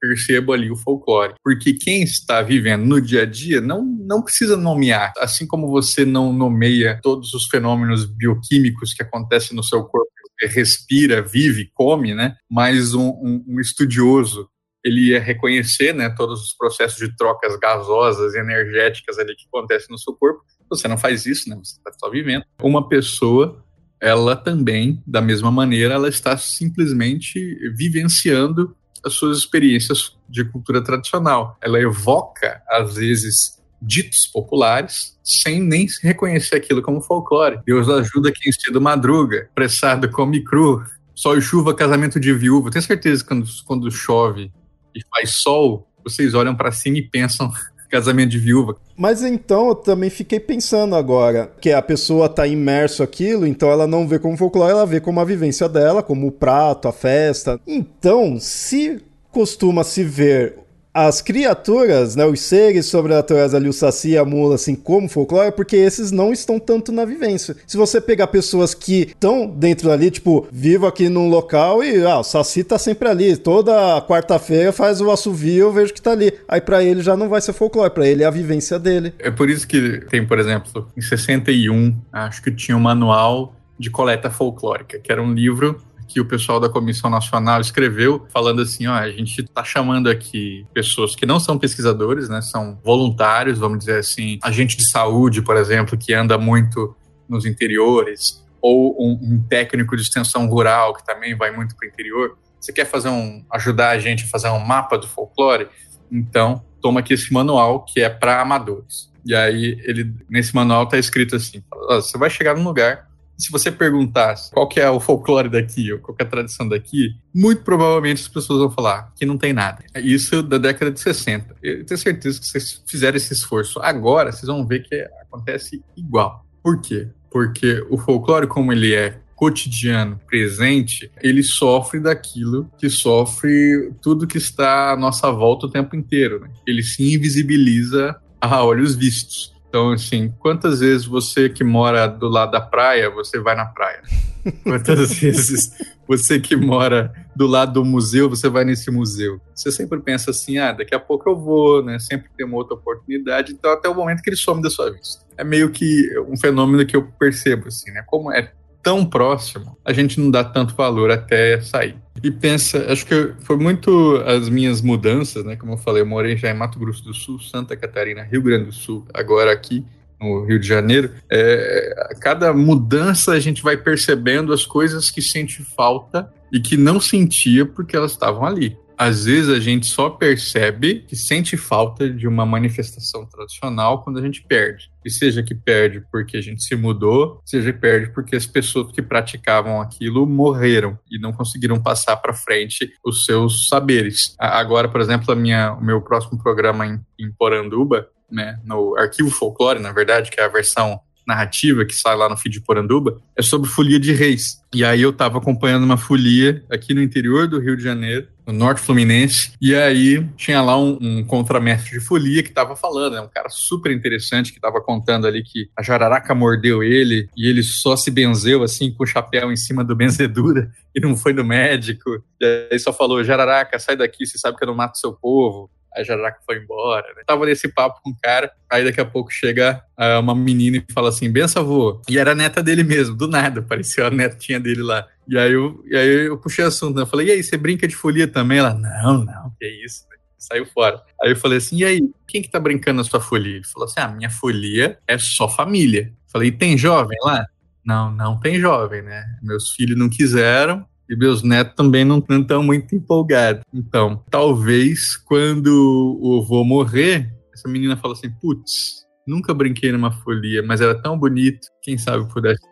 percebo 0.00 0.52
ali 0.52 0.70
o 0.70 0.76
folclore. 0.76 1.34
Porque 1.42 1.72
quem 1.74 2.02
está 2.02 2.42
vivendo 2.42 2.84
no 2.84 3.00
dia 3.00 3.22
a 3.22 3.26
dia 3.26 3.60
não, 3.60 3.84
não 3.84 4.22
precisa 4.22 4.56
nomear. 4.56 5.12
Assim 5.18 5.46
como 5.46 5.68
você 5.68 6.04
não 6.04 6.32
nomeia 6.32 6.98
todos 7.02 7.34
os 7.34 7.46
fenômenos 7.46 8.04
bioquímicos 8.04 8.94
que 8.94 9.02
acontecem 9.02 9.56
no 9.56 9.62
seu 9.62 9.84
corpo, 9.84 10.10
respira, 10.48 11.22
vive, 11.22 11.70
come, 11.74 12.14
né? 12.14 12.34
Mas 12.50 12.94
um, 12.94 13.08
um, 13.08 13.44
um 13.48 13.60
estudioso 13.60 14.48
ele 14.84 15.10
ia 15.10 15.20
reconhecer 15.20 15.94
né, 15.94 16.10
todos 16.10 16.42
os 16.42 16.54
processos 16.54 16.98
de 16.98 17.16
trocas 17.16 17.56
gasosas 17.56 18.34
energéticas 18.34 19.18
ali 19.18 19.34
que 19.36 19.46
acontecem 19.46 19.88
no 19.90 19.98
seu 19.98 20.12
corpo. 20.14 20.42
Você 20.68 20.88
não 20.88 20.98
faz 20.98 21.24
isso, 21.24 21.48
né? 21.48 21.56
Você 21.62 21.76
está 21.76 21.92
só 22.00 22.10
vivendo. 22.10 22.44
Uma 22.60 22.88
pessoa, 22.88 23.64
ela 24.00 24.34
também, 24.34 25.00
da 25.06 25.20
mesma 25.20 25.52
maneira, 25.52 25.94
ela 25.94 26.08
está 26.08 26.36
simplesmente 26.36 27.38
vivenciando 27.76 28.76
as 29.04 29.14
suas 29.14 29.38
experiências 29.38 30.16
de 30.28 30.44
cultura 30.44 30.82
tradicional. 30.82 31.56
Ela 31.60 31.78
evoca, 31.80 32.62
às 32.68 32.94
vezes, 32.94 33.62
ditos 33.80 34.26
populares 34.26 35.18
sem 35.24 35.60
nem 35.60 35.86
reconhecer 36.02 36.56
aquilo 36.56 36.80
como 36.80 37.00
folclore. 37.00 37.60
Deus 37.66 37.88
ajuda 37.88 38.32
quem 38.32 38.52
cedo 38.52 38.80
madruga, 38.80 39.48
pressado 39.54 40.10
come 40.10 40.42
cru, 40.44 40.84
sol 41.14 41.36
e 41.36 41.42
chuva, 41.42 41.74
casamento 41.74 42.20
de 42.20 42.32
viúva. 42.32 42.70
Tenho 42.70 42.82
certeza 42.82 43.22
que 43.22 43.28
quando, 43.28 43.46
quando 43.66 43.90
chove 43.90 44.52
e 44.94 45.00
faz 45.10 45.32
sol, 45.32 45.88
vocês 46.04 46.34
olham 46.34 46.54
para 46.54 46.70
cima 46.70 46.98
e 46.98 47.02
pensam 47.02 47.52
casamento 47.90 48.30
de 48.30 48.38
viúva. 48.38 48.76
Mas 48.96 49.22
então 49.22 49.68
eu 49.68 49.74
também 49.74 50.10
fiquei 50.10 50.38
pensando 50.38 50.94
agora 50.94 51.50
que 51.60 51.72
a 51.72 51.82
pessoa 51.82 52.26
está 52.26 52.46
imerso 52.46 53.02
aquilo, 53.02 53.46
então 53.46 53.70
ela 53.70 53.86
não 53.86 54.06
vê 54.06 54.18
como 54.18 54.36
folclore, 54.36 54.72
ela 54.72 54.86
vê 54.86 55.00
como 55.00 55.20
a 55.20 55.24
vivência 55.24 55.68
dela, 55.68 56.02
como 56.02 56.26
o 56.26 56.32
prato, 56.32 56.88
a 56.88 56.92
festa. 56.92 57.60
Então, 57.66 58.38
se 58.38 59.00
costuma 59.30 59.82
se 59.82 60.04
ver 60.04 60.61
as 60.94 61.22
criaturas, 61.22 62.16
né, 62.16 62.24
os 62.24 62.40
seres 62.40 62.86
sobrenaturais 62.86 63.54
ali, 63.54 63.68
o 63.68 63.72
saci 63.72 64.10
e 64.10 64.18
a 64.18 64.24
mula, 64.24 64.56
assim, 64.56 64.74
como 64.74 65.08
folclore, 65.08 65.52
porque 65.52 65.76
esses 65.76 66.12
não 66.12 66.32
estão 66.32 66.58
tanto 66.58 66.92
na 66.92 67.04
vivência. 67.04 67.56
Se 67.66 67.76
você 67.76 68.00
pegar 68.00 68.26
pessoas 68.26 68.74
que 68.74 69.02
estão 69.02 69.46
dentro 69.46 69.90
ali, 69.90 70.10
tipo, 70.10 70.46
vivo 70.52 70.86
aqui 70.86 71.08
num 71.08 71.28
local 71.28 71.82
e, 71.82 72.04
ah, 72.04 72.18
o 72.18 72.24
saci 72.24 72.62
tá 72.62 72.78
sempre 72.78 73.08
ali, 73.08 73.36
toda 73.36 74.02
quarta-feira 74.02 74.72
faz 74.72 75.00
o 75.00 75.10
assovio, 75.10 75.66
eu 75.66 75.72
vejo 75.72 75.94
que 75.94 76.02
tá 76.02 76.12
ali. 76.12 76.32
Aí 76.46 76.60
para 76.60 76.84
ele 76.84 77.02
já 77.02 77.16
não 77.16 77.28
vai 77.28 77.40
ser 77.40 77.52
folclore, 77.52 77.90
para 77.90 78.06
ele 78.06 78.22
é 78.22 78.26
a 78.26 78.30
vivência 78.30 78.78
dele. 78.78 79.14
É 79.18 79.30
por 79.30 79.48
isso 79.48 79.66
que 79.66 80.00
tem, 80.10 80.26
por 80.26 80.38
exemplo, 80.38 80.88
em 80.96 81.00
61, 81.00 81.96
acho 82.12 82.42
que 82.42 82.50
tinha 82.50 82.76
um 82.76 82.80
manual 82.80 83.54
de 83.78 83.90
coleta 83.90 84.30
folclórica, 84.30 84.98
que 84.98 85.10
era 85.10 85.22
um 85.22 85.32
livro 85.32 85.80
que 86.12 86.20
o 86.20 86.24
pessoal 86.24 86.60
da 86.60 86.68
Comissão 86.68 87.08
Nacional 87.08 87.60
escreveu, 87.60 88.26
falando 88.30 88.60
assim: 88.60 88.86
ó, 88.86 88.94
a 88.94 89.10
gente 89.10 89.40
está 89.40 89.64
chamando 89.64 90.10
aqui 90.10 90.66
pessoas 90.74 91.16
que 91.16 91.24
não 91.24 91.40
são 91.40 91.58
pesquisadores, 91.58 92.28
né, 92.28 92.42
são 92.42 92.78
voluntários, 92.84 93.58
vamos 93.58 93.78
dizer 93.78 93.98
assim, 93.98 94.38
agente 94.42 94.76
de 94.76 94.88
saúde, 94.88 95.40
por 95.40 95.56
exemplo, 95.56 95.96
que 95.96 96.12
anda 96.12 96.36
muito 96.36 96.94
nos 97.28 97.46
interiores, 97.46 98.44
ou 98.60 98.94
um, 99.00 99.18
um 99.22 99.42
técnico 99.48 99.96
de 99.96 100.02
extensão 100.02 100.46
rural 100.46 100.94
que 100.94 101.04
também 101.04 101.34
vai 101.34 101.50
muito 101.50 101.74
para 101.74 101.86
o 101.86 101.88
interior. 101.88 102.36
Você 102.60 102.72
quer 102.72 102.84
fazer 102.84 103.08
um 103.08 103.44
ajudar 103.50 103.90
a 103.90 103.98
gente 103.98 104.24
a 104.24 104.28
fazer 104.28 104.48
um 104.50 104.64
mapa 104.64 104.98
do 104.98 105.08
folclore? 105.08 105.68
Então, 106.10 106.62
toma 106.80 107.00
aqui 107.00 107.14
esse 107.14 107.32
manual 107.32 107.84
que 107.84 108.00
é 108.00 108.10
para 108.10 108.40
amadores. 108.40 109.10
E 109.24 109.34
aí 109.34 109.80
ele 109.84 110.14
nesse 110.28 110.54
manual 110.54 110.86
tá 110.86 110.98
escrito 110.98 111.36
assim: 111.36 111.62
você 111.88 112.18
vai 112.18 112.28
chegar 112.28 112.54
num 112.54 112.64
lugar 112.64 113.08
se 113.42 113.50
você 113.50 113.70
perguntasse 113.70 114.50
qual 114.50 114.68
que 114.68 114.80
é 114.80 114.88
o 114.88 115.00
folclore 115.00 115.48
daqui, 115.48 115.92
ou 115.92 115.98
qual 115.98 116.14
que 116.14 116.22
é 116.22 116.26
a 116.26 116.28
tradição 116.28 116.68
daqui, 116.68 117.16
muito 117.34 117.62
provavelmente 117.62 118.22
as 118.22 118.28
pessoas 118.28 118.60
vão 118.60 118.70
falar 118.70 119.12
que 119.16 119.26
não 119.26 119.36
tem 119.36 119.52
nada. 119.52 119.84
Isso 119.96 120.42
da 120.42 120.58
década 120.58 120.90
de 120.90 121.00
60. 121.00 121.56
Eu 121.62 121.84
tenho 121.84 121.98
certeza 121.98 122.38
que 122.38 122.46
se 122.46 122.52
vocês 122.52 122.82
fizerem 122.86 123.16
esse 123.16 123.32
esforço 123.32 123.80
agora, 123.80 124.30
vocês 124.30 124.46
vão 124.46 124.66
ver 124.66 124.80
que 124.80 124.94
acontece 125.22 125.82
igual. 125.96 126.46
Por 126.62 126.80
quê? 126.80 127.08
Porque 127.30 127.84
o 127.90 127.98
folclore, 127.98 128.46
como 128.46 128.72
ele 128.72 128.94
é 128.94 129.18
cotidiano, 129.34 130.20
presente, 130.28 131.10
ele 131.20 131.42
sofre 131.42 131.98
daquilo 131.98 132.70
que 132.78 132.88
sofre 132.88 133.92
tudo 134.00 134.26
que 134.26 134.38
está 134.38 134.92
à 134.92 134.96
nossa 134.96 135.32
volta 135.32 135.66
o 135.66 135.70
tempo 135.70 135.96
inteiro. 135.96 136.38
Né? 136.40 136.48
Ele 136.64 136.82
se 136.82 137.12
invisibiliza 137.12 138.16
a 138.40 138.64
olhos 138.64 138.94
vistos. 138.94 139.51
Então, 139.72 139.90
assim, 139.90 140.30
quantas 140.38 140.80
vezes 140.80 141.06
você 141.06 141.48
que 141.48 141.64
mora 141.64 142.06
do 142.06 142.28
lado 142.28 142.52
da 142.52 142.60
praia, 142.60 143.08
você 143.08 143.40
vai 143.40 143.56
na 143.56 143.64
praia? 143.64 144.02
Quantas 144.62 145.14
vezes 145.14 145.72
você 146.06 146.38
que 146.38 146.54
mora 146.54 147.10
do 147.34 147.46
lado 147.46 147.72
do 147.72 147.84
museu, 147.84 148.28
você 148.28 148.50
vai 148.50 148.66
nesse 148.66 148.90
museu? 148.90 149.40
Você 149.54 149.72
sempre 149.72 149.98
pensa 150.00 150.30
assim, 150.30 150.58
ah, 150.58 150.72
daqui 150.72 150.94
a 150.94 151.00
pouco 151.00 151.30
eu 151.30 151.36
vou, 151.36 151.82
né? 151.82 151.98
Sempre 151.98 152.28
tem 152.36 152.44
uma 152.44 152.58
outra 152.58 152.74
oportunidade, 152.74 153.52
então 153.52 153.72
até 153.72 153.88
o 153.88 153.94
momento 153.94 154.20
que 154.20 154.28
ele 154.28 154.36
some 154.36 154.60
da 154.60 154.68
sua 154.68 154.90
vista. 154.90 155.24
É 155.38 155.44
meio 155.44 155.70
que 155.70 156.06
um 156.28 156.36
fenômeno 156.36 156.84
que 156.84 156.94
eu 156.94 157.10
percebo, 157.18 157.68
assim, 157.68 157.90
né? 157.92 158.04
Como 158.06 158.30
é 158.30 158.52
tão 158.82 159.04
próximo, 159.04 159.76
a 159.84 159.92
gente 159.92 160.20
não 160.20 160.30
dá 160.30 160.42
tanto 160.42 160.74
valor 160.74 161.10
até 161.10 161.60
sair. 161.60 161.96
E 162.22 162.30
pensa, 162.30 162.92
acho 162.92 163.06
que 163.06 163.32
foi 163.40 163.56
muito 163.56 164.16
as 164.26 164.48
minhas 164.48 164.80
mudanças, 164.80 165.44
né? 165.44 165.56
Como 165.56 165.72
eu 165.72 165.78
falei, 165.78 166.02
eu 166.02 166.06
morei 166.06 166.36
já 166.36 166.50
em 166.50 166.54
Mato 166.54 166.78
Grosso 166.78 167.04
do 167.04 167.14
Sul, 167.14 167.38
Santa 167.40 167.76
Catarina, 167.76 168.22
Rio 168.22 168.42
Grande 168.42 168.66
do 168.66 168.72
Sul, 168.72 169.06
agora 169.14 169.52
aqui 169.52 169.84
no 170.20 170.44
Rio 170.44 170.58
de 170.58 170.66
Janeiro. 170.66 171.10
É, 171.30 172.14
cada 172.20 172.52
mudança 172.52 173.32
a 173.32 173.40
gente 173.40 173.62
vai 173.62 173.76
percebendo 173.76 174.52
as 174.52 174.64
coisas 174.64 175.10
que 175.10 175.20
sente 175.20 175.62
falta 175.62 176.32
e 176.52 176.60
que 176.60 176.76
não 176.76 177.00
sentia 177.00 177.64
porque 177.64 177.96
elas 177.96 178.12
estavam 178.12 178.44
ali 178.44 178.76
às 179.02 179.24
vezes 179.24 179.48
a 179.50 179.58
gente 179.58 179.86
só 179.86 180.08
percebe 180.08 181.04
que 181.08 181.16
sente 181.16 181.56
falta 181.56 182.08
de 182.08 182.28
uma 182.28 182.46
manifestação 182.46 183.26
tradicional 183.26 184.02
quando 184.04 184.20
a 184.20 184.22
gente 184.22 184.44
perde. 184.44 184.90
E 185.04 185.10
seja 185.10 185.42
que 185.42 185.56
perde 185.56 186.04
porque 186.12 186.36
a 186.36 186.40
gente 186.40 186.62
se 186.62 186.76
mudou, 186.76 187.40
seja 187.44 187.72
que 187.72 187.80
perde 187.80 188.12
porque 188.12 188.36
as 188.36 188.46
pessoas 188.46 188.92
que 188.92 189.02
praticavam 189.02 189.80
aquilo 189.80 190.24
morreram 190.24 190.96
e 191.10 191.18
não 191.18 191.32
conseguiram 191.32 191.82
passar 191.82 192.16
para 192.18 192.32
frente 192.32 192.92
os 193.04 193.24
seus 193.24 193.66
saberes. 193.68 194.36
Agora, 194.38 194.88
por 194.88 195.00
exemplo, 195.00 195.32
a 195.32 195.36
minha, 195.36 195.72
o 195.72 195.82
meu 195.82 196.00
próximo 196.00 196.40
programa 196.40 196.86
em, 196.86 197.00
em 197.18 197.32
Poranduba, 197.32 198.08
né, 198.30 198.60
no 198.64 198.96
Arquivo 198.96 199.30
Folclore, 199.30 199.80
na 199.80 199.90
verdade, 199.90 200.30
que 200.30 200.40
é 200.40 200.44
a 200.44 200.48
versão 200.48 201.00
narrativa 201.26 201.84
que 201.84 201.94
sai 201.94 202.16
lá 202.16 202.28
no 202.28 202.36
feed 202.36 202.54
de 202.54 202.60
Poranduba, 202.60 203.20
é 203.36 203.42
sobre 203.42 203.68
folia 203.68 203.98
de 203.98 204.12
reis. 204.12 204.60
E 204.74 204.84
aí 204.84 205.02
eu 205.02 205.12
tava 205.12 205.38
acompanhando 205.38 205.84
uma 205.84 205.96
folia 205.96 206.64
aqui 206.70 206.94
no 206.94 207.02
interior 207.02 207.46
do 207.46 207.60
Rio 207.60 207.76
de 207.76 207.82
Janeiro, 207.82 208.28
no 208.46 208.52
Norte 208.52 208.80
Fluminense, 208.80 209.52
e 209.60 209.74
aí 209.74 210.26
tinha 210.36 210.60
lá 210.60 210.78
um, 210.78 210.98
um 211.00 211.24
contramestre 211.24 211.98
de 211.98 212.04
folia 212.04 212.42
que 212.42 212.50
tava 212.50 212.74
falando, 212.74 213.14
né, 213.14 213.20
um 213.20 213.28
cara 213.28 213.48
super 213.48 213.92
interessante 213.92 214.52
que 214.52 214.60
tava 214.60 214.80
contando 214.80 215.26
ali 215.26 215.42
que 215.42 215.70
a 215.76 215.82
jararaca 215.82 216.34
mordeu 216.34 216.82
ele 216.82 217.28
e 217.36 217.48
ele 217.48 217.62
só 217.62 217.96
se 217.96 218.10
benzeu 218.10 218.62
assim 218.62 218.92
com 218.92 219.04
o 219.04 219.06
chapéu 219.06 219.52
em 219.52 219.56
cima 219.56 219.84
do 219.84 219.94
benzedura 219.96 220.70
e 220.94 221.00
não 221.00 221.16
foi 221.16 221.32
no 221.32 221.44
médico. 221.44 222.22
E 222.40 222.68
aí 222.72 222.78
só 222.78 222.92
falou, 222.92 223.22
jararaca, 223.24 223.78
sai 223.78 223.96
daqui, 223.96 224.26
você 224.26 224.38
sabe 224.38 224.56
que 224.56 224.64
eu 224.64 224.68
não 224.68 224.74
mato 224.74 224.98
seu 224.98 225.12
povo 225.12 225.70
a 225.96 226.02
Jararaca 226.02 226.40
foi 226.44 226.58
embora. 226.58 227.06
Né? 227.14 227.22
Tava 227.26 227.46
nesse 227.46 227.68
papo 227.68 228.00
com 228.02 228.10
o 228.10 228.16
cara, 228.22 228.52
aí 228.70 228.84
daqui 228.84 229.00
a 229.00 229.04
pouco 229.04 229.30
chega 229.30 229.82
uh, 229.98 230.20
uma 230.20 230.34
menina 230.34 230.76
e 230.78 230.92
fala 230.92 231.08
assim, 231.08 231.30
benção, 231.30 231.62
avô. 231.62 232.00
E 232.08 232.18
era 232.18 232.32
a 232.32 232.34
neta 232.34 232.62
dele 232.62 232.82
mesmo, 232.82 233.14
do 233.14 233.28
nada, 233.28 233.60
apareceu 233.60 234.06
a 234.06 234.10
netinha 234.10 234.58
dele 234.58 234.82
lá. 234.82 235.06
E 235.28 235.38
aí 235.38 235.52
eu, 235.52 235.82
e 235.86 235.96
aí 235.96 236.26
eu 236.26 236.38
puxei 236.38 236.64
assunto, 236.64 236.96
né? 236.96 237.02
Eu 237.02 237.06
falei, 237.06 237.28
e 237.28 237.32
aí, 237.32 237.42
você 237.42 237.56
brinca 237.56 237.86
de 237.86 237.94
folia 237.94 238.26
também? 238.26 238.58
Ela, 238.58 238.74
não, 238.74 239.24
não, 239.24 239.52
que 239.58 239.66
isso. 239.84 240.04
Saiu 240.38 240.66
fora. 240.66 241.00
Aí 241.22 241.30
eu 241.30 241.36
falei 241.36 241.58
assim, 241.58 241.76
e 241.76 241.84
aí, 241.84 242.00
quem 242.26 242.42
que 242.42 242.50
tá 242.50 242.58
brincando 242.58 242.96
na 242.96 243.04
sua 243.04 243.20
folia? 243.20 243.56
Ele 243.56 243.64
falou 243.64 243.86
assim, 243.86 244.00
ah, 244.00 244.08
minha 244.08 244.30
folia 244.30 244.98
é 245.06 245.16
só 245.16 245.48
família. 245.48 246.12
Eu 246.12 246.30
falei, 246.32 246.48
e 246.48 246.52
tem 246.52 246.76
jovem 246.76 247.16
lá? 247.22 247.46
Não, 247.84 248.10
não 248.10 248.38
tem 248.38 248.58
jovem, 248.58 249.02
né? 249.02 249.24
Meus 249.42 249.70
filhos 249.70 249.98
não 249.98 250.08
quiseram, 250.08 250.84
e 251.12 251.16
meus 251.16 251.42
netos 251.42 251.74
também 251.76 252.04
não 252.04 252.18
estão 252.18 252.62
muito 252.62 252.94
empolgados. 252.94 253.62
Então, 253.72 254.24
talvez 254.30 255.14
quando 255.16 256.18
o 256.20 256.42
avô 256.42 256.64
morrer, 256.64 257.30
essa 257.52 257.68
menina 257.68 257.96
fala 257.98 258.14
assim: 258.14 258.30
putz, 258.40 259.04
nunca 259.26 259.52
brinquei 259.52 259.92
numa 259.92 260.10
folia, 260.10 260.62
mas 260.62 260.80
era 260.80 260.94
tão 260.94 261.18
bonito, 261.18 261.68
quem 261.82 261.98
sabe 261.98 262.26
pudesse 262.32 262.62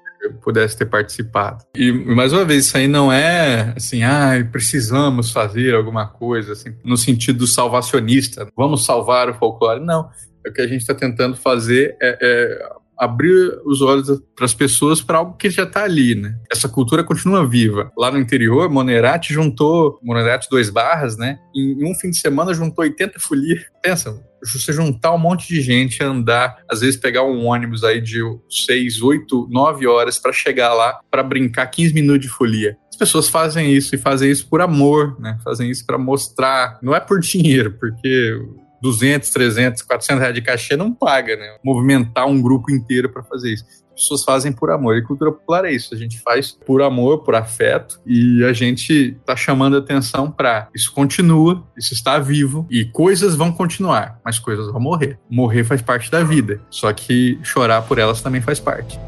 pudesse 0.42 0.76
ter 0.76 0.84
participado. 0.84 1.64
E 1.74 1.90
mais 1.90 2.32
uma 2.32 2.44
vez, 2.44 2.66
isso 2.66 2.76
aí 2.76 2.86
não 2.86 3.10
é 3.10 3.72
assim, 3.74 4.02
ah, 4.02 4.32
precisamos 4.52 5.32
fazer 5.32 5.74
alguma 5.74 6.06
coisa, 6.06 6.52
assim, 6.52 6.74
no 6.84 6.96
sentido 6.96 7.46
salvacionista, 7.46 8.46
vamos 8.54 8.84
salvar 8.84 9.30
o 9.30 9.34
folclore. 9.34 9.80
Não. 9.82 10.10
O 10.46 10.52
que 10.52 10.60
a 10.60 10.66
gente 10.66 10.82
está 10.82 10.94
tentando 10.94 11.36
fazer 11.36 11.96
é, 12.00 12.18
é 12.20 12.68
abrir 13.00 13.58
os 13.64 13.80
olhos 13.80 14.20
para 14.36 14.44
as 14.44 14.52
pessoas 14.52 15.00
para 15.00 15.18
algo 15.18 15.36
que 15.38 15.48
já 15.48 15.62
está 15.62 15.84
ali, 15.84 16.14
né? 16.14 16.38
Essa 16.52 16.68
cultura 16.68 17.02
continua 17.02 17.48
viva. 17.48 17.90
Lá 17.96 18.10
no 18.10 18.18
interior, 18.18 18.68
Monerati 18.68 19.32
juntou, 19.32 19.98
Monerati 20.02 20.46
dois 20.50 20.68
barras, 20.68 21.16
né? 21.16 21.38
Em 21.56 21.90
um 21.90 21.94
fim 21.94 22.10
de 22.10 22.18
semana 22.18 22.52
juntou 22.52 22.84
80 22.84 23.18
folias. 23.18 23.64
Pensa, 23.82 24.22
você 24.44 24.72
juntar 24.72 25.14
um 25.14 25.18
monte 25.18 25.48
de 25.48 25.62
gente, 25.62 26.02
andar, 26.02 26.58
às 26.70 26.80
vezes 26.80 26.96
pegar 26.96 27.24
um 27.24 27.46
ônibus 27.46 27.84
aí 27.84 28.02
de 28.02 28.20
6, 28.48 29.00
8, 29.00 29.48
9 29.50 29.86
horas 29.86 30.18
para 30.18 30.32
chegar 30.32 30.74
lá 30.74 31.00
para 31.10 31.22
brincar 31.22 31.66
15 31.66 31.94
minutos 31.94 32.22
de 32.22 32.28
folia. 32.28 32.76
As 32.90 32.96
pessoas 32.96 33.28
fazem 33.28 33.72
isso 33.72 33.94
e 33.94 33.98
fazem 33.98 34.30
isso 34.30 34.46
por 34.46 34.60
amor, 34.60 35.18
né? 35.18 35.38
Fazem 35.42 35.70
isso 35.70 35.86
para 35.86 35.96
mostrar, 35.96 36.78
não 36.82 36.94
é 36.94 37.00
por 37.00 37.18
dinheiro, 37.20 37.72
porque 37.80 38.38
200, 38.82 39.30
300, 39.30 39.82
400 39.82 40.20
reais 40.20 40.34
de 40.34 40.42
cachê 40.42 40.76
não 40.76 40.92
paga, 40.92 41.36
né? 41.36 41.56
Movimentar 41.64 42.26
um 42.26 42.40
grupo 42.40 42.70
inteiro 42.70 43.08
para 43.10 43.22
fazer 43.22 43.52
isso. 43.52 43.64
As 43.94 44.02
pessoas 44.02 44.24
fazem 44.24 44.52
por 44.52 44.70
amor. 44.70 44.96
E 44.96 45.02
cultura 45.02 45.30
popular 45.30 45.64
é 45.66 45.72
isso. 45.72 45.94
A 45.94 45.98
gente 45.98 46.18
faz 46.20 46.52
por 46.52 46.80
amor, 46.80 47.22
por 47.22 47.34
afeto, 47.34 48.00
e 48.06 48.42
a 48.44 48.52
gente 48.52 49.16
está 49.20 49.36
chamando 49.36 49.76
atenção 49.76 50.30
para 50.30 50.68
isso 50.74 50.92
continua, 50.92 51.66
isso 51.76 51.92
está 51.92 52.18
vivo, 52.18 52.66
e 52.70 52.84
coisas 52.84 53.36
vão 53.36 53.52
continuar, 53.52 54.18
mas 54.24 54.38
coisas 54.38 54.70
vão 54.72 54.80
morrer. 54.80 55.18
Morrer 55.28 55.64
faz 55.64 55.82
parte 55.82 56.10
da 56.10 56.24
vida, 56.24 56.60
só 56.70 56.92
que 56.92 57.38
chorar 57.42 57.82
por 57.82 57.98
elas 57.98 58.22
também 58.22 58.40
faz 58.40 58.58
parte. 58.58 58.98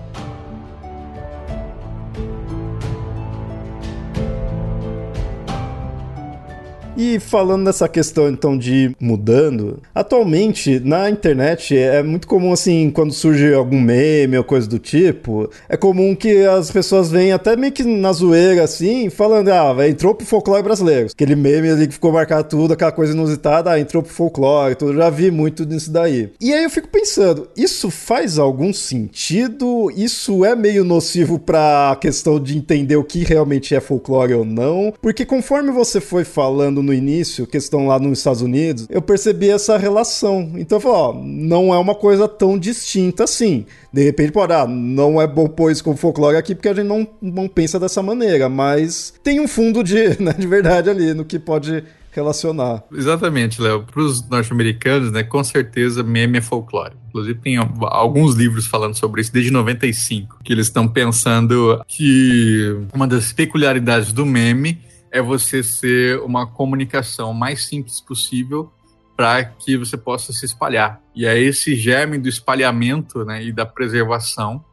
E 7.05 7.19
falando 7.19 7.65
nessa 7.65 7.89
questão 7.89 8.29
então 8.29 8.57
de 8.57 8.95
mudando, 9.01 9.83
atualmente 9.93 10.79
na 10.79 11.11
internet 11.11 11.77
é 11.77 12.01
muito 12.01 12.29
comum 12.29 12.53
assim, 12.53 12.93
quando 12.93 13.13
surge 13.13 13.53
algum 13.53 13.81
meme 13.81 14.39
ou 14.39 14.45
coisa 14.45 14.69
do 14.69 14.79
tipo, 14.79 15.51
é 15.69 15.77
comum 15.77 16.15
que 16.15 16.47
as 16.47 16.71
pessoas 16.71 17.11
venham 17.11 17.35
até 17.35 17.57
meio 17.57 17.73
que 17.73 17.83
na 17.83 18.13
zoeira 18.13 18.63
assim, 18.63 19.11
falando, 19.11 19.49
ah, 19.49 19.75
entrou 19.89 20.15
pro 20.15 20.25
folclore 20.25 20.63
brasileiro. 20.63 21.09
Aquele 21.13 21.35
meme 21.35 21.71
ali 21.71 21.89
que 21.89 21.95
ficou 21.95 22.13
marcado 22.13 22.49
tudo, 22.49 22.75
aquela 22.75 22.93
coisa 22.93 23.13
inusitada, 23.13 23.73
ah, 23.73 23.81
entrou 23.81 24.01
pro 24.01 24.13
folclore, 24.13 24.77
tudo, 24.77 24.95
já 24.95 25.11
vi 25.11 25.33
muito 25.33 25.67
disso 25.67 25.91
daí. 25.91 26.31
E 26.41 26.55
aí 26.55 26.63
eu 26.63 26.71
fico 26.71 26.87
pensando, 26.87 27.49
isso 27.57 27.91
faz 27.91 28.39
algum 28.39 28.73
sentido? 28.73 29.91
Isso 29.97 30.45
é 30.45 30.55
meio 30.55 30.85
nocivo 30.85 31.37
pra 31.37 31.99
questão 32.01 32.39
de 32.39 32.57
entender 32.57 32.95
o 32.95 33.03
que 33.03 33.25
realmente 33.25 33.75
é 33.75 33.81
folclore 33.81 34.35
ou 34.35 34.45
não? 34.45 34.95
Porque 35.03 35.25
conforme 35.25 35.73
você 35.73 36.01
foi 36.01 36.23
falando 36.23 36.81
no 36.81 36.92
início, 36.93 37.47
questão 37.47 37.87
lá 37.87 37.99
nos 37.99 38.19
Estados 38.19 38.43
Unidos, 38.43 38.87
eu 38.91 39.03
percebi 39.03 39.51
essa 39.51 39.77
relação. 39.77 40.53
Então 40.57 40.77
eu 40.77 40.81
falei, 40.81 40.99
ó, 40.99 41.13
não 41.15 41.75
é 41.75 41.79
uma 41.79 41.95
coisa 41.95 42.29
tão 42.29 42.59
distinta 42.59 43.25
assim. 43.25 43.67
De 43.93 44.03
repente, 44.03 44.33
pode, 44.33 44.53
ah, 44.53 44.67
não 44.67 45.21
é 45.21 45.27
bom 45.27 45.47
pôr 45.47 45.71
isso 45.71 45.85
como 45.85 45.97
folclore 45.97 46.37
aqui 46.37 46.55
porque 46.55 46.69
a 46.69 46.75
gente 46.75 46.87
não, 46.87 47.07
não 47.21 47.49
pensa 47.49 47.79
dessa 47.79 48.03
maneira, 48.03 48.49
mas 48.49 49.13
tem 49.23 49.41
um 49.41 49.49
fundo 49.49 49.83
de, 49.83 50.17
né, 50.23 50.33
de 50.33 50.47
verdade 50.47 50.89
ali 50.89 51.15
no 51.15 51.25
que 51.25 51.39
pode 51.39 51.85
relacionar. 52.13 52.85
Exatamente, 52.93 53.61
Léo. 53.61 53.85
Para 53.85 54.03
os 54.03 54.29
norte-americanos, 54.29 55.11
né, 55.11 55.23
com 55.23 55.43
certeza 55.43 56.03
meme 56.03 56.39
é 56.39 56.41
folclore. 56.41 56.95
Inclusive 57.09 57.39
tem 57.41 57.57
alguns 57.57 58.35
livros 58.35 58.67
falando 58.67 58.95
sobre 58.95 59.21
isso 59.21 59.33
desde 59.33 59.51
95, 59.51 60.39
que 60.45 60.53
eles 60.53 60.67
estão 60.67 60.87
pensando 60.87 61.83
que 61.89 62.77
uma 62.95 63.07
das 63.07 63.33
peculiaridades 63.33 64.13
do 64.13 64.25
meme 64.25 64.79
é 65.13 65.21
você 65.21 65.63
ser 65.63 66.19
uma 66.21 66.47
comunicação 66.47 67.35
mais 67.35 67.67
simples 67.67 68.01
possível 68.01 68.73
para 69.15 69.45
que 69.45 69.77
você 69.77 69.97
possa 69.97 70.33
se 70.33 70.47
espalhar. 70.47 71.01
E 71.15 71.27
é 71.27 71.39
esse 71.39 71.77
germe 71.77 72.17
do 72.17 72.29
espalhamento 72.29 73.23
né, 73.25 73.45
e 73.45 73.53
da 73.53 73.67
preservação, 73.67 74.65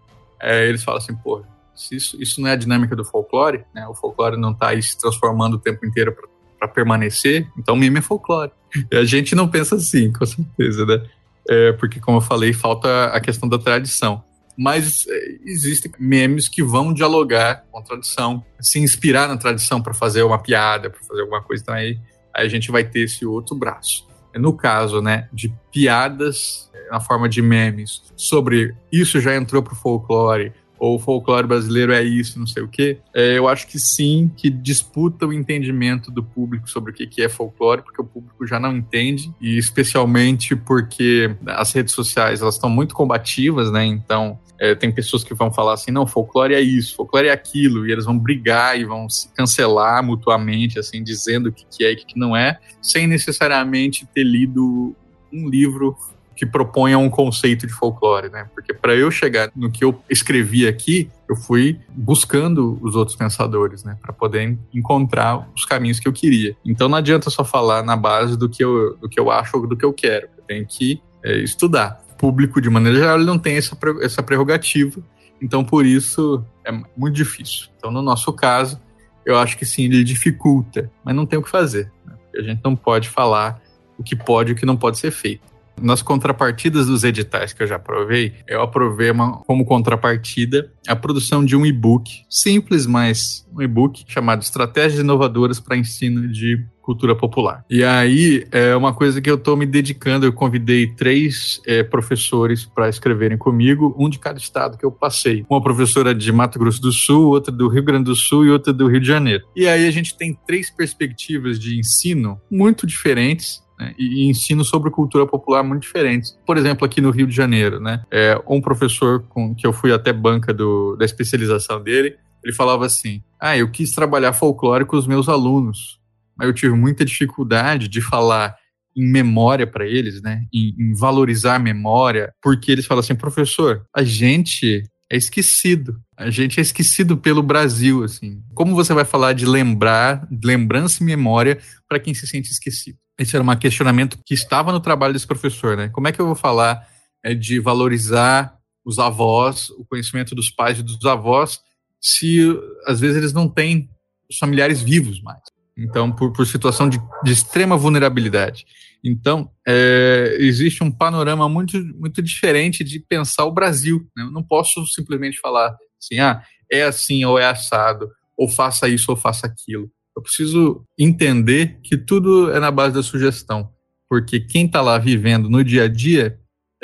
é, 0.42 0.68
eles 0.68 0.82
falam 0.82 1.02
assim, 1.02 1.14
pô, 1.14 1.44
isso, 1.92 2.22
isso 2.22 2.42
não 2.42 2.48
é 2.48 2.54
a 2.54 2.56
dinâmica 2.56 2.96
do 2.96 3.06
folclore, 3.06 3.64
né? 3.74 3.88
O 3.88 3.94
folclore 3.94 4.38
não 4.38 4.52
está 4.52 4.70
aí 4.70 4.82
se 4.82 4.98
transformando 4.98 5.56
o 5.56 5.60
tempo 5.60 5.86
inteiro 5.86 6.16
para 6.58 6.68
permanecer, 6.68 7.48
então 7.58 7.76
meme 7.76 8.00
é 8.00 8.02
folclore. 8.02 8.52
E 8.92 8.98
a 8.98 9.06
gente 9.06 9.34
não 9.34 9.48
pensa 9.48 9.76
assim, 9.76 10.12
com 10.12 10.26
certeza, 10.26 10.86
né? 10.86 11.06
É, 11.48 11.72
porque, 11.74 12.00
como 12.00 12.18
eu 12.18 12.22
falei, 12.22 12.54
falta 12.54 13.06
a 13.06 13.20
questão 13.20 13.48
da 13.48 13.58
tradição. 13.58 14.24
Mas 14.62 15.06
é, 15.08 15.38
existem 15.46 15.90
memes 15.98 16.50
que 16.50 16.62
vão 16.62 16.94
dialogar 16.94 17.64
com 17.72 17.80
a 17.80 17.82
tradição, 17.82 18.44
se 18.60 18.78
inspirar 18.78 19.26
na 19.30 19.38
tradição 19.38 19.82
para 19.82 19.94
fazer 19.94 20.22
uma 20.24 20.38
piada, 20.38 20.90
para 20.90 21.02
fazer 21.02 21.22
alguma 21.22 21.42
coisa. 21.42 21.64
Então 21.64 21.74
aí, 21.74 21.98
aí 22.36 22.46
a 22.46 22.50
gente 22.50 22.70
vai 22.70 22.84
ter 22.84 23.02
esse 23.02 23.26
outro 23.26 23.56
braço. 23.56 24.06
No 24.36 24.52
caso, 24.52 25.02
né, 25.02 25.30
de 25.32 25.48
piadas 25.72 26.70
é, 26.74 26.92
na 26.92 27.00
forma 27.00 27.30
de 27.30 27.42
memes 27.42 28.04
sobre 28.18 28.76
isso 28.92 29.22
já 29.22 29.34
entrou 29.34 29.64
pro 29.64 29.76
folclore, 29.76 30.52
ou 30.80 30.96
o 30.96 31.00
folclore 31.00 31.46
brasileiro 31.46 31.92
é 31.92 32.02
isso, 32.02 32.40
não 32.40 32.48
sei 32.48 32.64
o 32.64 32.68
quê. 32.68 33.00
É, 33.14 33.38
eu 33.38 33.48
acho 33.48 33.68
que 33.68 33.78
sim, 33.78 34.32
que 34.36 34.50
disputa 34.50 35.28
o 35.28 35.34
entendimento 35.34 36.10
do 36.10 36.24
público 36.24 36.70
sobre 36.70 36.92
o 36.92 36.94
que 36.94 37.22
é 37.22 37.28
folclore, 37.28 37.82
porque 37.82 38.02
o 38.02 38.06
público 38.06 38.48
já 38.48 38.60
não 38.60 38.76
entende, 38.76 39.32
e 39.42 39.58
especialmente 39.58 40.56
porque 40.56 41.36
as 41.46 41.74
redes 41.74 41.94
sociais 41.94 42.42
elas 42.42 42.56
estão 42.56 42.70
muito 42.70 42.96
combativas, 42.96 43.72
né? 43.72 43.86
Então 43.86 44.40
é, 44.60 44.74
tem 44.76 44.92
pessoas 44.92 45.24
que 45.24 45.34
vão 45.34 45.52
falar 45.52 45.74
assim, 45.74 45.92
não, 45.92 46.08
folclore 46.08 46.54
é 46.54 46.62
isso, 46.62 46.96
folclore 46.96 47.28
é 47.28 47.32
aquilo, 47.32 47.86
e 47.86 47.92
eles 47.92 48.06
vão 48.06 48.18
brigar 48.18 48.80
e 48.80 48.86
vão 48.86 49.10
se 49.10 49.30
cancelar 49.34 50.04
mutuamente, 50.04 50.80
assim, 50.80 51.04
dizendo 51.04 51.50
o 51.50 51.52
que, 51.52 51.66
que 51.66 51.84
é 51.84 51.92
e 51.92 51.94
o 51.94 51.98
que, 51.98 52.06
que 52.06 52.20
não 52.20 52.36
é, 52.36 52.60
sem 52.82 53.08
necessariamente 53.08 54.06
ter 54.14 54.24
lido 54.24 54.96
um 55.32 55.48
livro 55.50 55.96
que 56.40 56.46
proponha 56.46 56.98
um 56.98 57.10
conceito 57.10 57.68
de 57.68 57.74
folclore, 57.74 58.30
né? 58.30 58.48
Porque 58.56 58.74
para 58.74 58.96
eu 58.96 59.12
chegar 59.12 59.52
no 59.54 59.70
que 59.70 59.84
eu 59.84 60.02
escrevi 60.10 60.66
aqui, 60.66 61.12
eu 61.28 61.36
fui 61.36 61.78
buscando 61.90 62.80
os 62.82 62.96
outros 62.96 63.18
pensadores, 63.18 63.84
né? 63.84 63.98
Para 64.02 64.14
poder 64.14 64.58
encontrar 64.74 65.50
os 65.54 65.66
caminhos 65.66 66.00
que 66.00 66.08
eu 66.08 66.14
queria. 66.14 66.56
Então 66.66 66.88
não 66.88 66.98
adianta 66.98 67.30
só 67.30 67.44
falar 67.44 67.84
na 67.84 67.98
base 67.98 68.38
do 68.38 68.48
que 68.48 68.64
eu, 68.64 68.96
do 68.96 69.10
que 69.10 69.20
eu 69.20 69.30
acho 69.30 69.58
ou 69.58 69.68
do 69.68 69.76
que 69.76 69.84
eu 69.84 69.92
quero. 69.92 70.30
Eu 70.38 70.44
tenho 70.46 70.66
que 70.66 71.02
é, 71.22 71.40
estudar. 71.40 72.02
O 72.14 72.16
público, 72.16 72.62
de 72.62 72.70
maneira 72.70 72.98
geral, 72.98 73.18
ele 73.18 73.26
não 73.26 73.38
tem 73.38 73.58
essa, 73.58 73.78
essa 74.02 74.24
prerrogativa. 74.24 75.04
Então, 75.42 75.62
por 75.62 75.86
isso, 75.86 76.42
é 76.66 76.72
muito 76.72 77.16
difícil. 77.16 77.68
Então, 77.76 77.92
no 77.92 78.02
nosso 78.02 78.32
caso, 78.32 78.80
eu 79.26 79.38
acho 79.38 79.58
que 79.58 79.66
sim, 79.66 79.84
ele 79.84 80.06
dificulta, 80.06 80.90
mas 81.04 81.14
não 81.14 81.26
tem 81.26 81.38
o 81.38 81.44
que 81.44 81.50
fazer. 81.50 81.92
Né? 82.06 82.14
A 82.38 82.42
gente 82.42 82.62
não 82.64 82.78
pode 82.78 83.10
falar 83.10 83.62
o 83.98 84.04
que 84.04 84.16
pode 84.16 84.52
e 84.52 84.54
o 84.54 84.56
que 84.56 84.66
não 84.66 84.78
pode 84.78 84.98
ser 84.98 85.12
feito. 85.12 85.49
Nas 85.82 86.02
contrapartidas 86.02 86.88
dos 86.88 87.04
editais 87.04 87.54
que 87.54 87.64
eu 87.64 87.68
já 87.68 87.76
aprovei, 87.76 88.34
eu 88.48 88.62
aprovei 88.62 89.12
uma, 89.12 89.38
como 89.40 89.66
contrapartida 89.66 90.72
a 90.88 90.96
produção 90.96 91.44
de 91.44 91.56
um 91.56 91.66
e-book 91.66 92.24
simples, 92.30 92.86
mas 92.86 93.48
um 93.54 93.62
e-book 93.62 94.04
chamado 94.08 94.42
Estratégias 94.42 95.00
Inovadoras 95.00 95.60
para 95.60 95.78
Ensino 95.78 96.28
de 96.28 96.66
cultura 96.90 97.16
popular. 97.16 97.64
E 97.70 97.84
aí 97.84 98.48
é 98.52 98.76
uma 98.76 98.92
coisa 98.92 99.22
que 99.22 99.30
eu 99.30 99.36
estou 99.36 99.56
me 99.56 99.68
dedicando. 99.68 100.26
Eu 100.26 100.34
convidei 100.34 100.88
três 100.88 101.62
é, 101.68 101.84
professores 101.84 102.66
para 102.66 102.90
escreverem 102.90 103.38
comigo, 103.38 103.96
um 103.96 104.10
de 104.10 104.18
cada 104.18 104.40
estado 104.40 104.76
que 104.76 104.84
eu 104.84 104.92
passei. 104.92 105.46
Uma 105.48 105.62
professora 105.62 106.16
de 106.16 106.32
Mato 106.32 106.58
Grosso 106.58 106.82
do 106.82 106.92
Sul, 106.92 107.28
outra 107.28 107.52
do 107.52 107.68
Rio 107.68 107.84
Grande 107.84 108.06
do 108.06 108.16
Sul 108.16 108.48
e 108.48 108.50
outra 108.50 108.74
do 108.74 108.88
Rio 108.88 109.00
de 109.00 109.06
Janeiro. 109.06 109.46
E 109.56 109.68
aí 109.68 109.88
a 109.88 109.92
gente 109.92 110.18
tem 110.18 110.36
três 110.48 110.72
perspectivas 110.72 111.60
de 111.60 111.78
ensino 111.78 112.42
muito 112.50 112.88
diferentes 112.88 113.62
né, 113.80 113.94
e 113.98 114.30
ensino 114.30 114.64
sobre 114.64 114.92
cultura 114.92 115.26
popular 115.26 115.64
muito 115.64 115.84
diferentes. 115.84 116.38
Por 116.46 116.58
exemplo, 116.58 116.86
aqui 116.86 117.00
no 117.00 117.12
Rio 117.12 117.26
de 117.26 117.36
Janeiro, 117.36 117.80
né, 117.80 118.04
é, 118.12 118.40
um 118.48 118.60
professor 118.60 119.24
com 119.30 119.56
que 119.56 119.66
eu 119.66 119.72
fui 119.72 119.94
até 119.94 120.12
banca 120.12 120.54
do, 120.54 120.96
da 120.98 121.06
especialização 121.06 121.82
dele, 121.82 122.18
ele 122.44 122.54
falava 122.54 122.86
assim: 122.86 123.24
Ah, 123.40 123.58
eu 123.58 123.70
quis 123.72 123.92
trabalhar 123.92 124.34
folclore 124.34 124.86
com 124.86 124.98
os 124.98 125.08
meus 125.08 125.30
alunos, 125.30 126.00
mas 126.38 126.48
eu 126.48 126.54
tive 126.54 126.76
muita 126.76 127.06
dificuldade 127.06 127.88
de 127.88 128.02
falar 128.02 128.56
em 128.96 129.08
memória 129.08 129.66
para 129.66 129.88
eles, 129.88 130.22
né, 130.22 130.46
em, 130.54 130.76
em 130.78 130.94
valorizar 130.94 131.56
a 131.56 131.60
memória, 131.60 132.34
porque 132.42 132.72
eles 132.72 132.86
falam 132.86 133.00
assim, 133.00 133.16
professor, 133.16 133.86
a 133.96 134.04
gente 134.04 134.84
é 135.12 135.18
esquecido. 135.18 136.00
A 136.16 136.30
gente 136.30 136.60
é 136.60 136.62
esquecido 136.62 137.18
pelo 137.18 137.42
Brasil, 137.42 138.04
assim. 138.04 138.44
Como 138.54 138.76
você 138.76 138.94
vai 138.94 139.06
falar 139.06 139.34
de 139.34 139.46
lembrar, 139.46 140.28
lembrança 140.44 141.02
e 141.02 141.06
memória 141.06 141.58
para 141.88 142.00
quem 142.00 142.14
se 142.14 142.28
sente 142.28 142.52
esquecido? 142.52 142.98
Esse 143.20 143.36
era 143.36 143.44
um 143.44 143.56
questionamento 143.58 144.18
que 144.26 144.34
estava 144.34 144.72
no 144.72 144.80
trabalho 144.80 145.14
desse 145.14 145.28
professor, 145.28 145.76
né? 145.76 145.90
Como 145.90 146.08
é 146.08 146.12
que 146.12 146.22
eu 146.22 146.26
vou 146.26 146.36
falar 146.36 146.88
é, 147.22 147.36
de 147.36 147.60
valorizar 147.60 148.58
os 148.86 148.98
avós, 148.98 149.70
o 149.72 149.86
conhecimento 149.86 150.34
dos 150.34 150.50
pais 150.50 150.80
e 150.80 150.84
dos 150.84 151.04
avós, 151.06 151.60
se 152.00 152.40
às 152.88 153.02
vezes 153.02 153.18
eles 153.18 153.34
não 153.34 153.50
têm 153.50 153.90
os 154.30 154.38
familiares 154.38 154.82
vivos 154.82 155.22
mais? 155.22 155.42
Então, 155.78 156.12
por, 156.12 156.32
por 156.32 156.48
situação 156.48 156.88
de, 156.90 156.98
de 157.24 157.32
extrema 157.32 157.78
vulnerabilidade. 157.78 158.66
Então, 159.04 159.52
é, 159.68 160.38
existe 160.40 160.84
um 160.84 160.92
panorama 160.92 161.48
muito, 161.48 161.78
muito 161.96 162.22
diferente 162.22 162.84
de 162.84 163.00
pensar 163.00 163.46
o 163.46 163.52
Brasil. 163.52 164.06
Né? 164.16 164.24
Eu 164.24 164.32
não 164.32 164.44
posso 164.44 164.86
simplesmente 164.88 165.40
falar 165.40 165.76
assim, 166.02 166.20
ah, 166.20 166.42
é 166.72 166.84
assim 166.84 167.24
ou 167.26 167.40
é 167.40 167.46
assado, 167.46 168.10
ou 168.38 168.48
faça 168.48 168.88
isso 168.88 169.12
ou 169.12 169.18
faça 169.18 169.48
aquilo. 169.48 169.90
Eu 170.16 170.22
preciso 170.22 170.84
entender 170.98 171.80
que 171.82 171.98
tudo 171.98 172.52
é 172.52 172.60
na 172.60 172.72
base 172.72 172.94
da 172.94 173.04
sugestão, 173.04 173.70
porque 174.10 174.40
quem 174.40 174.66
está 174.66 174.82
lá 174.82 174.98
vivendo 174.98 175.50
no 175.50 175.64
dia 175.64 175.84
a 175.84 175.88
dia 175.88 176.40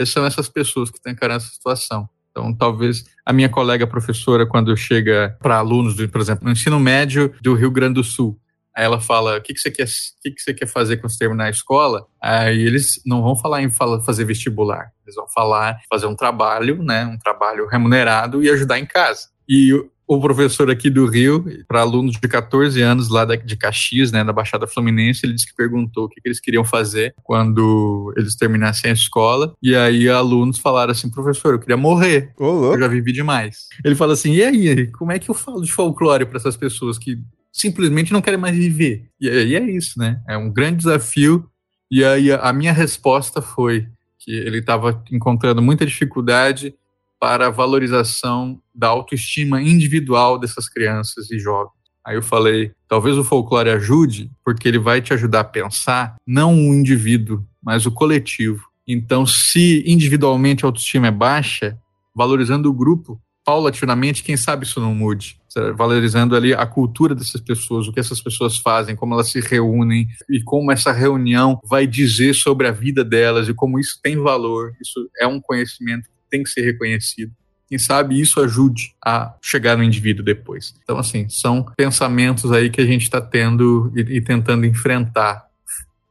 são 0.06 0.26
essas 0.26 0.50
pessoas 0.50 0.90
que 0.90 0.98
estão 0.98 1.12
encarando 1.12 1.44
essa 1.44 1.54
situação. 1.54 2.10
Então, 2.32 2.54
talvez 2.54 3.06
a 3.26 3.32
minha 3.32 3.48
colega 3.48 3.88
professora, 3.88 4.46
quando 4.46 4.76
chega 4.76 5.38
para 5.42 5.56
alunos, 5.58 5.96
por 6.08 6.20
exemplo, 6.20 6.44
no 6.44 6.52
ensino 6.52 6.78
médio 6.78 7.34
do 7.42 7.54
Rio 7.54 7.72
Grande 7.72 7.94
do 7.94 8.04
Sul, 8.04 8.38
aí 8.76 8.84
ela 8.84 9.00
fala: 9.00 9.38
o 9.38 9.42
que, 9.42 9.54
que, 9.54 9.60
você, 9.60 9.72
quer, 9.72 9.88
que, 10.22 10.32
que 10.32 10.42
você 10.42 10.54
quer 10.54 10.68
fazer 10.68 10.98
quando 10.98 11.12
você 11.12 11.20
terminar 11.20 11.46
a 11.46 11.50
escola? 11.50 12.06
Aí 12.22 12.60
eles 12.60 13.02
não 13.06 13.22
vão 13.22 13.38
falar 13.38 13.62
em 13.62 13.70
fazer 13.72 14.26
vestibular, 14.26 14.92
eles 15.06 15.16
vão 15.16 15.28
falar 15.30 15.80
fazer 15.90 16.08
um 16.08 16.16
trabalho, 16.16 16.84
né, 16.84 17.06
um 17.06 17.18
trabalho 17.18 17.68
remunerado 17.68 18.44
e 18.44 18.50
ajudar 18.50 18.80
em 18.80 18.86
casa. 18.86 19.30
E 19.48 19.72
o 20.08 20.20
professor 20.20 20.70
aqui 20.70 20.90
do 20.90 21.06
Rio, 21.06 21.46
para 21.68 21.82
alunos 21.82 22.14
de 22.20 22.28
14 22.28 22.82
anos 22.82 23.10
lá 23.10 23.26
de 23.26 23.56
Caxias, 23.56 24.12
né, 24.12 24.24
da 24.24 24.32
Baixada 24.32 24.68
Fluminense, 24.68 25.26
ele 25.26 25.34
disse 25.34 25.48
que 25.48 25.56
perguntou 25.56 26.06
o 26.06 26.10
que, 26.10 26.22
que 26.22 26.28
eles 26.28 26.40
queriam 26.40 26.64
fazer 26.64 27.14
quando 27.24 28.14
eles 28.16 28.36
terminassem 28.36 28.92
a 28.92 28.94
escola. 28.94 29.54
E 29.62 29.76
aí 29.76 30.08
alunos 30.08 30.60
falaram 30.60 30.92
assim, 30.92 31.10
professor, 31.10 31.54
eu 31.54 31.60
queria 31.60 31.78
morrer. 31.78 32.32
Oh, 32.40 32.74
eu 32.74 32.80
já 32.80 32.88
vivi 32.88 33.12
demais. 33.12 33.68
Ele 33.84 33.96
fala 33.96 34.14
assim, 34.14 34.34
e 34.34 34.44
aí, 34.44 34.88
como 34.92 35.12
é 35.12 35.20
que 35.20 35.30
eu 35.30 35.36
falo 35.36 35.62
de 35.62 35.72
folclore 35.72 36.26
para 36.26 36.38
essas 36.38 36.56
pessoas 36.56 36.98
que 36.98 37.18
simplesmente 37.52 38.14
não 38.14 38.22
querem 38.22 38.40
mais 38.40 38.56
viver? 38.56 39.08
E 39.20 39.28
aí 39.30 39.56
é 39.56 39.72
isso, 39.72 39.98
né? 39.98 40.22
É 40.28 40.38
um 40.38 40.52
grande 40.52 40.78
desafio. 40.78 41.50
E 41.90 42.04
aí 42.04 42.32
a 42.32 42.54
minha 42.54 42.74
resposta 42.74 43.42
foi 43.42 43.88
que 44.20 44.32
ele 44.32 44.58
estava 44.58 45.04
encontrando 45.12 45.62
muita 45.62 45.86
dificuldade 45.86 46.74
para 47.20 47.48
a 47.48 47.52
valorização 47.52 48.60
da 48.74 48.88
autoestima 48.88 49.62
individual 49.62 50.38
dessas 50.38 50.70
crianças 50.70 51.32
e 51.32 51.40
jovens. 51.40 51.74
Aí 52.06 52.16
eu 52.16 52.22
falei, 52.22 52.72
talvez 52.88 53.18
o 53.18 53.24
folclore 53.24 53.70
ajude, 53.70 54.30
porque 54.44 54.68
ele 54.68 54.78
vai 54.78 55.02
te 55.02 55.14
ajudar 55.14 55.40
a 55.40 55.46
pensar 55.46 56.16
não 56.26 56.54
o 56.54 56.74
indivíduo, 56.74 57.44
mas 57.64 57.86
o 57.86 57.92
coletivo. 57.92 58.64
Então, 58.88 59.26
se 59.26 59.84
individualmente 59.88 60.64
a 60.64 60.68
autoestima 60.68 61.08
é 61.08 61.12
baixa, 61.12 61.76
valorizando 62.14 62.70
o 62.70 62.74
grupo, 62.74 63.20
paulatinamente, 63.44 64.24
quem 64.24 64.38
sabe 64.38 64.66
isso 64.66 64.80
não 64.80 64.94
mude. 64.94 65.40
Valorizando 65.76 66.36
ali 66.36 66.54
a 66.54 66.66
cultura 66.66 67.16
dessas 67.16 67.40
pessoas, 67.40 67.88
o 67.88 67.94
que 67.94 68.00
essas 68.00 68.22
pessoas 68.22 68.58
fazem, 68.58 68.96
como 68.96 69.14
elas 69.14 69.32
se 69.32 69.40
reúnem 69.40 70.08
e 70.30 70.44
como 70.44 70.72
essa 70.72 70.92
reunião 70.92 71.60
vai 71.64 71.88
dizer 71.88 72.36
sobre 72.36 72.68
a 72.68 72.72
vida 72.72 73.04
delas 73.06 73.48
e 73.48 73.54
como 73.54 73.80
isso 73.80 74.00
tem 74.04 74.18
valor. 74.18 74.74
Isso 74.82 75.10
é 75.20 75.26
um 75.26 75.40
conhecimento 75.40 76.10
tem 76.36 76.44
que 76.44 76.50
ser 76.50 76.62
reconhecido. 76.62 77.32
Quem 77.68 77.80
sabe 77.80 78.20
isso 78.20 78.40
ajude 78.42 78.94
a 79.04 79.34
chegar 79.42 79.76
no 79.76 79.84
indivíduo 79.84 80.24
depois. 80.24 80.76
Então, 80.84 81.00
assim, 81.00 81.28
são 81.30 81.66
pensamentos 81.76 82.52
aí 82.52 82.70
que 82.70 82.80
a 82.80 82.86
gente 82.86 83.04
está 83.04 83.20
tendo 83.20 83.92
e, 83.96 84.02
e 84.18 84.22
tentando 84.22 84.66
enfrentar, 84.66 85.46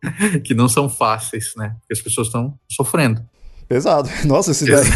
que 0.43 0.55
não 0.55 0.68
são 0.68 0.89
fáceis, 0.89 1.53
né? 1.57 1.77
Porque 1.81 1.93
as 1.93 2.01
pessoas 2.01 2.27
estão 2.27 2.59
sofrendo. 2.68 3.25
Pesado. 3.68 4.11
Nossa, 4.27 4.51
esse 4.51 4.66
daí 4.66 4.85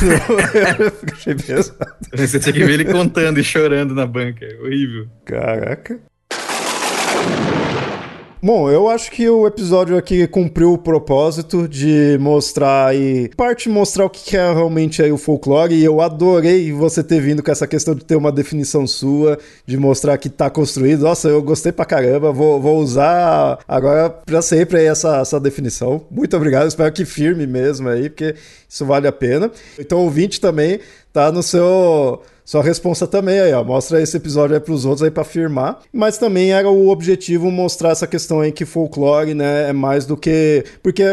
eu 0.79 1.13
achei 1.15 1.35
pesado. 1.35 1.97
Você 2.13 2.41
tinha 2.41 2.53
que 2.53 2.65
ver 2.65 2.73
ele 2.73 2.85
contando 2.87 3.39
e 3.39 3.45
chorando 3.45 3.95
na 3.95 4.07
banca. 4.07 4.45
É 4.45 4.59
horrível. 4.61 5.09
Caraca. 5.25 6.01
Bom, 8.41 8.71
eu 8.71 8.89
acho 8.89 9.11
que 9.11 9.29
o 9.29 9.49
episódio 9.49 9.97
aqui 9.97 10.25
cumpriu 10.29 10.73
o 10.73 10.79
propósito 10.79 11.67
de 11.67 12.17
mostrar 12.21 12.95
e 12.95 13.29
parte 13.37 13.69
mostrar 13.69 14.05
o 14.05 14.11
que 14.11 14.37
é 14.37 14.53
realmente 14.53 15.03
aí 15.03 15.11
o 15.11 15.19
folclore 15.19 15.75
e 15.75 15.85
eu 15.85 16.01
adorei 16.01 16.73
você 16.73 17.03
ter 17.03 17.21
vindo 17.21 17.43
com 17.43 17.51
essa 17.51 17.67
questão 17.67 17.97
de 17.97 18.05
ter 18.05 18.15
uma 18.15 18.31
definição 18.31 18.87
sua, 18.87 19.41
de 19.67 19.77
mostrar 19.77 20.17
que 20.19 20.29
tá 20.29 20.49
construído. 20.49 21.01
Nossa, 21.01 21.29
eu 21.29 21.43
gostei 21.43 21.73
pra 21.73 21.85
caramba, 21.85 22.31
vou, 22.31 22.61
vou 22.61 22.79
usar 22.79 23.59
agora 23.67 24.09
pra 24.09 24.41
sempre 24.41 24.79
aí 24.79 24.87
essa, 24.87 25.17
essa 25.19 25.41
definição. 25.41 26.07
Muito 26.09 26.37
obrigado, 26.37 26.69
espero 26.69 26.93
que 26.93 27.05
firme 27.05 27.45
mesmo 27.45 27.89
aí, 27.89 28.09
porque 28.09 28.37
isso 28.69 28.87
vale 28.87 29.09
a 29.09 29.13
pena. 29.13 29.51
Então, 29.77 29.99
ouvinte 29.99 30.41
também 30.41 30.79
tá 31.13 31.33
no 31.33 31.43
seu 31.43 32.23
Sua 32.49 32.63
resposta 32.63 33.07
também 33.07 33.39
aí, 33.41 33.53
ó. 33.53 33.63
Mostra 33.63 34.01
esse 34.01 34.17
episódio 34.17 34.57
aí 34.57 34.61
pros 34.61 34.87
outros 34.87 35.03
aí 35.03 35.11
pra 35.11 35.21
afirmar. 35.21 35.83
Mas 35.93 36.17
também 36.17 36.51
era 36.51 36.71
o 36.71 36.89
objetivo 36.89 37.51
mostrar 37.51 37.91
essa 37.91 38.07
questão 38.07 38.41
aí 38.41 38.51
que 38.51 38.65
folclore, 38.65 39.35
né, 39.35 39.69
é 39.69 39.73
mais 39.75 40.07
do 40.07 40.17
que. 40.17 40.65
Porque, 40.83 41.05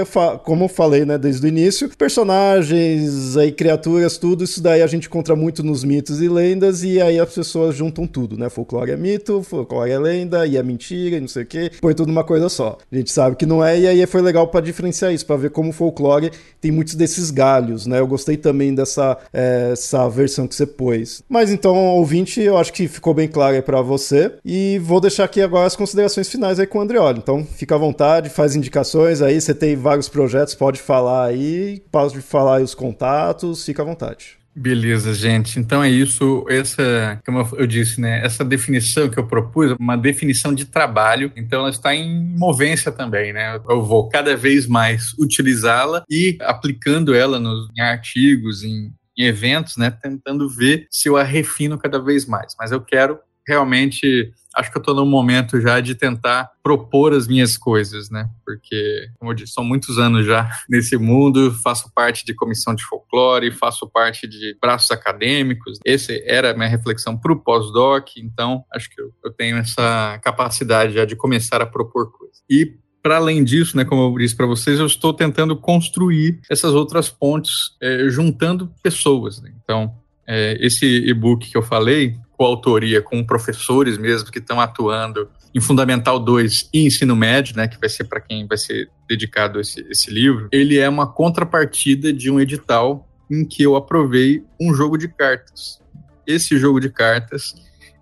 como 0.45 0.63
eu 0.63 0.69
falei, 0.69 1.03
né, 1.03 1.17
desde 1.17 1.45
o 1.45 1.49
início, 1.49 1.89
personagens, 1.97 3.35
aí, 3.35 3.51
criaturas, 3.51 4.17
tudo, 4.17 4.45
isso 4.45 4.63
daí 4.63 4.81
a 4.81 4.87
gente 4.87 5.07
encontra 5.07 5.35
muito 5.35 5.61
nos 5.61 5.83
mitos 5.83 6.21
e 6.21 6.29
lendas, 6.29 6.85
e 6.85 7.01
aí 7.01 7.19
as 7.19 7.33
pessoas 7.33 7.75
juntam 7.75 8.07
tudo, 8.07 8.37
né? 8.37 8.49
Folclore 8.49 8.91
é 8.91 8.95
mito, 8.95 9.43
folclore 9.43 9.91
é 9.91 9.99
lenda, 9.99 10.47
e 10.47 10.55
é 10.55 10.63
mentira, 10.63 11.17
e 11.17 11.19
não 11.19 11.27
sei 11.27 11.43
o 11.43 11.45
quê. 11.45 11.69
Põe 11.81 11.93
tudo 11.93 12.07
numa 12.07 12.23
coisa 12.23 12.47
só. 12.47 12.77
A 12.89 12.95
gente 12.95 13.11
sabe 13.11 13.35
que 13.35 13.45
não 13.45 13.61
é, 13.61 13.77
e 13.77 13.85
aí 13.85 14.05
foi 14.05 14.21
legal 14.21 14.47
para 14.47 14.61
diferenciar 14.61 15.13
isso, 15.13 15.25
para 15.25 15.35
ver 15.35 15.49
como 15.49 15.71
o 15.71 15.73
folclore 15.73 16.31
tem 16.61 16.71
muitos 16.71 16.95
desses 16.95 17.29
galhos, 17.29 17.85
né? 17.85 17.99
Eu 17.99 18.07
gostei 18.07 18.37
também 18.37 18.73
dessa 18.73 19.17
é, 19.33 19.71
essa 19.73 20.07
versão 20.07 20.47
que 20.47 20.55
você 20.55 20.65
pôs. 20.65 21.24
Mas 21.27 21.51
então, 21.51 21.75
ouvinte, 21.75 22.39
eu 22.39 22.57
acho 22.57 22.71
que 22.71 22.87
ficou 22.87 23.13
bem 23.13 23.27
claro 23.27 23.55
aí 23.55 23.61
pra 23.61 23.81
você. 23.81 24.33
E 24.43 24.79
vou 24.83 25.01
deixar 25.01 25.23
aqui 25.23 25.41
agora 25.41 25.67
as 25.67 25.75
considerações 25.75 26.29
finais 26.29 26.59
aí 26.59 26.67
com 26.67 26.79
o 26.79 26.81
Andreoli. 26.81 27.19
Então, 27.19 27.43
fica 27.43 27.75
à 27.75 27.77
vontade, 27.77 28.29
faz 28.29 28.55
indicações 28.55 29.21
aí. 29.21 29.39
Você 29.39 29.53
tem 29.53 29.75
vários 29.75 30.07
projetos, 30.07 30.53
pode 30.53 30.79
falar 30.79 31.25
aí, 31.25 31.81
pode 31.91 32.21
falar 32.21 32.57
aí 32.57 32.63
os 32.63 32.75
contatos, 32.75 33.65
fica 33.65 33.81
à 33.81 33.85
vontade. 33.85 34.37
Beleza, 34.57 35.13
gente. 35.13 35.59
Então 35.59 35.83
é 35.83 35.89
isso. 35.89 36.45
Essa, 36.47 37.19
como 37.25 37.45
eu 37.57 37.67
disse, 37.67 37.99
né? 37.99 38.25
Essa 38.25 38.41
definição 38.41 39.09
que 39.09 39.19
eu 39.19 39.27
propus, 39.27 39.75
uma 39.77 39.97
definição 39.97 40.55
de 40.55 40.63
trabalho. 40.63 41.29
Então 41.35 41.59
ela 41.59 41.69
está 41.69 41.93
em 41.93 42.25
movência 42.37 42.89
também, 42.89 43.33
né? 43.33 43.59
Eu 43.67 43.83
vou 43.83 44.07
cada 44.07 44.37
vez 44.37 44.65
mais 44.65 45.11
utilizá-la 45.19 46.05
e 46.09 46.37
aplicando 46.39 47.13
ela 47.13 47.37
nos, 47.37 47.67
em 47.77 47.81
artigos, 47.81 48.63
em, 48.63 48.93
em 49.17 49.23
eventos, 49.23 49.77
né? 49.77 49.91
Tentando 49.91 50.49
ver 50.49 50.87
se 50.89 51.09
eu 51.09 51.17
a 51.17 51.23
refino 51.23 51.77
cada 51.77 51.99
vez 51.99 52.25
mais. 52.25 52.55
Mas 52.59 52.71
eu 52.71 52.81
quero 52.81 53.19
realmente 53.47 54.31
acho 54.55 54.71
que 54.71 54.77
eu 54.77 54.79
estou 54.79 54.95
no 54.95 55.05
momento 55.05 55.59
já 55.59 55.79
de 55.79 55.93
tentar 55.93 56.49
propor 56.63 57.13
as 57.13 57.27
minhas 57.27 57.57
coisas, 57.57 58.09
né? 58.09 58.27
Porque, 58.45 59.09
como 59.19 59.31
eu 59.31 59.35
disse, 59.35 59.53
são 59.53 59.63
muitos 59.63 59.99
anos 59.99 60.25
já 60.25 60.49
nesse 60.69 60.97
mundo, 60.97 61.51
faço 61.51 61.91
parte 61.93 62.25
de 62.25 62.33
comissão 62.33 62.73
de 62.73 62.83
folclore, 62.85 63.51
faço 63.51 63.87
parte 63.87 64.27
de 64.27 64.57
braços 64.59 64.89
acadêmicos. 64.91 65.79
Esse 65.85 66.23
era 66.25 66.51
a 66.51 66.53
minha 66.53 66.69
reflexão 66.69 67.17
para 67.17 67.33
o 67.33 67.39
pós-doc, 67.39 68.17
então 68.17 68.63
acho 68.73 68.89
que 68.89 68.99
eu, 68.99 69.11
eu 69.23 69.31
tenho 69.31 69.57
essa 69.57 70.19
capacidade 70.23 70.93
já 70.93 71.05
de 71.05 71.15
começar 71.15 71.61
a 71.61 71.65
propor 71.65 72.11
coisas. 72.11 72.41
E 72.49 72.77
para 73.05 73.17
além 73.17 73.43
disso, 73.43 73.77
né, 73.77 73.85
como 73.85 74.01
eu 74.01 74.17
disse 74.17 74.35
para 74.35 74.47
vocês, 74.47 74.79
eu 74.79 74.87
estou 74.87 75.13
tentando 75.13 75.55
construir 75.55 76.39
essas 76.49 76.73
outras 76.73 77.07
pontes, 77.07 77.53
é, 77.79 78.09
juntando 78.09 78.73
pessoas. 78.81 79.39
Né? 79.39 79.53
Então, 79.63 79.93
é, 80.25 80.57
esse 80.59 80.87
e-book 81.07 81.47
que 81.47 81.55
eu 81.55 81.61
falei, 81.61 82.17
coautoria 82.31 83.03
com 83.03 83.23
professores 83.23 83.99
mesmo 83.99 84.31
que 84.31 84.39
estão 84.39 84.59
atuando 84.59 85.29
em 85.53 85.59
Fundamental 85.59 86.19
2 86.19 86.71
e 86.73 86.87
Ensino 86.87 87.15
Médio, 87.15 87.55
né, 87.55 87.67
que 87.67 87.79
vai 87.79 87.89
ser 87.89 88.05
para 88.05 88.19
quem 88.19 88.47
vai 88.47 88.57
ser 88.57 88.89
dedicado 89.07 89.59
esse, 89.59 89.85
esse 89.87 90.09
livro, 90.09 90.49
ele 90.51 90.79
é 90.79 90.89
uma 90.89 91.05
contrapartida 91.05 92.11
de 92.11 92.31
um 92.31 92.39
edital 92.39 93.07
em 93.29 93.45
que 93.45 93.61
eu 93.61 93.75
aprovei 93.75 94.43
um 94.59 94.73
jogo 94.73 94.97
de 94.97 95.07
cartas. 95.09 95.79
Esse 96.25 96.57
jogo 96.57 96.79
de 96.79 96.89
cartas, 96.89 97.53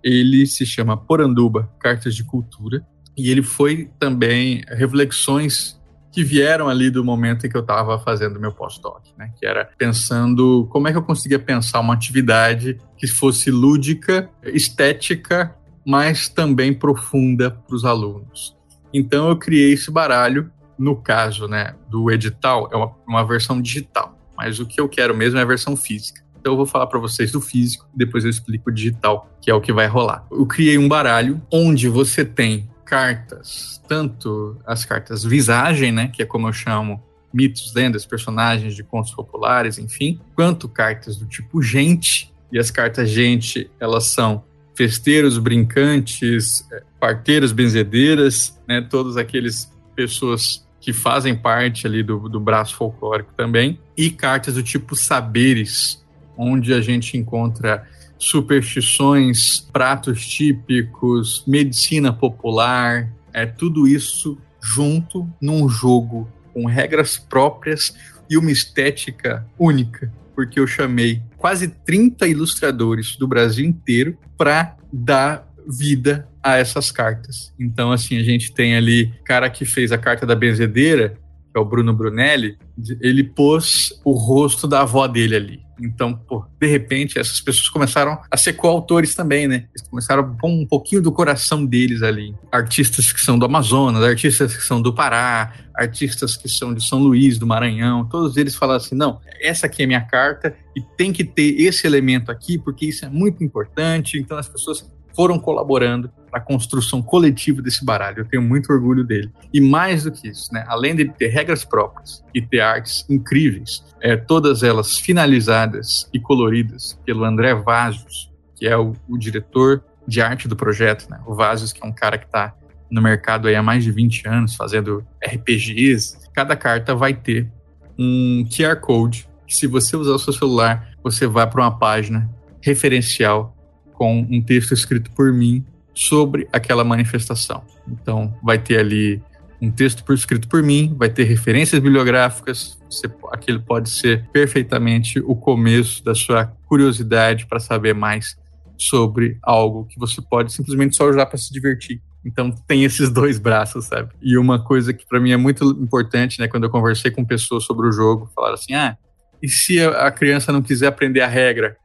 ele 0.02 0.46
se 0.46 0.64
chama 0.64 0.96
Poranduba 0.96 1.70
Cartas 1.78 2.14
de 2.14 2.24
Cultura, 2.24 2.82
e 3.16 3.30
ele 3.30 3.42
foi 3.42 3.90
também 3.98 4.62
reflexões 4.68 5.80
que 6.14 6.22
vieram 6.22 6.68
ali 6.68 6.90
do 6.90 7.04
momento 7.04 7.44
em 7.44 7.50
que 7.50 7.56
eu 7.56 7.60
estava 7.60 7.98
fazendo 7.98 8.38
meu 8.38 8.52
pós-doc, 8.52 9.02
né? 9.18 9.32
Que 9.36 9.44
era 9.44 9.68
pensando 9.76 10.68
como 10.70 10.86
é 10.86 10.92
que 10.92 10.98
eu 10.98 11.02
conseguia 11.02 11.40
pensar 11.40 11.80
uma 11.80 11.92
atividade 11.92 12.78
que 12.96 13.08
fosse 13.08 13.50
lúdica, 13.50 14.30
estética, 14.44 15.56
mas 15.84 16.28
também 16.28 16.72
profunda 16.72 17.50
para 17.50 17.74
os 17.74 17.84
alunos. 17.84 18.56
Então 18.92 19.28
eu 19.28 19.36
criei 19.36 19.72
esse 19.72 19.90
baralho. 19.90 20.50
No 20.76 20.96
caso, 20.96 21.46
né, 21.46 21.74
do 21.88 22.10
edital 22.10 22.68
é 22.72 22.76
uma, 22.76 22.92
uma 23.06 23.24
versão 23.24 23.62
digital, 23.62 24.18
mas 24.36 24.58
o 24.58 24.66
que 24.66 24.80
eu 24.80 24.88
quero 24.88 25.16
mesmo 25.16 25.38
é 25.38 25.42
a 25.42 25.44
versão 25.44 25.76
física. 25.76 26.20
Então 26.38 26.52
eu 26.52 26.56
vou 26.56 26.66
falar 26.66 26.88
para 26.88 26.98
vocês 26.98 27.32
do 27.32 27.40
físico, 27.40 27.88
depois 27.94 28.24
eu 28.24 28.30
explico 28.30 28.70
o 28.70 28.72
digital, 28.72 29.30
que 29.40 29.50
é 29.50 29.54
o 29.54 29.60
que 29.60 29.72
vai 29.72 29.86
rolar. 29.86 30.26
Eu 30.30 30.44
criei 30.46 30.76
um 30.76 30.88
baralho 30.88 31.40
onde 31.52 31.88
você 31.88 32.24
tem 32.24 32.68
cartas, 32.84 33.80
tanto 33.88 34.56
as 34.66 34.84
cartas 34.84 35.24
visagem, 35.24 35.90
né, 35.90 36.08
que 36.08 36.22
é 36.22 36.26
como 36.26 36.48
eu 36.48 36.52
chamo 36.52 37.02
mitos, 37.32 37.74
lendas, 37.74 38.06
personagens 38.06 38.76
de 38.76 38.84
contos 38.84 39.12
populares, 39.12 39.78
enfim, 39.78 40.20
quanto 40.34 40.68
cartas 40.68 41.16
do 41.16 41.26
tipo 41.26 41.60
gente. 41.60 42.32
E 42.52 42.58
as 42.58 42.70
cartas 42.70 43.10
gente, 43.10 43.68
elas 43.80 44.06
são 44.06 44.44
festeiros, 44.74 45.38
brincantes, 45.38 46.64
eh, 46.70 46.82
parteiras, 47.00 47.50
benzedeiras, 47.50 48.56
né, 48.68 48.80
todos 48.80 49.16
aqueles 49.16 49.72
pessoas 49.96 50.64
que 50.80 50.92
fazem 50.92 51.34
parte 51.34 51.86
ali 51.86 52.02
do, 52.02 52.28
do 52.28 52.38
braço 52.38 52.76
folclórico 52.76 53.32
também, 53.36 53.80
e 53.96 54.10
cartas 54.10 54.54
do 54.54 54.62
tipo 54.62 54.94
saberes, 54.94 56.04
onde 56.36 56.74
a 56.74 56.80
gente 56.80 57.16
encontra 57.16 57.88
superstições, 58.24 59.60
pratos 59.72 60.26
típicos, 60.26 61.44
medicina 61.46 62.12
popular, 62.12 63.12
é 63.32 63.46
tudo 63.46 63.86
isso 63.86 64.38
junto 64.62 65.28
num 65.40 65.68
jogo 65.68 66.30
com 66.52 66.66
regras 66.66 67.18
próprias 67.18 67.94
e 68.30 68.38
uma 68.38 68.50
estética 68.50 69.46
única, 69.58 70.12
porque 70.34 70.58
eu 70.58 70.66
chamei 70.66 71.20
quase 71.36 71.68
30 71.68 72.26
ilustradores 72.26 73.16
do 73.16 73.28
Brasil 73.28 73.66
inteiro 73.66 74.16
para 74.36 74.76
dar 74.92 75.46
vida 75.66 76.28
a 76.42 76.56
essas 76.56 76.90
cartas. 76.90 77.52
Então, 77.58 77.90
assim, 77.90 78.18
a 78.18 78.22
gente 78.22 78.52
tem 78.52 78.76
ali 78.76 79.12
cara 79.24 79.50
que 79.50 79.64
fez 79.64 79.92
a 79.92 79.98
carta 79.98 80.26
da 80.26 80.34
benzedeira, 80.34 81.10
que 81.10 81.58
é 81.58 81.60
o 81.60 81.64
Bruno 81.64 81.92
Brunelli, 81.92 82.56
ele 83.00 83.24
pôs 83.24 83.92
o 84.04 84.12
rosto 84.12 84.66
da 84.66 84.82
avó 84.82 85.06
dele 85.06 85.36
ali. 85.36 85.63
Então, 85.80 86.14
pô, 86.14 86.44
de 86.60 86.66
repente, 86.66 87.18
essas 87.18 87.40
pessoas 87.40 87.68
começaram 87.68 88.20
a 88.30 88.36
ser 88.36 88.54
coautores 88.54 89.14
também, 89.14 89.48
né? 89.48 89.66
Eles 89.74 89.88
começaram 89.88 90.22
a 90.22 90.26
pôr 90.26 90.48
um 90.48 90.66
pouquinho 90.66 91.02
do 91.02 91.12
coração 91.12 91.64
deles 91.64 92.02
ali. 92.02 92.34
Artistas 92.50 93.12
que 93.12 93.20
são 93.20 93.38
do 93.38 93.46
Amazonas, 93.46 94.02
artistas 94.02 94.56
que 94.56 94.62
são 94.62 94.80
do 94.80 94.94
Pará, 94.94 95.52
artistas 95.74 96.36
que 96.36 96.48
são 96.48 96.72
de 96.72 96.86
São 96.86 97.00
Luís, 97.00 97.38
do 97.38 97.46
Maranhão, 97.46 98.04
todos 98.04 98.36
eles 98.36 98.54
falaram 98.54 98.78
assim: 98.78 98.94
não, 98.94 99.20
essa 99.40 99.66
aqui 99.66 99.82
é 99.82 99.86
minha 99.86 100.02
carta 100.02 100.54
e 100.76 100.80
tem 100.80 101.12
que 101.12 101.24
ter 101.24 101.60
esse 101.60 101.86
elemento 101.86 102.30
aqui, 102.30 102.58
porque 102.58 102.86
isso 102.86 103.04
é 103.04 103.08
muito 103.08 103.42
importante. 103.42 104.18
Então, 104.18 104.38
as 104.38 104.48
pessoas 104.48 104.90
foram 105.14 105.38
colaborando 105.38 106.10
para 106.34 106.40
a 106.40 106.44
construção 106.44 107.00
coletiva 107.00 107.62
desse 107.62 107.84
baralho. 107.84 108.20
Eu 108.20 108.24
tenho 108.24 108.42
muito 108.42 108.72
orgulho 108.72 109.04
dele. 109.04 109.30
E 109.52 109.60
mais 109.60 110.02
do 110.02 110.10
que 110.10 110.26
isso, 110.26 110.52
né? 110.52 110.64
além 110.66 110.96
de 110.96 111.08
ter 111.08 111.28
regras 111.28 111.64
próprias 111.64 112.24
e 112.34 112.42
ter 112.42 112.58
artes 112.58 113.06
incríveis, 113.08 113.84
é, 114.00 114.16
todas 114.16 114.64
elas 114.64 114.98
finalizadas 114.98 116.08
e 116.12 116.18
coloridas 116.18 116.98
pelo 117.06 117.24
André 117.24 117.54
Vazos, 117.54 118.32
que 118.56 118.66
é 118.66 118.76
o, 118.76 118.94
o 119.08 119.16
diretor 119.16 119.84
de 120.08 120.20
arte 120.20 120.48
do 120.48 120.56
projeto. 120.56 121.08
Né? 121.08 121.20
O 121.24 121.36
Vazos, 121.36 121.72
que 121.72 121.84
é 121.84 121.86
um 121.86 121.92
cara 121.92 122.18
que 122.18 122.26
está 122.26 122.52
no 122.90 123.00
mercado 123.00 123.46
aí 123.46 123.54
há 123.54 123.62
mais 123.62 123.84
de 123.84 123.92
20 123.92 124.26
anos, 124.26 124.56
fazendo 124.56 125.06
RPGs. 125.24 126.18
Cada 126.34 126.56
carta 126.56 126.96
vai 126.96 127.14
ter 127.14 127.48
um 127.96 128.44
QR 128.50 128.80
Code 128.80 129.28
que, 129.46 129.54
se 129.54 129.68
você 129.68 129.96
usar 129.96 130.14
o 130.14 130.18
seu 130.18 130.32
celular, 130.32 130.94
você 131.00 131.28
vai 131.28 131.48
para 131.48 131.62
uma 131.62 131.78
página 131.78 132.28
referencial 132.60 133.56
com 133.92 134.26
um 134.28 134.42
texto 134.42 134.74
escrito 134.74 135.12
por 135.12 135.32
mim 135.32 135.64
sobre 135.94 136.48
aquela 136.52 136.84
manifestação. 136.84 137.62
Então, 137.88 138.34
vai 138.42 138.58
ter 138.58 138.78
ali 138.78 139.22
um 139.60 139.70
texto 139.70 140.04
por, 140.04 140.14
escrito 140.14 140.48
por 140.48 140.62
mim, 140.62 140.94
vai 140.96 141.08
ter 141.08 141.24
referências 141.24 141.80
bibliográficas, 141.80 142.78
você, 142.90 143.10
aquilo 143.32 143.62
pode 143.62 143.90
ser 143.90 144.26
perfeitamente 144.32 145.20
o 145.20 145.34
começo 145.34 146.04
da 146.04 146.14
sua 146.14 146.46
curiosidade 146.66 147.46
para 147.46 147.58
saber 147.58 147.94
mais 147.94 148.36
sobre 148.76 149.38
algo 149.42 149.86
que 149.86 149.98
você 149.98 150.20
pode 150.20 150.52
simplesmente 150.52 150.96
só 150.96 151.08
usar 151.08 151.26
para 151.26 151.38
se 151.38 151.52
divertir. 151.52 152.00
Então 152.24 152.50
tem 152.66 152.84
esses 152.84 153.10
dois 153.10 153.38
braços, 153.38 153.86
sabe? 153.86 154.12
E 154.20 154.36
uma 154.36 154.62
coisa 154.62 154.92
que 154.92 155.06
para 155.06 155.20
mim 155.20 155.30
é 155.32 155.36
muito 155.36 155.64
importante, 155.80 156.40
né, 156.40 156.48
quando 156.48 156.64
eu 156.64 156.70
conversei 156.70 157.10
com 157.10 157.24
pessoas 157.24 157.64
sobre 157.64 157.86
o 157.86 157.92
jogo, 157.92 158.30
falaram 158.34 158.54
assim: 158.54 158.74
"Ah, 158.74 158.96
e 159.42 159.48
se 159.48 159.78
a 159.80 160.10
criança 160.10 160.50
não 160.50 160.62
quiser 160.62 160.86
aprender 160.86 161.20
a 161.20 161.28
regra? 161.28 161.76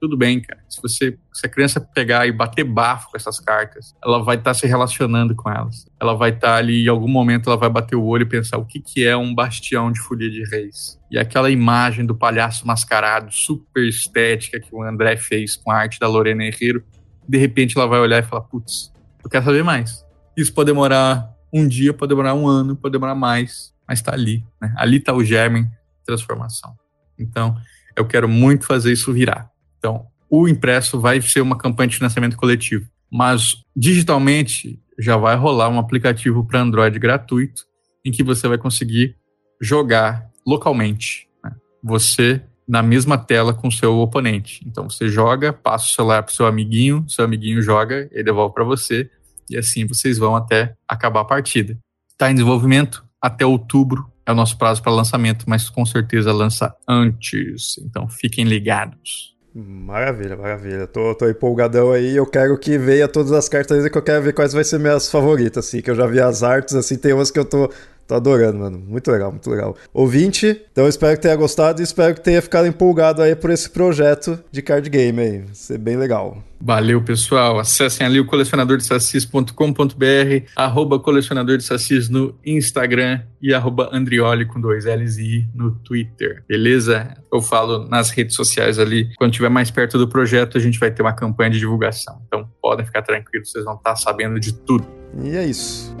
Tudo 0.00 0.16
bem, 0.16 0.40
cara. 0.40 0.60
Se 0.68 0.80
você, 0.80 1.18
se 1.32 1.46
a 1.46 1.48
criança 1.48 1.80
pegar 1.80 2.26
e 2.26 2.32
bater 2.32 2.64
bafo 2.64 3.10
com 3.10 3.16
essas 3.16 3.40
cartas, 3.40 3.94
ela 4.04 4.22
vai 4.22 4.36
estar 4.36 4.50
tá 4.50 4.54
se 4.54 4.66
relacionando 4.66 5.34
com 5.34 5.50
elas. 5.50 5.86
Ela 6.00 6.14
vai 6.14 6.30
estar 6.30 6.52
tá 6.52 6.56
ali, 6.56 6.84
em 6.84 6.88
algum 6.88 7.08
momento, 7.08 7.48
ela 7.48 7.56
vai 7.56 7.68
bater 7.68 7.96
o 7.96 8.04
olho 8.04 8.22
e 8.22 8.28
pensar 8.28 8.58
o 8.58 8.64
que, 8.64 8.80
que 8.80 9.06
é 9.06 9.16
um 9.16 9.34
bastião 9.34 9.90
de 9.90 10.00
folia 10.00 10.30
de 10.30 10.44
reis. 10.50 10.98
E 11.10 11.18
aquela 11.18 11.50
imagem 11.50 12.04
do 12.04 12.14
palhaço 12.14 12.66
mascarado, 12.66 13.32
super 13.32 13.86
estética, 13.86 14.60
que 14.60 14.74
o 14.74 14.82
André 14.82 15.16
fez 15.16 15.56
com 15.56 15.70
a 15.70 15.76
arte 15.76 15.98
da 15.98 16.08
Lorena 16.08 16.44
Herrero, 16.44 16.84
de 17.28 17.38
repente 17.38 17.76
ela 17.76 17.86
vai 17.86 18.00
olhar 18.00 18.22
e 18.22 18.26
falar: 18.26 18.42
putz, 18.42 18.92
eu 19.22 19.30
quero 19.30 19.44
saber 19.44 19.64
mais. 19.64 20.04
Isso 20.36 20.52
pode 20.52 20.66
demorar 20.66 21.32
um 21.52 21.66
dia, 21.66 21.94
pode 21.94 22.10
demorar 22.10 22.34
um 22.34 22.46
ano, 22.46 22.76
pode 22.76 22.92
demorar 22.92 23.14
mais, 23.14 23.72
mas 23.86 24.00
está 24.00 24.12
ali. 24.12 24.44
Né? 24.60 24.74
Ali 24.76 24.96
está 24.96 25.14
o 25.14 25.24
germe 25.24 25.62
de 25.64 26.04
transformação. 26.04 26.74
Então, 27.18 27.56
eu 27.96 28.04
quero 28.04 28.28
muito 28.28 28.66
fazer 28.66 28.92
isso 28.92 29.12
virar. 29.12 29.48
Então, 29.84 30.06
o 30.30 30.48
impresso 30.48 30.98
vai 30.98 31.20
ser 31.20 31.42
uma 31.42 31.58
campanha 31.58 31.88
de 31.88 31.96
financiamento 31.96 32.38
coletivo. 32.38 32.88
Mas 33.12 33.62
digitalmente 33.76 34.80
já 34.98 35.18
vai 35.18 35.36
rolar 35.36 35.68
um 35.68 35.78
aplicativo 35.78 36.42
para 36.42 36.62
Android 36.62 36.98
gratuito 36.98 37.66
em 38.02 38.10
que 38.10 38.22
você 38.22 38.48
vai 38.48 38.56
conseguir 38.56 39.14
jogar 39.60 40.30
localmente. 40.46 41.28
Né? 41.44 41.52
Você 41.82 42.42
na 42.66 42.82
mesma 42.82 43.18
tela 43.18 43.52
com 43.52 43.70
seu 43.70 43.98
oponente. 43.98 44.64
Então 44.66 44.88
você 44.88 45.06
joga, 45.06 45.52
passa 45.52 45.84
o 45.84 45.90
celular 45.90 46.22
para 46.22 46.34
seu 46.34 46.46
amiguinho, 46.46 47.04
seu 47.06 47.22
amiguinho 47.22 47.60
joga 47.60 48.08
e 48.10 48.22
devolve 48.22 48.54
para 48.54 48.64
você, 48.64 49.10
e 49.50 49.58
assim 49.58 49.86
vocês 49.86 50.16
vão 50.16 50.34
até 50.34 50.74
acabar 50.88 51.20
a 51.20 51.26
partida. 51.26 51.78
Está 52.10 52.30
em 52.30 52.34
desenvolvimento 52.34 53.04
até 53.20 53.44
outubro 53.44 54.10
é 54.26 54.32
o 54.32 54.34
nosso 54.34 54.56
prazo 54.56 54.82
para 54.82 54.90
lançamento, 54.90 55.44
mas 55.46 55.68
com 55.68 55.84
certeza 55.84 56.32
lança 56.32 56.74
antes. 56.88 57.76
Então 57.78 58.08
fiquem 58.08 58.46
ligados. 58.46 59.33
Maravilha, 59.56 60.36
maravilha. 60.36 60.86
Tô, 60.88 61.14
tô 61.14 61.28
empolgadão 61.28 61.92
aí. 61.92 62.16
Eu 62.16 62.26
quero 62.26 62.58
que 62.58 62.76
venha 62.76 63.06
todas 63.06 63.30
as 63.30 63.48
cartas 63.48 63.88
que 63.88 63.96
eu 63.98 64.02
quero 64.02 64.22
ver 64.22 64.32
quais 64.32 64.52
vai 64.52 64.64
ser 64.64 64.80
minhas 64.80 65.08
favoritas, 65.08 65.66
assim. 65.68 65.80
Que 65.80 65.90
eu 65.92 65.94
já 65.94 66.06
vi 66.06 66.20
as 66.20 66.42
artes, 66.42 66.74
assim, 66.74 66.96
tem 66.96 67.12
umas 67.12 67.30
que 67.30 67.38
eu 67.38 67.44
tô 67.44 67.70
Tô 68.06 68.14
adorando, 68.14 68.58
mano. 68.58 68.78
Muito 68.78 69.10
legal, 69.10 69.30
muito 69.30 69.48
legal. 69.48 69.76
Ouvinte, 69.92 70.60
então 70.70 70.86
espero 70.86 71.16
que 71.16 71.22
tenha 71.22 71.36
gostado 71.36 71.80
e 71.80 71.84
espero 71.84 72.14
que 72.14 72.20
tenha 72.20 72.42
ficado 72.42 72.66
empolgado 72.66 73.22
aí 73.22 73.34
por 73.34 73.50
esse 73.50 73.70
projeto 73.70 74.38
de 74.52 74.62
card 74.62 74.88
game 74.90 75.20
aí. 75.20 75.38
Vai 75.38 75.54
ser 75.54 75.78
bem 75.78 75.96
legal. 75.96 76.42
Valeu, 76.60 77.02
pessoal. 77.02 77.58
Acessem 77.58 78.06
ali 78.06 78.18
o 78.18 78.26
colecionadordesassis.com.br, 78.26 80.48
arroba 80.56 80.98
colecionador 80.98 81.58
de 81.58 81.64
sacis 81.64 82.08
no 82.08 82.34
Instagram 82.44 83.20
e 83.40 83.52
arroba 83.52 83.90
Andrioli 83.92 84.46
com 84.46 84.58
dois 84.58 84.86
L's 84.86 85.18
e 85.18 85.22
I 85.22 85.48
no 85.54 85.72
Twitter. 85.72 86.42
Beleza? 86.48 87.14
Eu 87.30 87.42
falo 87.42 87.86
nas 87.86 88.10
redes 88.10 88.34
sociais 88.34 88.78
ali. 88.78 89.14
Quando 89.16 89.32
estiver 89.32 89.50
mais 89.50 89.70
perto 89.70 89.98
do 89.98 90.08
projeto, 90.08 90.56
a 90.56 90.60
gente 90.60 90.78
vai 90.78 90.90
ter 90.90 91.02
uma 91.02 91.12
campanha 91.12 91.50
de 91.50 91.58
divulgação. 91.58 92.22
Então 92.26 92.48
podem 92.62 92.86
ficar 92.86 93.02
tranquilos, 93.02 93.50
vocês 93.50 93.64
vão 93.64 93.74
estar 93.74 93.96
sabendo 93.96 94.40
de 94.40 94.54
tudo. 94.54 94.86
E 95.22 95.36
é 95.36 95.44
isso. 95.44 95.94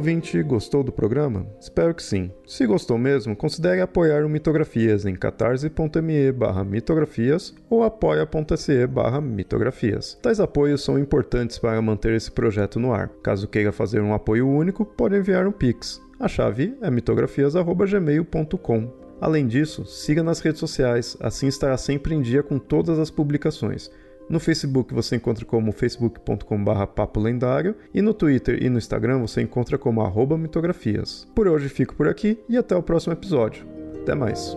Ouvinte, 0.00 0.42
gostou 0.42 0.82
do 0.82 0.90
programa? 0.90 1.46
Espero 1.60 1.94
que 1.94 2.02
sim. 2.02 2.32
Se 2.46 2.66
gostou 2.66 2.96
mesmo, 2.96 3.36
considere 3.36 3.82
apoiar 3.82 4.24
o 4.24 4.30
Mitografias 4.30 5.04
em 5.04 5.14
catarse.me 5.14 6.32
mitografias 6.66 7.54
ou 7.68 7.84
apoia.se 7.84 8.88
mitografias. 9.22 10.18
Tais 10.22 10.40
apoios 10.40 10.82
são 10.82 10.98
importantes 10.98 11.58
para 11.58 11.82
manter 11.82 12.14
esse 12.14 12.30
projeto 12.30 12.80
no 12.80 12.94
ar. 12.94 13.10
Caso 13.22 13.46
queira 13.46 13.72
fazer 13.72 14.00
um 14.00 14.14
apoio 14.14 14.48
único, 14.48 14.86
pode 14.86 15.18
enviar 15.18 15.46
um 15.46 15.52
Pix. 15.52 16.00
A 16.18 16.26
chave 16.26 16.74
é 16.80 16.90
mitografias.gmail.com. 16.90 18.90
Além 19.20 19.46
disso, 19.46 19.84
siga 19.84 20.22
nas 20.22 20.40
redes 20.40 20.60
sociais, 20.60 21.14
assim 21.20 21.46
estará 21.46 21.76
sempre 21.76 22.14
em 22.14 22.22
dia 22.22 22.42
com 22.42 22.58
todas 22.58 22.98
as 22.98 23.10
publicações. 23.10 23.90
No 24.30 24.38
Facebook 24.38 24.94
você 24.94 25.16
encontra 25.16 25.44
como 25.44 25.72
facebook.com.br 25.72 26.86
papo 26.94 27.18
lendário 27.18 27.74
e 27.92 28.00
no 28.00 28.14
Twitter 28.14 28.62
e 28.62 28.70
no 28.70 28.78
Instagram 28.78 29.18
você 29.18 29.42
encontra 29.42 29.76
como 29.76 30.02
arroba 30.02 30.38
mitografias. 30.38 31.26
Por 31.34 31.48
hoje 31.48 31.68
fico 31.68 31.96
por 31.96 32.06
aqui 32.06 32.38
e 32.48 32.56
até 32.56 32.76
o 32.76 32.82
próximo 32.82 33.12
episódio. 33.12 33.66
Até 34.00 34.14
mais. 34.14 34.56